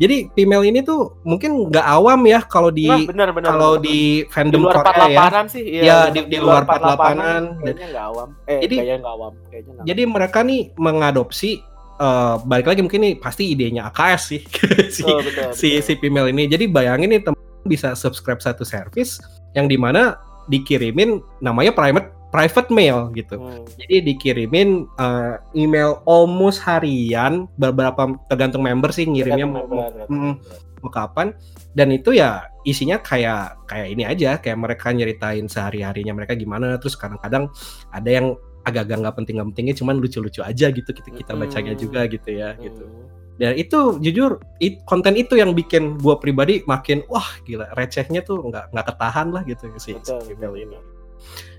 [0.00, 3.52] Jadi female ini tuh mungkin nggak awam ya kalau di Nah, benar benar.
[3.52, 3.84] kalau benar.
[3.84, 5.20] di di fandom luar Korea ya.
[5.20, 7.42] 48-an sih iya, Ya, di- di luar 48-an.
[7.60, 11.50] kayaknya nggak awam eh Jadi- kayaknya nggak awam kayaknya nggak Jadi mereka nih mengadopsi
[11.98, 14.40] eh, balik lagi mungkin nih pasti idenya AKS sih
[14.90, 15.84] si, Betul, betul, si betul.
[15.84, 16.48] si female ini.
[16.48, 19.20] Jadi bayangin nih teman bisa subscribe satu service
[19.52, 20.16] yang di mana
[20.48, 23.36] dikirimin namanya private private mail gitu.
[23.36, 23.66] Hmm.
[23.76, 30.06] Jadi dikirimin eh, email almost harian beberapa tergantung member sih ngirimnya mau, mau, benar.
[30.80, 31.36] mau kapan
[31.76, 36.76] dan itu ya isinya kayak kayak ini aja kayak mereka nyeritain sehari harinya mereka gimana
[36.80, 37.48] terus kadang-kadang
[37.92, 38.26] ada yang
[38.64, 41.84] agak-agak nggak penting nggak pentingnya cuman lucu-lucu aja gitu kita kita bacanya Mm-mm.
[41.84, 43.08] juga gitu ya gitu Hmm.
[43.40, 48.44] dan itu jujur it- konten itu yang bikin gua pribadi makin wah gila recehnya tuh
[48.44, 50.78] nggak nggak ketahan lah gitu si, si Betul, email betul, ini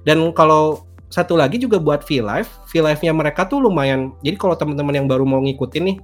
[0.07, 4.15] dan kalau satu lagi juga buat V Live, V Live-nya mereka tuh lumayan.
[4.23, 5.97] Jadi kalau teman-teman yang baru mau ngikutin nih,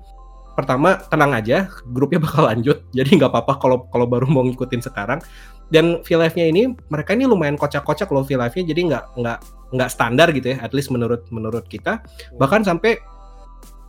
[0.54, 2.84] pertama tenang aja, grupnya bakal lanjut.
[2.92, 5.24] Jadi nggak apa-apa kalau kalau baru mau ngikutin sekarang.
[5.72, 8.64] Dan V Live-nya ini mereka ini lumayan kocak-kocak loh V Live-nya.
[8.68, 9.40] Jadi nggak nggak
[9.80, 12.04] nggak standar gitu ya, at least menurut menurut kita.
[12.36, 13.00] Bahkan sampai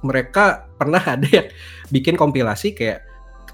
[0.06, 1.51] mereka pernah ada yang
[1.90, 3.02] bikin kompilasi kayak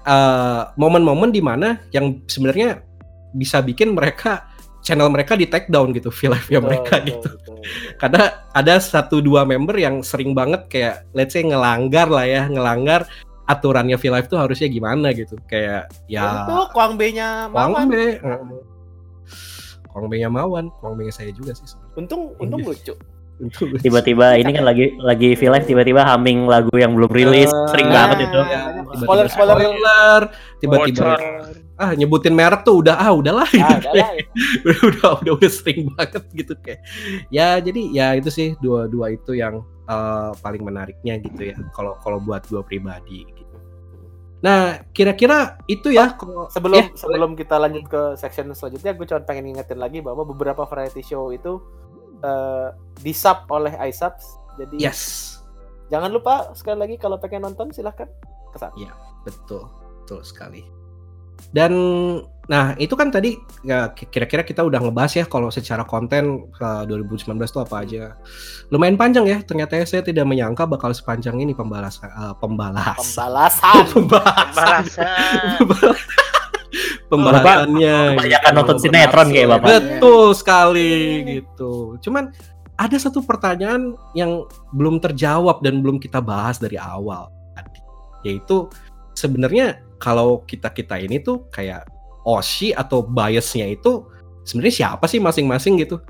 [0.05, 2.85] eh, momen-momen di mana yang sebenarnya
[3.33, 4.54] bisa bikin mereka
[4.85, 7.97] channel mereka di take down gitu, V Live-nya mereka betul, gitu betul, betul.
[7.97, 13.09] karena ada satu dua member yang sering banget kayak let's say ngelanggar lah ya ngelanggar
[13.45, 17.87] aturannya V Live tuh harusnya gimana gitu kayak ya Untuk Kuang B-nya Kuang Maman.
[17.89, 17.95] B
[19.89, 21.63] Kuang B nya Mawan Kuang B nya saya juga sih.
[21.95, 22.67] Untung untung Iya.
[22.75, 22.93] lucu.
[23.77, 28.07] Tiba-tiba ini kan lagi lagi V Live tiba-tiba humming lagu yang belum rilis, sering Nah,
[28.07, 28.39] banget itu.
[28.41, 28.61] ya,
[28.95, 29.55] Spoiler spoiler.
[29.59, 30.19] spoiler.
[30.57, 31.13] Tiba-tiba.
[31.75, 33.75] Ah nyebutin merek tuh udah ah udahlah Ah, gitu.
[33.75, 34.09] udah lah.
[34.63, 36.79] udah, udah udah udah sering banget gitu kayak.
[37.27, 41.99] Ya jadi ya itu sih dua dua itu yang eh, paling menariknya gitu ya kalau
[41.99, 43.43] kalau buat gua pribadi gitu.
[44.39, 49.19] nah kira-kira itu ya kalau Sebelum Ya, sebelum kita lanjut ke section selanjutnya, gue cuma
[49.19, 51.59] pengen ngingetin lagi bahwa beberapa variety show itu
[52.19, 52.67] eh
[52.99, 54.23] disub oleh iSubs.
[54.55, 55.35] Jadi yes
[55.85, 58.09] jangan lupa sekali lagi kalau pengen nonton silahkan
[58.49, 58.73] ke sana.
[59.21, 59.69] betul
[60.01, 60.65] betul sekali
[61.51, 61.73] dan
[62.45, 66.83] nah itu kan tadi ya ki- kira-kira kita udah ngebahas ya kalau secara konten eh,
[66.87, 68.17] 2019 tuh apa aja
[68.69, 73.83] lumayan panjang ya ternyata saya tidak menyangka bakal sepanjang ini pembalasan eh, pembalasan Pembalasan.
[73.93, 74.83] pembahasan
[75.59, 76.24] Pembalasan.
[77.07, 78.57] Pembahasannya Kebanyakan gitu.
[78.57, 79.67] nonton sinetron kayak Bapak.
[79.69, 80.93] betul sekali
[81.37, 81.73] gitu.
[82.01, 82.33] Cuman
[82.75, 84.43] ada satu pertanyaan yang
[84.75, 87.79] belum terjawab dan belum kita bahas dari awal tadi.
[88.25, 88.67] Yaitu
[89.13, 91.87] sebenarnya kalau kita kita ini tuh kayak
[92.25, 94.03] oshi atau biasnya itu
[94.43, 96.01] sebenarnya siapa sih masing-masing gitu?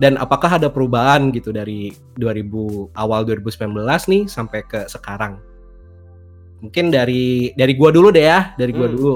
[0.00, 3.68] Dan apakah ada perubahan gitu dari 2000 awal 2019
[4.08, 5.36] nih sampai ke sekarang?
[6.60, 8.96] Mungkin dari dari gua dulu deh ya dari gua Hmm.
[8.96, 9.14] dulu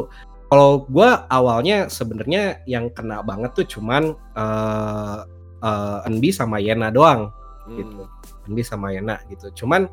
[0.49, 5.19] kalau gua awalnya sebenarnya yang kena banget tuh cuman eh
[5.65, 7.33] eh, Enbi sama Yena doang
[7.65, 7.81] Hmm.
[7.81, 8.05] gitu.
[8.45, 9.65] Enbi sama Yena gitu.
[9.65, 9.89] Cuman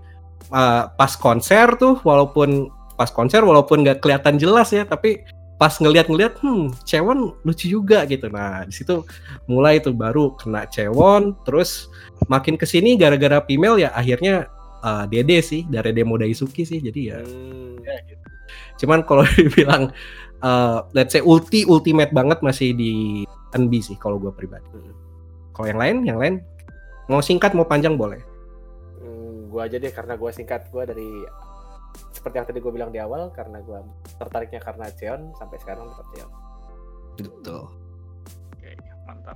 [0.52, 2.68] eh, pas konser tuh walaupun
[2.99, 5.23] pas konser walaupun nggak kelihatan jelas ya, tapi
[5.56, 8.28] pas ngeliat-ngeliat, hmm, Cewon lucu juga gitu.
[8.28, 9.06] Nah di situ
[9.48, 11.88] mulai tuh baru kena Cewon, terus
[12.28, 14.52] makin ke sini gara-gara female ya akhirnya
[14.84, 16.84] eh, Dede sih dari demo Daisuki sih.
[16.84, 17.80] Jadi ya Hmm.
[18.82, 19.94] Cuman kalau dibilang
[20.41, 23.23] eh, let's say ulti ultimate banget masih di
[23.53, 24.65] NB sih kalau gue pribadi.
[25.51, 26.35] Kalau yang lain, yang lain
[27.11, 28.23] mau singkat mau panjang boleh.
[29.03, 31.27] Hmm, gua aja deh karena gua singkat gua dari
[32.15, 33.84] seperti yang tadi gue bilang di awal karena gua
[34.15, 36.30] tertariknya karena Cheon sampai sekarang tetap Cheon.
[37.19, 37.61] Betul.
[38.55, 38.69] Oke,
[39.03, 39.35] mantap.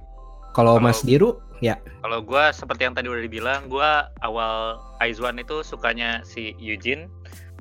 [0.56, 1.76] Kalau Mas Diru, ya.
[2.00, 7.12] Kalau gua seperti yang tadi udah dibilang, gua awal Aizwan itu sukanya si Eugene,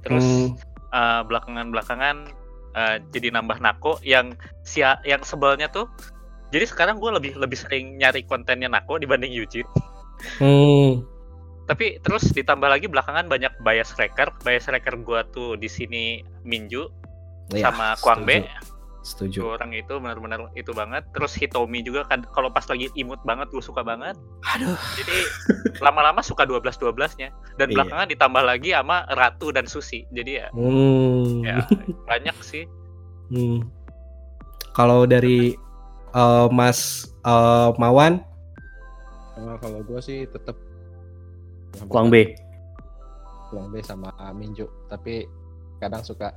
[0.06, 0.54] terus Hmm.
[0.94, 2.30] eh, belakangan-belakangan
[2.74, 4.34] eh, jadi nambah Nako yang
[4.66, 5.88] sia yang sebelnya tuh.
[6.52, 9.66] Jadi sekarang gua lebih lebih sering nyari kontennya Nako dibanding Eugene.
[10.38, 11.02] Hmm.
[11.64, 14.30] Tapi terus ditambah lagi belakangan banyak bias wrecker.
[14.44, 17.04] Bias wrecker gua tuh di sini Minju
[17.52, 18.40] Ya, sama Kwang B.
[19.04, 19.44] Setuju.
[19.44, 21.04] Dua orang itu benar-benar itu banget.
[21.12, 24.16] Terus Hitomi juga kan kalau pas lagi imut banget gue suka banget.
[24.56, 24.72] Aduh.
[24.96, 25.18] Jadi
[25.78, 27.74] lama-lama suka 12 12-nya dan Iya.
[27.76, 30.08] belakangan ditambah lagi sama Ratu dan Susi.
[30.08, 31.44] Jadi ya Hmm.
[31.44, 31.60] ya
[32.08, 32.64] banyak sih.
[33.28, 33.68] Hmm.
[34.72, 35.52] Kalau dari
[36.10, 38.24] eh, Mas eh, Mawan,
[39.34, 40.54] Oh, kalau gue sih tetap
[41.90, 42.38] Kuang B.
[43.50, 45.26] Kuang B sama Minju tapi
[45.76, 46.30] kadang suka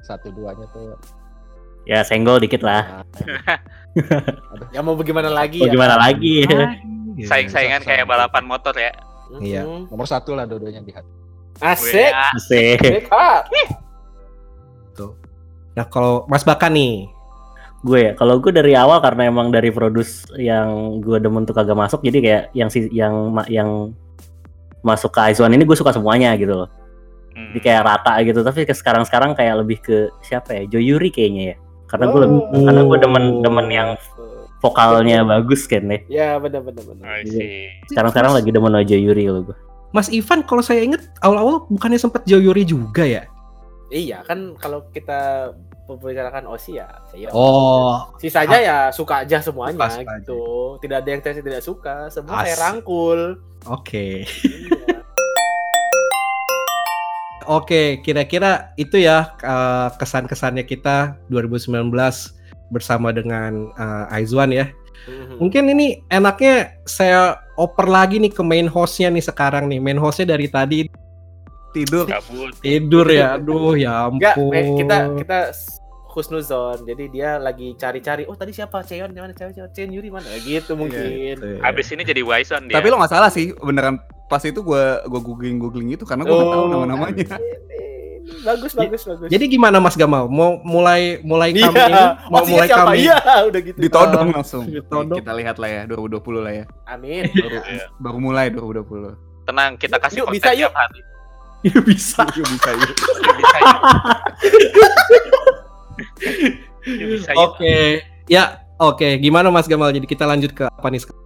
[0.00, 0.96] satu duanya tuh
[1.84, 3.02] Ya senggol dikit lah.
[3.02, 3.58] ah,
[4.74, 5.72] Ya mau bagaimana lagi Oh, ya?
[5.72, 6.46] gimana lagi?
[7.28, 8.92] Saing-saingan kayak balapan motor ya.
[9.34, 9.64] Iya.
[9.64, 11.08] nomor satu lah dua-duanya di hati.
[11.58, 12.12] Asik.
[12.36, 12.78] Asik.
[12.80, 13.40] Asik, Kak.
[15.72, 17.08] Nah, kalau Mas Baka nih,
[17.80, 21.74] gue ya kalau gue dari awal karena emang dari produs yang gue demen tuh kagak
[21.74, 23.14] masuk jadi kayak yang si yang
[23.48, 23.90] yang
[24.80, 26.70] masuk ke Aizwan ini gue suka semuanya gitu loh
[27.32, 27.48] Hmm.
[27.48, 31.42] jadi kayak rata gitu tapi ke sekarang sekarang kayak lebih ke siapa ya Joyuri kayaknya
[31.42, 31.56] ya
[31.92, 32.48] karena gue Oh.
[32.58, 33.88] karena gue demen demen yang
[34.58, 37.04] vokalnya bagus kan ya Ya benar benar benar.
[37.14, 37.68] I see.
[37.86, 39.56] sekarang sekarang lagi demen sama Joyuri kalau gue
[39.90, 43.28] Mas Ivan kalau saya inget awal-awal bukannya sempat Joyuri juga ya?
[43.86, 45.52] Iya kan kalau kita
[45.84, 50.16] membicarakan Osi ya saya Oh, sisanya ya suka aja semuanya Suka-suka aja.
[50.16, 50.40] gitu
[50.80, 52.62] tidak ada yang saya tidak suka semua saya Asik.
[52.62, 53.20] rangkul
[53.68, 54.06] oke.
[54.24, 54.91] Iya.
[57.46, 61.92] Oke, kira-kira itu ya eh, kesan-kesannya kita 2019
[62.72, 64.66] bersama dengan eh, Aizwan ya.
[65.08, 65.42] Mhm.
[65.42, 69.82] Mungkin ini enaknya saya oper lagi nih ke main hostnya nih sekarang nih.
[69.82, 70.86] Main hostnya dari tadi
[71.72, 72.04] Tidur.
[72.60, 73.40] Tidur ya.
[73.40, 74.52] Aduh ya Enggak, ampun.
[74.52, 75.38] eh, kita kita
[76.12, 76.84] husnuzon.
[76.84, 78.28] Jadi dia lagi cari-cari.
[78.28, 78.84] Oh tadi siapa?
[78.84, 79.32] Ceon mana?
[79.32, 80.28] Ceon, Ceon Yuri mana?
[80.38, 81.00] Gitu mungkin.
[81.00, 81.58] Gitu ya.
[81.64, 82.76] Abis ini jadi wise one dia.
[82.76, 86.36] Tapi lo nggak salah sih, beneran pas itu gua gua googling googling itu karena gua
[86.36, 87.26] nggak tahu Oh, nama-namanya.
[88.42, 89.28] Bagus, bagus, bagus.
[89.28, 90.24] Jadi gimana Mas Gamal?
[90.26, 91.68] Mau mulai mulai Iya.
[91.68, 91.92] kami ini?
[91.92, 92.80] Mau Maksudnya mulai siapa?
[92.82, 93.78] kami Iya, udah gitu.
[93.78, 94.64] Ditodong Eh, langsung.
[94.64, 95.18] ditodong.
[95.20, 96.64] Kita lihat lah ya 2020 lah ya.
[96.86, 97.28] Amin.
[97.28, 97.86] Baru, Iya.
[97.98, 99.14] baru mulai 2020.
[99.42, 100.72] Tenang, kita kasih yuk, konten bisa, yuk.
[100.72, 101.00] hari.
[101.62, 102.26] Ya bisa.
[102.32, 102.90] Yuk, bisa yuk.
[102.90, 103.78] Yuk, bisa yuk.
[104.50, 105.50] Yuk, bisa yuk.
[107.38, 108.02] Oke.
[108.26, 109.18] Ya, oke.
[109.18, 109.92] Gimana Mas Gamal?
[109.92, 111.00] Jadi kita lanjut ke apa nih?
[111.02, 111.22] sekarang?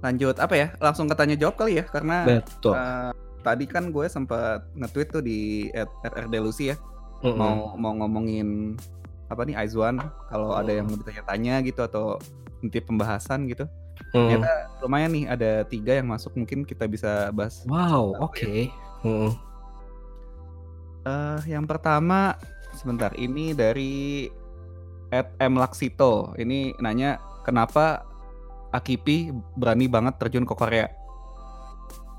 [0.00, 0.68] Lanjut apa ya?
[0.78, 2.74] Langsung ke tanya jawab kali ya karena Betul.
[2.74, 5.68] eh, tadi kan gue sempat nge-tweet tuh di
[6.04, 6.76] RRD Lucy ya.
[7.20, 7.36] Mm-mm.
[7.36, 8.80] mau mau ngomongin
[9.28, 10.00] apa nih Aizwan
[10.32, 12.16] kalau ada yang mau ditanya-tanya gitu atau
[12.64, 13.68] nanti pembahasan gitu
[14.00, 14.40] Mm.
[14.40, 18.72] ternyata lumayan nih ada tiga yang masuk mungkin kita bisa bahas Wow, oke.
[19.04, 19.36] Mm.
[21.04, 22.40] Eh, yang pertama
[22.80, 24.26] sebentar ini dari
[25.12, 28.08] M Laksito ini nanya kenapa
[28.72, 30.86] Akipi berani banget terjun ke Korea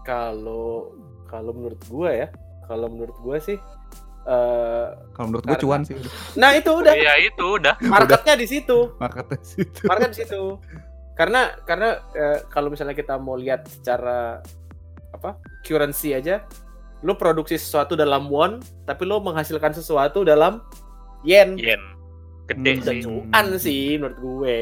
[0.05, 0.91] Kalau
[1.25, 2.27] kalau menurut gua ya,
[2.67, 3.55] kalau menurut gua sih
[4.21, 5.97] eh kalau menurut gue cuan sih
[6.38, 7.73] nah itu udah Iya itu udah.
[7.81, 8.93] marketnya di situ.
[9.01, 10.61] marketnya situ Market di situ.
[11.17, 14.45] Karena karena eh, kalau misalnya kita mau lihat secara
[15.09, 15.41] apa?
[15.65, 16.45] currency aja,
[17.01, 20.61] lu produksi sesuatu dalam won, tapi lu menghasilkan sesuatu dalam
[21.21, 21.57] yen.
[21.57, 21.81] Yen.
[22.45, 23.01] Gede Udah sih.
[23.01, 24.59] cuan sih menurut gue.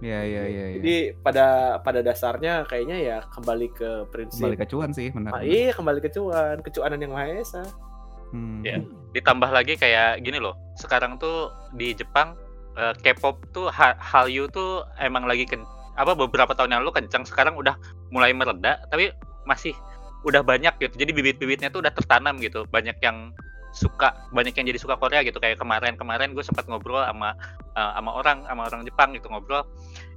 [0.00, 0.76] ya ya ya, ya.
[0.80, 5.44] Jadi pada pada dasarnya kayaknya ya kembali ke prinsip kembali ke cuan sih benar Ah,
[5.44, 7.60] iya kembali ke cuan, kecuanan yang maha esa.
[8.32, 8.64] Hmm.
[8.64, 8.80] Iya.
[9.12, 10.56] Ditambah lagi kayak gini loh.
[10.74, 12.32] Sekarang tuh di Jepang
[12.74, 15.60] eh, K-pop tuh ha- Hallyu tuh emang lagi ken
[15.94, 17.76] apa beberapa tahun yang lalu kencang sekarang udah
[18.08, 19.12] mulai mereda tapi
[19.44, 19.76] masih
[20.24, 20.94] udah banyak gitu.
[21.00, 22.68] Jadi bibit-bibitnya tuh udah tertanam gitu.
[22.68, 23.32] Banyak yang
[23.70, 25.38] suka banyak yang jadi suka Korea gitu.
[25.40, 27.36] Kayak kemarin-kemarin gue sempat ngobrol sama
[27.76, 29.64] eh, sama orang sama orang Jepang gitu ngobrol.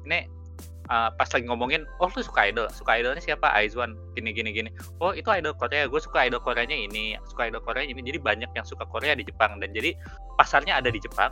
[0.03, 0.27] Ini
[0.91, 2.67] eh, pas lagi ngomongin oh lu suka idol?
[2.73, 3.47] Suka idolnya siapa?
[3.55, 3.95] Aizwan.
[4.17, 4.69] Gini gini gini.
[4.99, 5.87] Oh itu idol Korea.
[5.87, 8.01] Gue suka idol Koreanya ini suka idol Koreanya ini.
[8.03, 9.61] Jadi banyak yang suka Korea di Jepang.
[9.63, 9.95] Dan jadi
[10.35, 11.31] pasarnya ada di Jepang.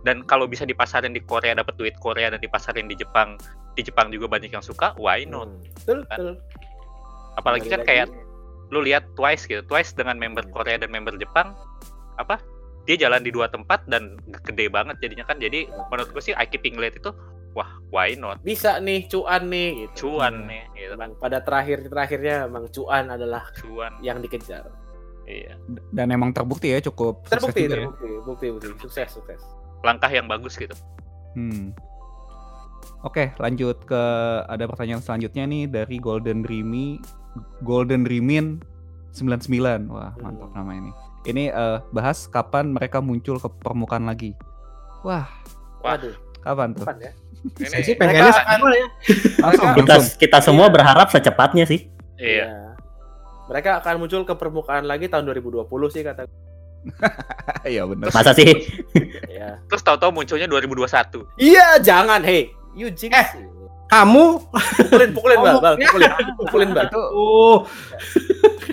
[0.00, 3.36] Dan kalau bisa dipasarin di Korea dapat duit Korea dan dipasarin di Jepang
[3.76, 5.46] di Jepang juga banyak yang suka why not?
[5.86, 6.02] Hmm.
[6.04, 6.40] Betul.
[7.40, 8.70] Apalagi kan kayak lagi.
[8.70, 11.56] lu lihat Twice gitu Twice dengan member Korea dan member Jepang
[12.20, 12.38] apa
[12.84, 16.44] dia jalan di dua tempat dan gede banget jadinya kan jadi menurut gue sih I
[16.44, 17.10] keep ngeliat itu
[17.52, 20.06] wah why not bisa nih cuan nih gitu.
[20.06, 24.64] cuan nih gitu kan Emang pada terakhir terakhirnya emang cuan adalah cuan yang dikejar.
[25.26, 25.54] iya
[25.90, 27.70] dan emang terbukti ya cukup sukses Terbukti, ya.
[27.74, 29.40] terbukti, bukti, bukti, sukses, sukses.
[29.82, 30.74] langkah yang bagus gitu
[31.30, 31.70] Hmm.
[33.06, 34.02] Oke, lanjut ke
[34.44, 36.98] ada pertanyaan selanjutnya nih dari Golden Dreamy
[37.60, 38.60] Golden Dreamin
[39.12, 39.90] 99.
[39.90, 40.90] Wah, mantap nama ini.
[41.22, 44.32] Ini eh, bahas kapan mereka muncul ke permukaan lagi.
[45.02, 45.26] Wah.
[45.80, 46.84] Waduh, kapan tuh?
[46.84, 47.12] kapan ya?
[47.56, 48.86] Saya sih ini pengennya mereka sekarang ya.
[49.40, 50.18] Langsung, Kita langsung.
[50.20, 51.88] kita semua berharap secepatnya sih.
[52.20, 52.76] iya
[53.48, 56.28] Mereka akan muncul ke permukaan lagi tahun 2020 sih kata.
[57.60, 58.08] Iya benar.
[58.08, 58.44] Masa sih?
[59.28, 59.60] ya.
[59.68, 60.88] terus tahu-tahu munculnya 2021
[61.36, 62.52] Iya, jangan, hey.
[62.72, 63.12] You jinx.
[63.12, 63.28] Eh.
[63.90, 64.24] Kamu
[64.78, 66.10] Pukulin, pukulin, Bal, Bal, pukulin.
[66.38, 66.86] Pukulin, Bal.
[66.86, 67.56] Itu oh,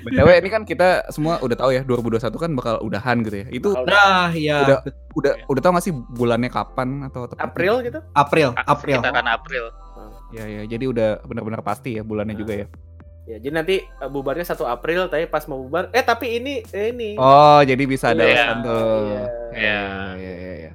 [0.05, 3.45] BTW ini kan kita semua udah tahu ya 2021 kan bakal udahan gitu ya.
[3.49, 4.77] Itu nah ya Udah.
[5.17, 7.43] udah udah tahu gak sih bulannya kapan atau tepatnya?
[7.43, 7.99] April gitu.
[8.13, 9.01] April, A- April.
[9.01, 9.65] sekitaran April
[10.29, 12.67] Ya ya, jadi udah benar-benar pasti ya bulannya juga ya.
[13.25, 16.95] Ya, jadi nanti uh, bubarnya 1 April, tapi pas mau bubar, eh tapi ini, eh,
[16.95, 17.15] ini.
[17.15, 18.35] Oh, jadi bisa ada Iya.
[18.39, 18.79] alasan tuh.
[19.03, 19.23] Iya.
[19.51, 19.81] Iya,
[20.15, 20.71] iya, iya, iya.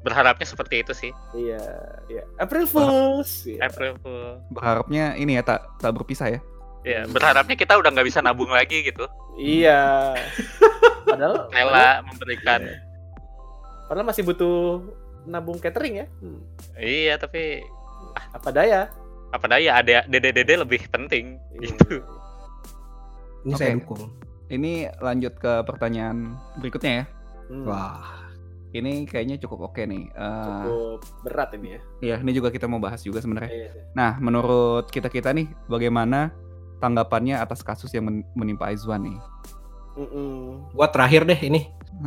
[0.00, 1.60] Berharapnya seperti itu sih Iya,
[2.06, 2.24] iya.
[2.36, 3.44] April Fools.
[3.44, 3.68] Iya.
[3.68, 6.40] April Fool Berharapnya ini ya tak tak berpisah ya.
[6.80, 9.04] ya berharapnya kita udah nggak bisa nabung lagi gitu
[9.36, 10.16] Iya.
[11.06, 12.60] Padahal, rela memberikan
[13.84, 14.78] padahal masih butuh
[15.24, 16.06] nabung catering ya.
[16.22, 16.38] Hmm.
[16.76, 17.58] iya tapi
[18.30, 18.86] Apa daya?
[19.30, 21.66] apa daya ada dede-dede lebih penting Iya.
[21.68, 21.98] gitu
[23.40, 23.58] Ini Oke.
[23.58, 24.02] saya dukung.
[24.46, 27.04] Ini lanjut ke pertanyaan berikutnya ya.
[27.48, 27.64] Hmm.
[27.64, 28.19] Wah,
[28.70, 30.06] Ini kayaknya cukup oke nih.
[30.08, 31.80] Eh, Cukup berat ini ya.
[32.00, 33.50] ya, ini juga kita mau bahas juga sebenarnya.
[33.50, 33.70] Iya.
[33.92, 36.30] Nah, menurut kita-kita nih bagaimana
[36.78, 39.18] tanggapannya atas kasus yang men- menimpa Aizwan nih?
[39.98, 40.70] Mm-mm.
[40.70, 41.66] Gua terakhir deh ini.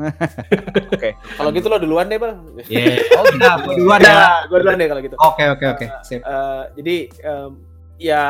[0.89, 2.39] Oke, kalau gitu lo duluan deh bang.
[2.65, 2.95] Iya.
[3.19, 4.13] Oh, enggak, gua duluan ya.
[4.15, 5.15] Nah, gue duluan deh kalau gitu.
[5.19, 5.85] Oke, oke, oke.
[6.01, 6.21] Sip.
[6.23, 7.51] Eh, jadi em,
[7.99, 8.23] ya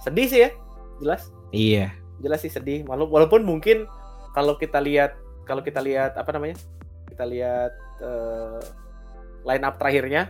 [0.00, 0.50] sedih sih ya,
[1.02, 1.90] jelas, Iya.
[2.18, 2.86] jelas sih sedih.
[2.86, 3.90] Walaupun mungkin
[4.32, 6.58] kalau kita lihat kalau kita lihat apa namanya,
[7.06, 8.60] kita lihat eh,
[9.42, 10.28] line up terakhirnya,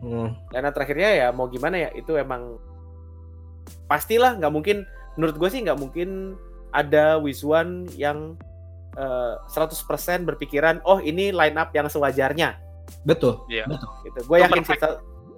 [0.00, 0.32] Hmm.
[0.48, 2.56] line up terakhirnya ya mau gimana ya itu emang
[3.86, 4.84] pastilah nggak mungkin.
[5.18, 6.38] Menurut gue sih nggak mungkin
[6.70, 8.38] ada Wizwan yang
[8.94, 9.82] eh, 100%
[10.24, 12.58] berpikiran oh ini line up yang sewajarnya
[13.06, 13.42] Betul.
[13.46, 13.66] Iya.
[13.66, 13.90] Betul.
[14.06, 14.18] gitu.
[14.26, 14.78] Gue yakin sih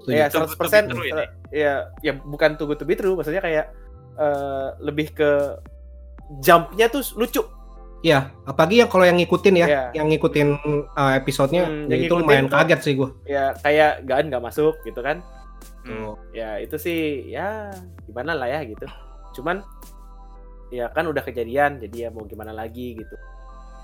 [0.08, 1.24] ya Too good 100% to be true ini.
[1.52, 1.72] ya
[2.02, 3.66] ya bukan good to be true maksudnya kayak
[4.16, 5.30] eh, lebih ke
[6.40, 7.44] jumpnya tuh lucu
[8.02, 9.82] Iya, apalagi yang kalau yang ngikutin ya, Iya.
[9.94, 10.48] yang ngikutin
[10.90, 12.58] uh, episodenya Hmm, ya itu lumayan tuh.
[12.58, 13.14] kaget sih gua.
[13.24, 15.22] ya kayak gaan nggak masuk gitu kan
[15.82, 16.14] Hmm.
[16.30, 17.70] ya itu sih ya
[18.04, 18.86] gimana lah ya gitu
[19.32, 19.62] cuman
[20.68, 23.16] ya kan udah kejadian jadi ya mau gimana lagi gitu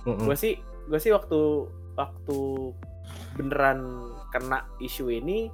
[0.05, 0.25] Mm-mm.
[0.25, 0.55] gue sih
[0.85, 2.39] gue sih waktu waktu
[3.35, 3.83] beneran
[4.29, 5.51] kena isu ini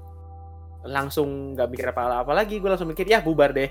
[0.82, 3.68] langsung nggak mikir apa-apa lagi gue langsung mikir ya bubar deh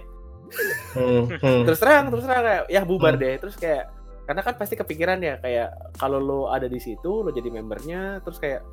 [0.94, 1.62] Hmm, hmm.
[1.64, 3.22] terus terang terus terang kayak ya bubar Hmm.
[3.22, 3.90] deh terus kayak
[4.24, 8.40] karena kan pasti kepikiran ya kayak kalau lo ada di situ lo jadi membernya terus
[8.40, 8.64] kayak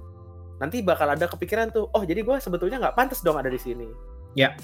[0.58, 3.88] nanti bakal ada kepikiran tuh oh jadi gue sebetulnya nggak pantas dong ada di sini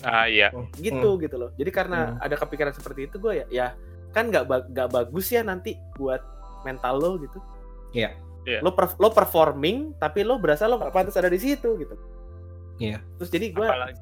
[0.07, 0.55] Ah iya.
[0.79, 3.67] gitu gitu loh jadi karena ada kepikiran seperti itu gue ya ya
[4.13, 6.23] kan nggak ba- nggak bagus ya nanti buat
[6.63, 7.39] mental lo gitu
[7.91, 8.15] Iya.
[8.47, 8.63] Iya.
[8.63, 11.97] lo per- lo performing tapi lo berasa lo nggak pantas ada di situ gitu
[12.79, 13.03] Iya.
[13.19, 13.99] terus jadi gue Apalagi,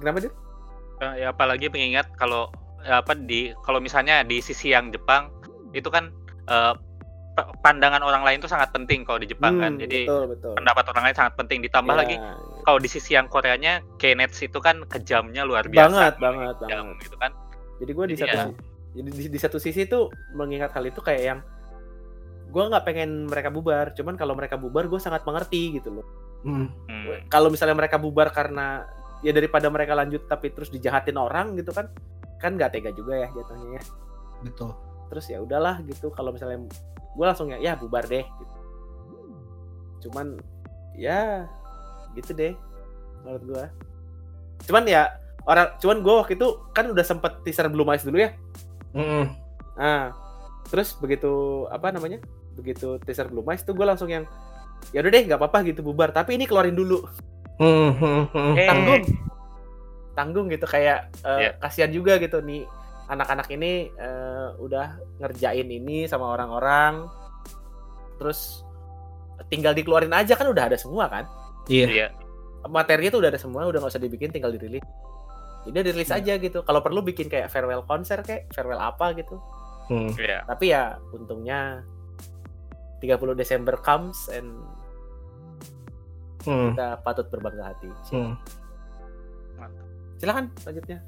[0.00, 0.32] kenapa dia
[1.00, 2.48] eh, ya apalagi mengingat kalau
[2.80, 5.28] eh, apa di kalau misalnya di sisi yang Jepang
[5.72, 6.10] itu kan
[6.44, 6.74] eh,
[7.30, 9.72] pa- pandangan orang lain itu sangat penting kalau di Jepang kan.
[9.72, 12.16] Hmm, Jadi betul betul pendapat orang lain sangat penting ditambah Ya, lagi
[12.60, 15.86] kalau di sisi yang Koreanya Kenets itu kan kejamnya luar biasa.
[15.88, 17.32] banget banget Kejam banget gitu kan.
[17.78, 18.44] jadi gue di satu ya.
[18.92, 21.40] jadi di, di satu sisi tuh mengingat hal itu kayak yang
[22.46, 26.06] gue nggak pengen mereka bubar cuman kalau mereka bubar gue sangat mengerti gitu loh
[26.40, 26.72] Hmm.
[26.84, 27.20] Hmm.
[27.26, 28.88] kalau misalnya mereka bubar karena
[29.20, 31.92] ya daripada mereka lanjut tapi terus dijahatin orang gitu kan
[32.36, 33.82] kan nggak tega juga ya jatuhnya ya
[34.40, 34.72] Betul.
[35.10, 36.62] Terus ya udahlah gitu kalau misalnya
[37.10, 38.54] gue langsung ya ya bubar deh gitu.
[40.00, 40.38] cuman
[40.94, 41.44] ya
[42.14, 42.54] gitu deh
[43.20, 43.64] menurut gue
[44.64, 45.10] cuman ya
[45.44, 48.30] orang cuman gue waktu itu kan udah sempet teaser belum Eyes dulu ya
[48.94, 49.24] Mm-mm.
[49.74, 50.14] nah
[50.70, 51.30] terus begitu
[51.68, 52.22] apa namanya
[52.54, 54.24] begitu teaser belum Eyes tuh gue langsung yang
[54.94, 57.02] ya udah deh nggak apa-apa gitu bubar tapi ini keluarin dulu
[57.60, 58.54] Hmm, hmm, hmm.
[58.56, 59.02] Eh, tanggung
[60.16, 61.50] tanggung gitu kayak eh, Iya.
[61.60, 62.64] kasihan juga gitu nih
[63.10, 64.86] anak-anak ini eh, udah
[65.18, 67.10] ngerjain ini sama orang-orang
[68.16, 68.62] terus
[69.48, 71.24] tinggal dikeluarin aja kan udah ada semua kan
[71.66, 71.86] Iya.
[71.86, 72.06] Iya.
[72.66, 74.84] materinya tuh udah ada semua udah nggak usah dibikin tinggal dirilis
[75.64, 79.36] jadi dirilis aja gitu kalau perlu bikin kayak farewell konser kayak farewell apa gitu
[79.90, 80.14] Hmm.
[80.14, 80.46] Iya.
[80.46, 81.82] tapi ya untungnya
[83.02, 84.54] 30 Desember comes and
[86.40, 86.72] Hmm.
[86.72, 88.38] kita patut berbangga hati Hmm.
[90.16, 91.00] silakan selanjutnya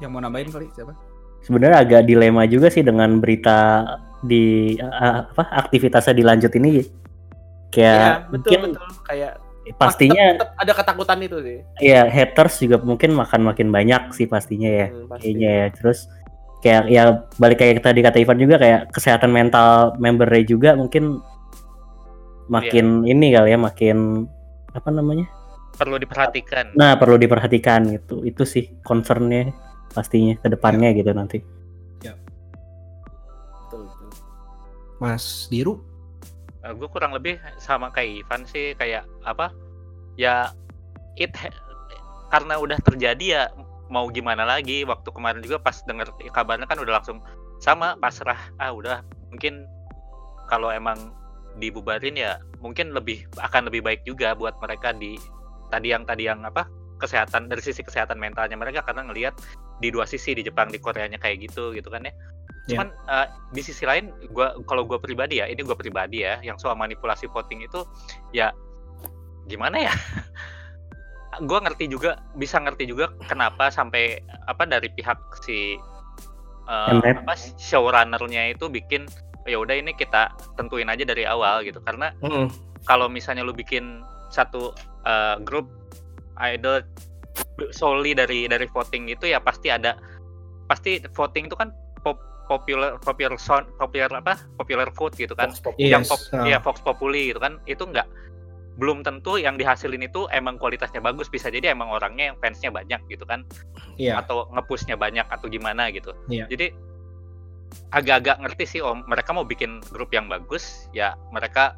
[0.00, 0.92] Yang mau nambahin kali siapa?
[1.40, 3.84] Sebenarnya agak dilema juga sih dengan berita
[4.20, 6.68] di uh, apa aktivitasnya dilanjut ini.
[6.80, 6.84] Iya
[7.70, 9.32] Kayak betul mungkin betul kayak
[9.78, 14.66] pastinya tetap ada ketakutan itu sih ya haters juga mungkin makan makin banyak sih pastinya
[14.66, 14.86] ya.
[14.90, 15.22] Hmm, pasti.
[15.30, 15.66] Kayaknya ya.
[15.72, 15.98] Terus
[16.60, 17.02] kayak ya
[17.40, 21.24] balik kayak tadi kata Ivan juga kayak kesehatan mental membernya juga mungkin
[22.50, 23.14] makin Iya.
[23.14, 24.26] ini kali ya makin
[24.74, 25.26] apa namanya?
[25.78, 26.76] Perlu diperhatikan.
[26.76, 28.26] Nah, perlu diperhatikan gitu.
[28.26, 29.54] Itu sih concernnya
[29.90, 31.38] pastinya ke depannya gitu nanti.
[33.70, 34.08] betul, betul.
[35.02, 35.80] Mas Diru.
[36.60, 39.48] gue Eh, kurang lebih sama kayak Ivan sih kayak apa
[40.20, 40.52] ya
[41.16, 41.32] it
[42.28, 43.42] karena udah terjadi ya
[43.88, 47.18] mau gimana lagi waktu kemarin juga pas denger kabarnya kan udah langsung
[47.58, 49.00] sama pasrah ah udah
[49.32, 49.64] mungkin
[50.46, 51.16] kalau emang
[51.58, 55.18] dibubarin ya mungkin lebih akan lebih baik juga buat mereka di
[55.72, 56.68] tadi yang tadi yang apa
[57.00, 59.32] kesehatan dari sisi kesehatan mentalnya mereka karena ngelihat
[59.80, 62.12] di dua sisi di Jepang di Koreanya kayak gitu gitu kan ya
[62.68, 62.76] Ya.
[62.76, 66.60] cuman eh, di sisi lain gua kalau gua pribadi ya ini gua pribadi ya yang
[66.60, 67.82] soal manipulasi voting itu
[68.30, 68.52] ya
[69.48, 69.92] gimana ya
[71.48, 75.80] gua ngerti juga bisa ngerti juga kenapa sampai apa dari pihak si
[76.70, 77.26] Mnet.
[77.26, 79.08] apa showrunnernya itu bikin
[79.48, 82.46] ya udah ini kita tentuin aja dari awal gitu karena Hmm.
[82.84, 84.70] kalau misalnya lu bikin satu
[85.02, 85.66] eh, grup
[86.42, 86.80] idol
[87.70, 89.96] solely dari dari voting itu ya pasti ada
[90.66, 95.88] pasti voting itu kan pop, popular popular sound popular apa popular vote gitu kan Populi.
[95.88, 96.46] yang Yes, pop, ah.
[96.46, 98.06] ya Vox Populi gitu kan itu enggak
[98.78, 103.02] belum tentu yang dihasilin itu emang kualitasnya bagus bisa jadi emang orangnya yang fansnya banyak
[103.08, 103.44] gitu kan
[104.00, 104.16] Iya.
[104.16, 106.48] atau ngepushnya banyak atau gimana gitu Iya.
[106.48, 106.72] jadi
[107.92, 111.76] agak-agak ngerti sih om mereka mau bikin grup yang bagus ya mereka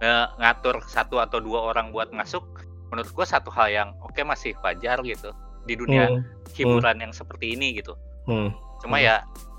[0.00, 2.42] nge- ngatur satu atau dua orang buat masuk
[2.90, 5.30] menurut gua satu hal yang oke masih wajar gitu
[5.64, 6.22] di dunia Hmm,
[6.52, 7.94] hiburan yang seperti ini gitu
[8.26, 8.50] hmm.
[8.82, 9.06] cuma Hmm.
[9.06, 9.16] ya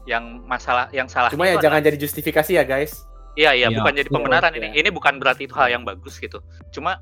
[0.10, 3.06] yang masalah yang salah Cuma ya jangan jadi justifikasi ya guys.
[3.38, 3.78] Iya iya Iya.
[3.80, 4.60] bukan jadi Iya, pembenaran iya.
[4.60, 4.68] ini.
[4.82, 6.42] Ini bukan berarti itu hal yang bagus gitu.
[6.74, 6.98] Cuma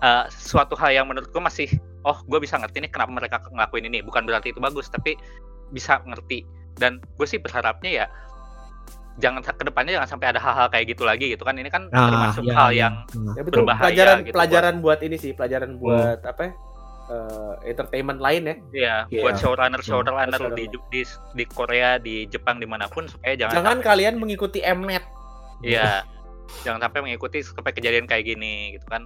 [0.00, 1.68] eh, suatu hal yang menurut gue masih
[2.02, 4.00] oh gue bisa ngerti nih kenapa mereka ngelakuin ini.
[4.00, 5.14] Bukan berarti itu bagus tapi
[5.70, 6.42] bisa ngerti.
[6.74, 8.06] Dan gue sih berharapnya ya
[9.20, 11.56] jangan ke depannya jangan sampai ada hal-hal kayak gitu lagi gitu kan.
[11.56, 12.80] Ini kan Ah, termasuk iya, hal iya.
[12.86, 13.32] yang Hmm.
[13.36, 13.58] Ya betul.
[13.64, 16.42] Berbahaya pelajaran gitu pelajaran buat ini sih, pelajaran buat apa?
[16.42, 16.52] ya,
[17.10, 18.56] eh, entertainment lain ya.
[18.72, 19.22] ya Iya.
[19.22, 20.56] buat showrunner showrunner Showrunner.
[20.56, 21.00] di, di
[21.34, 25.04] di Korea di Jepang di mana pun supaya jangan Jangan kalian mengikuti Mnet.
[25.60, 26.06] Iya.
[26.64, 29.04] Jangan sampai mengikuti sampai kejadian kayak gini gitu kan.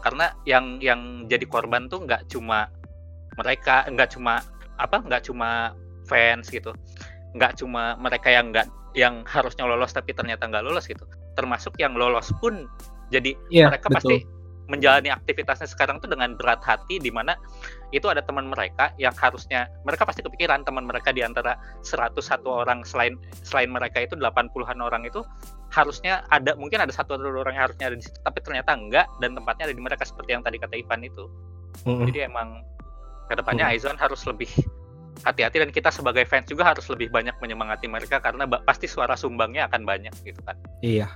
[0.00, 2.68] Karena yang yang jadi korban tuh nggak cuma
[3.36, 4.40] mereka, nggak cuma
[4.76, 5.76] apa, nggak cuma
[6.08, 6.72] fans gitu.
[7.36, 8.64] Nggak cuma mereka yang nggak
[8.96, 11.06] yang harusnya lolos tapi ternyata nggak lolos gitu.
[11.38, 12.66] Termasuk yang lolos pun
[13.10, 13.96] jadi Iya, mereka betul.
[13.98, 14.16] pasti
[14.70, 17.34] menjalani aktivitasnya sekarang tuh dengan berat hati di mana
[17.90, 22.86] itu ada teman mereka yang harusnya mereka pasti kepikiran teman mereka di antara 101 orang
[22.86, 25.26] selain selain mereka itu 80-an orang itu
[25.74, 28.70] harusnya ada mungkin ada satu atau dua orang yang harusnya ada di situ tapi ternyata
[28.78, 31.24] enggak dan tempatnya ada di mereka seperti yang tadi kata Ivan itu.
[31.86, 32.06] Mm-mm.
[32.06, 32.62] Jadi emang
[33.26, 33.74] ke depannya Hmm.
[33.74, 34.50] Aizwan harus lebih
[35.22, 39.68] hati-hati dan kita sebagai fans juga harus lebih banyak menyemangati mereka karena pasti suara sumbangnya
[39.68, 40.56] akan banyak gitu kan.
[40.80, 41.08] Iya.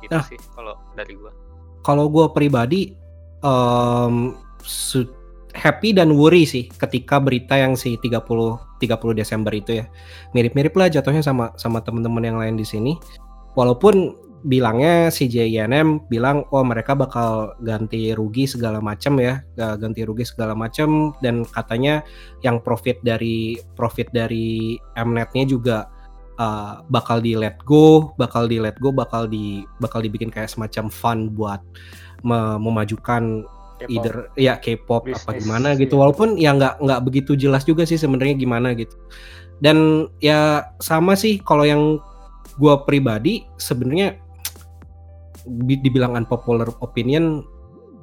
[0.00, 0.24] Gitu Nah.
[0.24, 1.32] sih kalau dari gua.
[1.80, 2.96] Kalau gue pribadi
[4.62, 5.14] su-
[5.56, 9.86] happy dan worry sih ketika berita yang si 30 30 Desember itu ya.
[10.32, 12.92] Mirip-mirip lah jatuhnya sama sama teman-teman yang lain di sini.
[13.56, 20.06] Walaupun bilangnya si JINM bilang oh mereka bakal ganti rugi segala macam ya, ga- ganti
[20.06, 22.06] rugi segala macam dan katanya
[22.46, 25.90] yang profit dari profit dari Mnet-nya juga
[26.38, 30.86] uh, bakal di let go, bakal di let go, bakal di bakal dibikin kayak semacam
[30.94, 31.58] fund buat
[32.22, 33.42] me- memajukan
[33.76, 33.92] K-pop.
[33.92, 35.84] either ya K-pop apa gimana iya.
[35.84, 38.96] gitu walaupun ya nggak nggak begitu jelas juga sih sebenarnya gimana gitu
[39.60, 42.00] dan ya sama sih kalau yang
[42.56, 44.16] gua pribadi sebenarnya
[45.46, 47.46] dibilang unpopular opinion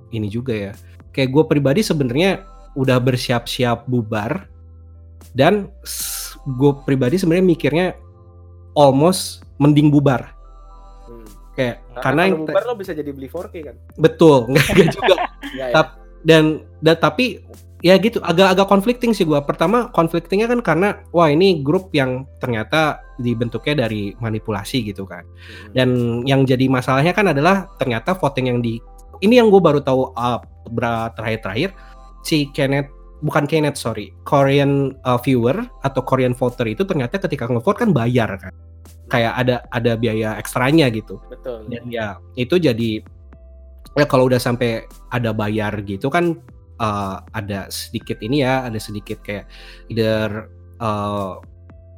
[0.09, 0.71] ini juga ya
[1.11, 2.41] kayak gue pribadi sebenarnya
[2.73, 4.47] udah bersiap-siap bubar
[5.37, 5.69] dan
[6.45, 7.87] gue pribadi sebenarnya mikirnya
[8.73, 10.31] almost mending bubar
[11.03, 11.27] Hmm.
[11.53, 13.75] kayak Karena, karena, kalau yang bubar lo bisa jadi beli 4K kan.
[13.99, 15.15] betul nggak juga
[15.59, 15.83] Ya, ya.
[16.23, 16.43] Dan
[16.79, 17.43] dan tapi
[17.83, 23.03] ya gitu agak-agak conflicting sih gua pertama conflictingnya kan karena wah ini grup yang ternyata
[23.23, 25.71] dibentuknya dari manipulasi gitu kan Hmm.
[25.73, 25.89] dan
[26.27, 28.83] yang jadi masalahnya kan adalah ternyata voting yang di
[29.23, 30.39] ini yang gue baru tahu uh,
[31.15, 31.71] terakhir-terakhir
[32.27, 32.91] si Kenneth
[33.23, 38.35] bukan Kenneth sorry Korean uh, viewer atau Korean voter itu ternyata ketika ngevote kan bayar
[38.35, 38.51] kan
[39.07, 41.63] kayak ada ada biaya ekstranya gitu betul.
[41.71, 42.99] dan ya itu jadi
[43.95, 44.83] ya kalau udah sampai
[45.13, 46.35] ada bayar gitu kan
[46.81, 49.47] uh, ada sedikit ini ya ada sedikit kayak
[49.87, 50.49] either
[50.81, 51.37] uh,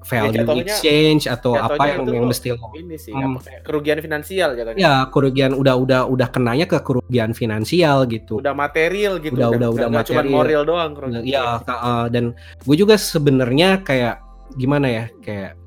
[0.05, 3.35] value Ya, exchange atau apa yang yang mesti lo Ini sih Hmm.
[3.35, 4.77] apa kerugian finansial jatuhnya.
[4.77, 9.33] ya kerugian udah udah udah kenanya ke kerugian finansial gitu Udah material gitu.
[9.33, 10.29] Udah- udah- udah cuma material.
[10.29, 11.23] moral doang kerugian.
[11.23, 14.21] ya uh, dan gue juga sebenarnya kayak
[14.53, 15.57] gimana ya kayak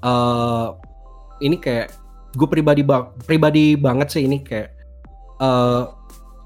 [0.00, 0.66] eh
[1.40, 1.88] ini kayak
[2.30, 4.70] gue pribadi bang pribadi banget sih ini kayak
[5.38, 5.82] eh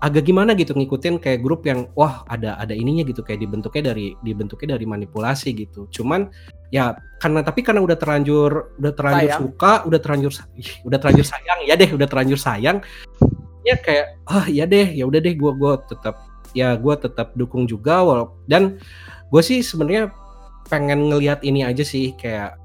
[0.05, 4.13] agak gimana gitu ngikutin kayak grup yang wah ada ada ininya gitu kayak dibentuknya dari
[4.21, 6.29] dibentuknya dari manipulasi gitu cuman
[6.69, 6.93] ya
[7.25, 9.41] karena tapi karena udah terlanjur udah terlanjur Sayang.
[9.41, 10.33] suka udah terlanjur
[10.85, 12.85] udah terlanjur sayang ya deh udah terlanjur sayang
[13.65, 16.21] ya kayak ah ya deh ya udah deh gue gua tetap
[16.53, 18.77] ya gue tetap dukung juga walau dan
[19.33, 20.13] gue sih sebenarnya
[20.69, 22.61] pengen ngelihat ini aja sih kayak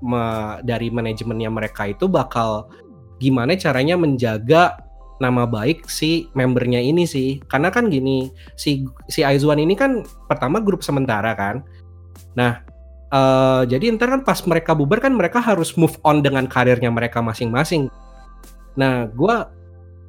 [0.00, 2.72] me- dari manajemennya mereka itu bakal
[3.20, 4.80] gimana caranya menjaga
[5.20, 7.38] nama baik si membernya ini sih.
[7.46, 11.62] Karena kan gini si si Aizwan ini kan pertama grup sementara kan.
[12.34, 12.64] Nah
[13.12, 17.20] eh, jadi ntar kan pas mereka bubar kan mereka harus move on dengan karirnya mereka
[17.20, 17.92] masing-masing.
[18.74, 19.52] Nah gua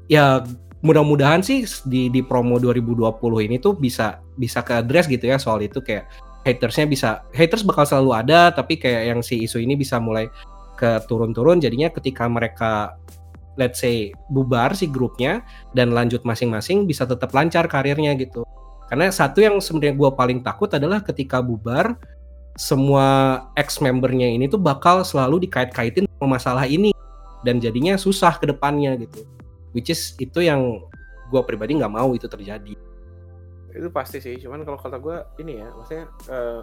[0.08, 0.42] ya
[0.82, 3.06] mudah-mudahan sih di di promo 2020
[3.46, 5.84] ini tuh bisa bisa ke address gitu ya soal itu.
[5.84, 6.08] Kayak
[6.42, 10.26] hatersnya bisa haters bakal selalu ada tapi kayak yang si isu ini bisa mulai
[10.74, 12.98] ke turun-turun jadinya ketika mereka
[13.60, 15.44] let's say bubar si grupnya
[15.76, 18.48] dan lanjut masing-masing bisa tetap lancar karirnya gitu
[18.88, 21.96] karena satu yang sebenarnya gue paling takut adalah ketika bubar
[22.60, 26.92] semua ex membernya ini tuh bakal selalu dikait-kaitin sama masalah ini
[27.48, 29.24] dan jadinya susah ke depannya gitu
[29.72, 30.84] which is itu yang
[31.32, 32.76] gue pribadi nggak mau itu terjadi
[33.72, 36.62] itu pasti sih cuman kalau kata gue ini ya maksudnya eh,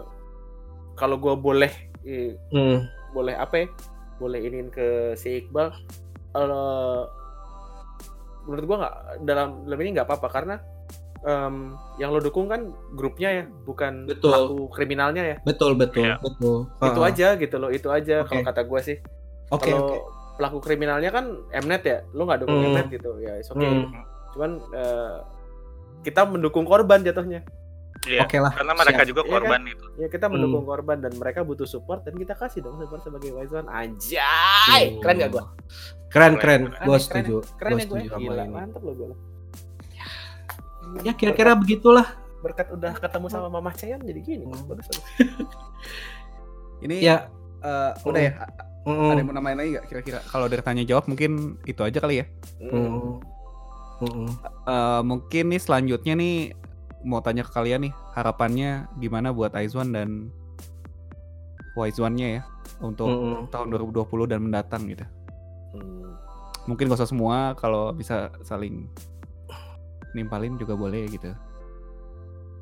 [0.93, 1.73] kalau gue boleh
[2.05, 3.67] eh, Hmm, boleh apa ya?
[4.19, 5.71] Boleh iniin ke si Iqbal.
[6.29, 7.01] Eh
[8.45, 10.55] menurut gua nggak dalam dalam ini nggak apa-apa karena
[11.21, 14.31] em, yang lo dukung kan grupnya ya, bukan Betul.
[14.31, 15.37] pelaku kriminalnya ya.
[15.43, 16.15] Betul betul Iya.
[16.23, 16.57] betul.
[16.79, 18.29] Itu aja gitu loh, itu aja Oke.
[18.31, 18.97] kalau kata gua sih.
[19.51, 19.97] Oke kalau oke.
[20.39, 22.71] pelaku kriminalnya kan Mnet ya, lo nggak dukung Hmm.
[22.71, 23.59] Mnet gitu ya, oke.
[23.59, 23.83] Hmm.
[24.31, 25.15] Cuman eh,
[26.07, 27.43] kita mendukung korban jatuhnya.
[28.01, 28.23] Iya.
[28.23, 28.51] Oke lah.
[28.51, 29.09] Karena mereka siap.
[29.09, 29.85] juga Iya korban itu.
[29.95, 30.33] Ya kita Hmm.
[30.33, 33.67] mendukung korban dan mereka butuh support dan kita kasih dong support sebagai wise one.
[33.67, 35.01] Anjay, Tuh.
[35.01, 35.43] keren gak gua?
[36.07, 36.61] Keren keren.
[36.69, 37.35] Keren Gue ya, setuju.
[37.55, 37.83] Keren Gue ya gue.
[37.85, 38.53] setuju sama Gila, ini.
[38.53, 39.07] mantep lo gue.
[41.01, 42.07] Ya kira-kira begitulah.
[42.39, 44.47] berkat udah ketemu sama Mama Chayan jadi gini.
[44.47, 44.63] Hmm.
[44.65, 45.03] Bagus, bagus.
[46.79, 47.27] Ini Ya.
[47.59, 48.31] eh, udah ya.
[48.81, 49.11] Mm-mm.
[49.11, 50.19] Ada yang mau namain lagi nggak kira-kira?
[50.23, 52.25] Kalau dari tanya jawab mungkin itu aja kali ya.
[52.63, 52.71] Hmm.
[52.71, 53.13] Mm.
[53.99, 54.27] Mm-mm.
[54.65, 56.55] Eh, mungkin nih selanjutnya nih
[57.03, 60.29] mau tanya ke kalian nih harapannya gimana buat Aizwan dan
[61.79, 62.43] Wise One-nya ya
[62.83, 63.47] untuk Mm-mm.
[63.51, 65.05] tahun 2020 dan mendatang gitu.
[65.75, 66.15] Hmm.
[66.67, 68.89] Mungkin gak usah semua kalau bisa saling
[70.13, 71.31] nimpalin juga boleh gitu.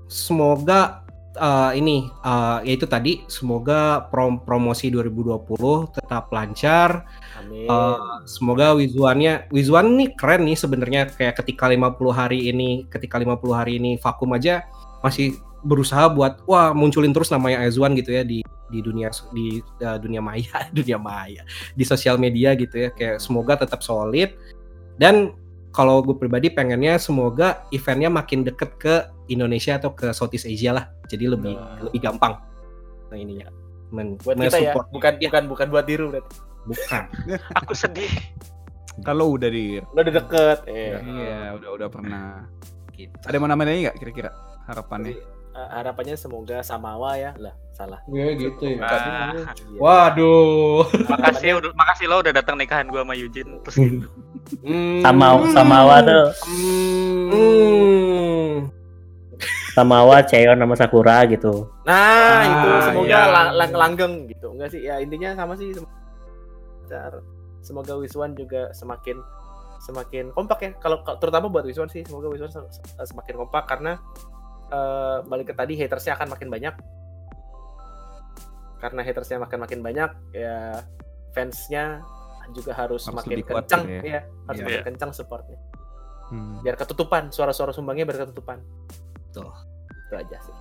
[0.07, 1.03] semoga
[1.37, 7.07] uh, ini uh, yaitu tadi semoga prom promosi 2020 tetap lancar.
[7.39, 7.69] Amin.
[7.69, 13.39] Uh, semoga Wizuannya Wizuan nih keren nih sebenarnya kayak ketika 50 hari ini ketika 50
[13.53, 14.67] hari ini vakum aja
[15.05, 19.97] masih berusaha buat wah munculin terus namanya Aizwan gitu ya di di dunia di uh,
[19.97, 21.43] dunia maya dunia maya
[21.73, 24.35] di sosial media gitu ya kayak semoga tetap solid
[24.99, 25.33] dan
[25.77, 28.93] kalau gue pribadi pengennya semoga eventnya makin deket ke
[29.29, 31.85] Indonesia atau ke Southeast Asia lah jadi lebih Nah.
[31.85, 32.33] lebih gampang
[33.07, 33.45] nah ininya
[33.87, 36.35] men buat kita ya, bukan Ya, bukan bukan buat diru berarti.
[36.65, 37.03] bukan
[37.61, 38.09] Aku sedih.
[38.99, 40.57] Kalau udah di Lo udah deket.
[40.65, 40.97] Eh.
[40.97, 42.49] Iya, udah udah pernah.
[42.91, 43.13] gitu.
[43.23, 44.29] Ada yang mau namain lagi nggak kira-kira
[44.65, 45.15] harapannya?
[45.57, 47.33] Eh, harapannya semoga Samawa ya.
[47.33, 47.97] Lah, salah.
[48.07, 48.85] Ya gitu ya.
[48.85, 49.33] Ah.
[49.73, 50.85] Waduh.
[51.09, 54.05] Makasih udah makasih lo udah datang nikahan gua sama Eugene terus gitu.
[54.61, 55.01] Hmm.
[55.01, 56.29] Sama Samawa tuh
[57.27, 58.69] Hmm.
[59.73, 61.69] Samawa, Cheon sama Sakura gitu.
[61.85, 63.29] Nah, Ah, itu semoga iya.
[63.29, 64.49] lang- lang- langgeng gitu.
[64.49, 64.81] Enggak sih?
[64.85, 65.73] Ya intinya sama sih.
[65.73, 65.85] sem-
[67.61, 69.19] Semoga Wiswan juga semakin
[69.77, 70.71] semakin kompak ya.
[70.79, 73.99] Kalau terutama buat Wiswan sih, semoga Wiswan se- se- semakin kompak karena
[74.67, 76.75] eh, balik ke tadi hatersnya akan makin banyak.
[78.77, 80.85] Karena hatersnya makin makin banyak, ya
[81.33, 82.05] fansnya
[82.53, 84.21] juga harus, Harus kuat kencang gitu ya.
[84.47, 84.63] harus Iya.
[84.63, 85.59] semakin kencang supportnya.
[86.29, 88.59] Hmm, Biar ketutupan, suara-suara sumbangnya biar ketutupan.
[89.27, 89.49] Betul.
[90.07, 90.55] Itu aja sih.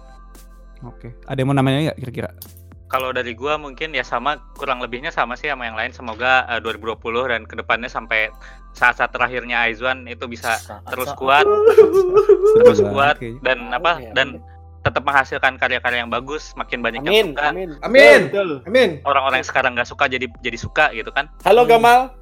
[0.82, 1.14] Oke.
[1.26, 2.30] Ada yang mau namanya nggak kira-kira?
[2.86, 5.90] Kalau dari gua mungkin ya sama kurang lebihnya sama sih sama yang lain.
[5.90, 6.96] Semoga eh, 2020
[7.26, 8.30] dan ke depannya sampai
[8.76, 11.46] saat-saat terakhirnya Aizwan itu bisa terus Saat-saat- kuat,
[12.60, 14.84] terus kuat dan apa Amin, dan amin.
[14.84, 17.48] tetap menghasilkan karya-karya yang bagus, makin banyak Amin, yang suka.
[17.50, 17.70] amin.
[17.80, 18.20] Amin.
[18.28, 18.50] Betul.
[18.62, 18.90] Amin.
[19.02, 21.26] Orang-orang yang sekarang nggak suka jadi jadi suka gitu kan.
[21.42, 22.12] Halo Gamal.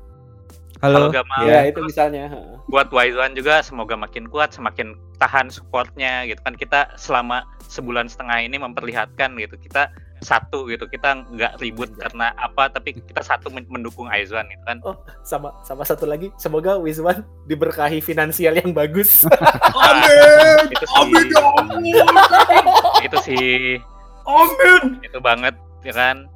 [0.78, 1.08] Kalau Halo.
[1.10, 1.72] Gamal Ya, Iya.
[1.72, 2.28] itu misalnya.
[2.66, 6.54] buat Waizuan juga semoga makin kuat, semakin tahan supportnya gitu kan.
[6.54, 9.88] Kita selama sebulan setengah ini memperlihatkan gitu kita
[10.24, 10.88] satu gitu.
[10.88, 14.80] Kita nggak ribut karena apa tapi kita satu men- mendukung Aizwan gitu kan.
[14.82, 19.28] Oh, sama sama satu lagi, semoga Wiswan diberkahi finansial yang bagus.
[19.88, 20.72] Amin.
[20.72, 20.96] itu sih.
[20.98, 21.44] Amin ya
[23.04, 23.60] itu sih.
[24.24, 25.04] Amin.
[25.04, 26.26] itu banget ya kan.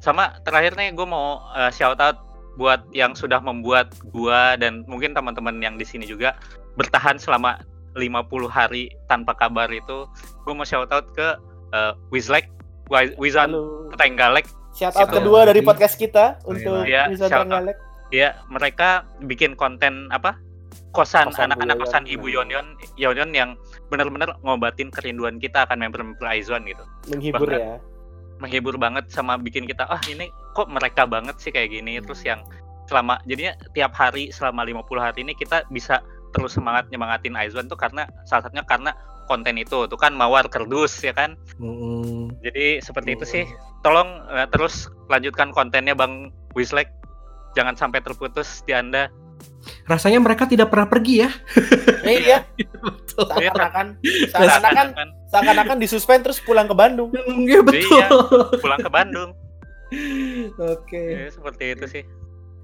[0.00, 2.20] Sama terakhir nih gue mau uh, shout out
[2.54, 6.38] buat yang sudah membuat gua dan mungkin teman-teman yang di sini juga
[6.78, 7.58] bertahan selama
[7.98, 10.06] 50 hari tanpa kabar itu.
[10.44, 11.34] Gue mau shout out ke
[11.74, 12.46] uh, Wizlek.
[12.46, 12.52] Wiz-
[12.90, 13.50] Wizan.
[13.94, 17.46] Tenggalek Shout out Siapa kedua dari podcast kita untuk Iya, shout out.
[17.46, 17.78] Tenggalek.
[18.12, 20.38] ya mereka bikin konten apa
[20.90, 22.06] kosan anak-anak kosan.
[22.06, 23.58] Ibu Yonyon Yonyon yang
[23.90, 27.78] benar-benar ngobatin kerinduan kita akan member-member Aizwan gitu Menghibur ya.
[28.38, 32.42] menghibur banget sama bikin kita ah ini kok mereka banget sih kayak gini terus yang
[32.86, 37.78] selama jadinya tiap hari selama 50 hari ini kita bisa terus semangat nyemangatin Aizwan tuh
[37.78, 38.90] karena salah satunya karena
[39.26, 42.32] konten itu tuh kan mawar kerdus ya kan Mm-mm.
[42.44, 43.44] jadi seperti itu sih
[43.82, 46.88] tolong eh, terus lanjutkan kontennya Bang Wislek
[47.58, 49.08] jangan sampai terputus di Anda
[49.84, 51.30] Rasanya mereka tidak pernah pergi ya.
[52.04, 52.38] Eh, iya,
[52.80, 53.28] Betul.
[53.28, 53.86] seakan-akan
[54.32, 54.86] seakan-akan
[55.28, 57.12] seakan-akan disuspend terus pulang ke Bandung.
[57.12, 58.00] Iya betul.
[58.00, 58.08] Iya.
[58.60, 59.36] pulang ke Bandung
[60.72, 61.02] Oke.
[61.02, 62.02] Ya, seperti itu sih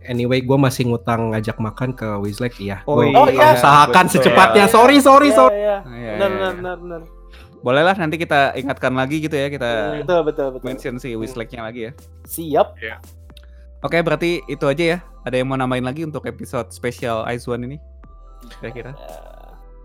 [0.01, 2.81] Anyway, gue masih ngutang ngajak makan ke Wizlek ya.
[2.89, 3.53] Oh, Gua iya.
[3.53, 4.15] usahakan Betul.
[4.17, 4.65] secepatnya.
[4.65, 4.73] Iya.
[4.73, 5.57] Sorry, sorry, Iya, sorry.
[5.57, 5.77] iya.
[5.77, 6.57] Ah, iya, Benar, iya, benar, iya.
[6.57, 7.01] benar, benar.
[7.61, 10.65] Boleh lah nanti kita ingatkan lagi gitu ya kita Betul, betul, betul.
[10.65, 11.93] mention si Wislek-nya lagi ya.
[12.25, 12.69] Siap.
[13.81, 14.99] Oke, berarti itu aja ya.
[15.29, 17.77] Ada yang mau namain lagi untuk episode spesial Aizwan ini?
[18.57, 18.97] Kira-kira?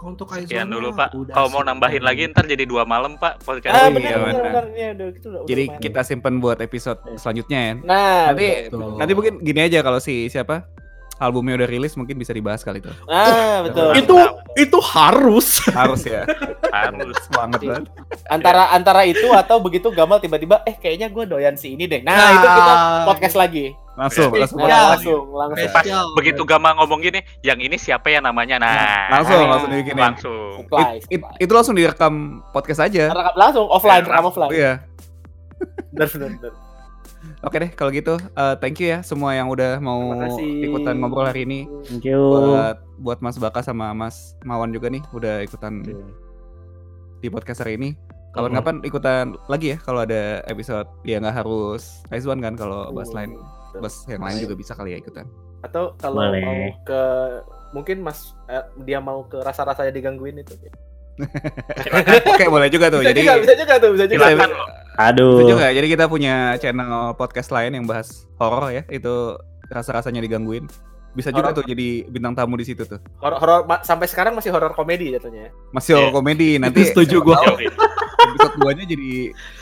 [0.05, 1.09] Untuk Aizwan Sekian dulu Pak.
[1.11, 3.73] udah Kalau mau nambahin lagi ntar jadi dua malam Pak podcast.
[3.73, 4.43] Ah, iya, benar benar benar.
[4.45, 4.65] benar.
[4.71, 5.41] Iya, udah gitu udah.
[5.41, 7.73] udah Jadi kita simpen buat episode selanjutnya ya.
[7.81, 8.89] Nah, Nanti betul.
[8.95, 10.69] nanti mungkin gini aja kalau si siapa
[11.15, 12.91] albumnya udah rilis mungkin bisa dibahas kali itu.
[13.07, 13.91] Ah, betul.
[13.95, 14.15] Itu
[14.55, 15.63] itu harus.
[15.71, 16.27] Harus ya.
[16.69, 17.15] Harus.
[17.29, 17.85] Banget banget.
[18.25, 22.01] antara antara itu atau begitu Gamal tiba-tiba eh kayaknya gue doyan si ini deh.
[22.01, 22.73] Nah, itu kita
[23.05, 23.65] podcast lagi.
[23.95, 24.59] Langsung, langsung.
[24.59, 24.79] Nah, Ya.
[24.91, 25.71] langsung, langsung.
[25.71, 25.87] Pas
[26.19, 28.59] begitu Gama ngomong gini, yang ini siapa ya namanya?
[28.59, 29.95] Nah, Langsung, Nah, langsung dibikin.
[29.95, 30.51] langsung.
[30.67, 31.39] Supply, It- it- supply.
[31.39, 32.13] itu langsung direkam
[32.51, 33.07] podcast aja.
[33.07, 34.51] Rekam langsung offline, Ya, rekam offline.
[34.51, 34.73] Iya.
[35.95, 36.53] Benar, benar, benar.
[37.45, 41.45] Oke deh kalau gitu eh, thank you ya semua yang udah mau ikutan ngobrol hari
[41.45, 41.69] ini.
[41.85, 42.17] Thank you.
[42.17, 45.85] Buat buat Mas Baka sama Mas Mawan juga nih udah ikutan
[47.21, 47.93] di podcast hari ini.
[48.33, 53.39] Kapan-kapan ikutan lagi ya kalau ada episode ya nggak harus Aizwan kan kalau bahas lain
[53.79, 55.29] bahas yang lain juga bisa kali ya ikutan.
[55.63, 56.41] Atau kalau Boleh.
[56.43, 57.01] mau ke
[57.77, 60.57] mungkin Mas eh, dia mau ke rasa-rasanya digangguin itu.
[62.35, 62.99] Oke boleh juga tuh.
[63.05, 64.25] Bisa Jadi juga, bisa juga tuh, bisa juga.
[64.33, 64.51] Silakan.
[64.95, 65.39] Aduh.
[65.39, 65.67] Itu juga.
[65.69, 68.83] Jadi kita punya channel podcast lain yang bahas horor ya.
[68.87, 69.35] Itu
[69.67, 70.67] rasa-rasanya digangguin.
[71.15, 71.63] Bisa juga Horor.
[71.63, 72.99] tuh jadi bintang tamu di situ tuh.
[73.23, 75.47] Horor, horor sampai sekarang masih horor komedi jatuhnya.
[75.47, 75.51] ya.
[75.71, 76.15] Masih horor Iya.
[76.15, 76.79] komedi nanti.
[76.83, 77.39] Setuju gua.
[77.39, 77.55] tahu.
[78.25, 79.09] Episode 2 nya jadi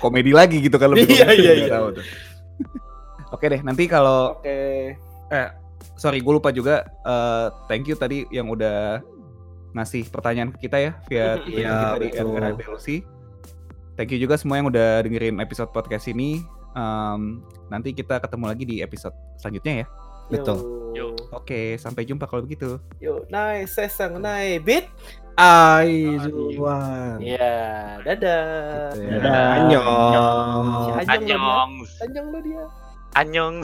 [0.02, 1.68] komedi lagi gitu kalau Iya, iya, iya.
[1.70, 2.06] tahu tuh.
[3.30, 4.98] Oke deh, nanti kalau Oke.
[5.94, 9.02] sorry gue lupa juga eh, thank you tadi yang udah
[9.74, 12.98] ngasih pertanyaan ke kita ya via Twitter Iya, kita di.
[13.94, 16.42] Thank you juga semua yang udah dengerin episode podcast ini.
[16.74, 19.88] Um, nanti kita ketemu lagi di episode selanjutnya ya.
[20.34, 20.58] Betul.
[20.98, 21.14] Yo.
[21.30, 22.82] Oke, sampai jumpa kalau begitu.
[22.98, 24.90] Yo, nice, sesang, nice, bit.
[25.38, 27.18] Aizuan.
[27.22, 28.94] Iya, dadah.
[28.98, 29.18] Ya.
[29.18, 29.50] Dadah.
[29.62, 29.86] Anjong,
[31.10, 31.72] Anjong,
[32.02, 32.64] Anjong lo dia.
[33.14, 33.58] Anjong.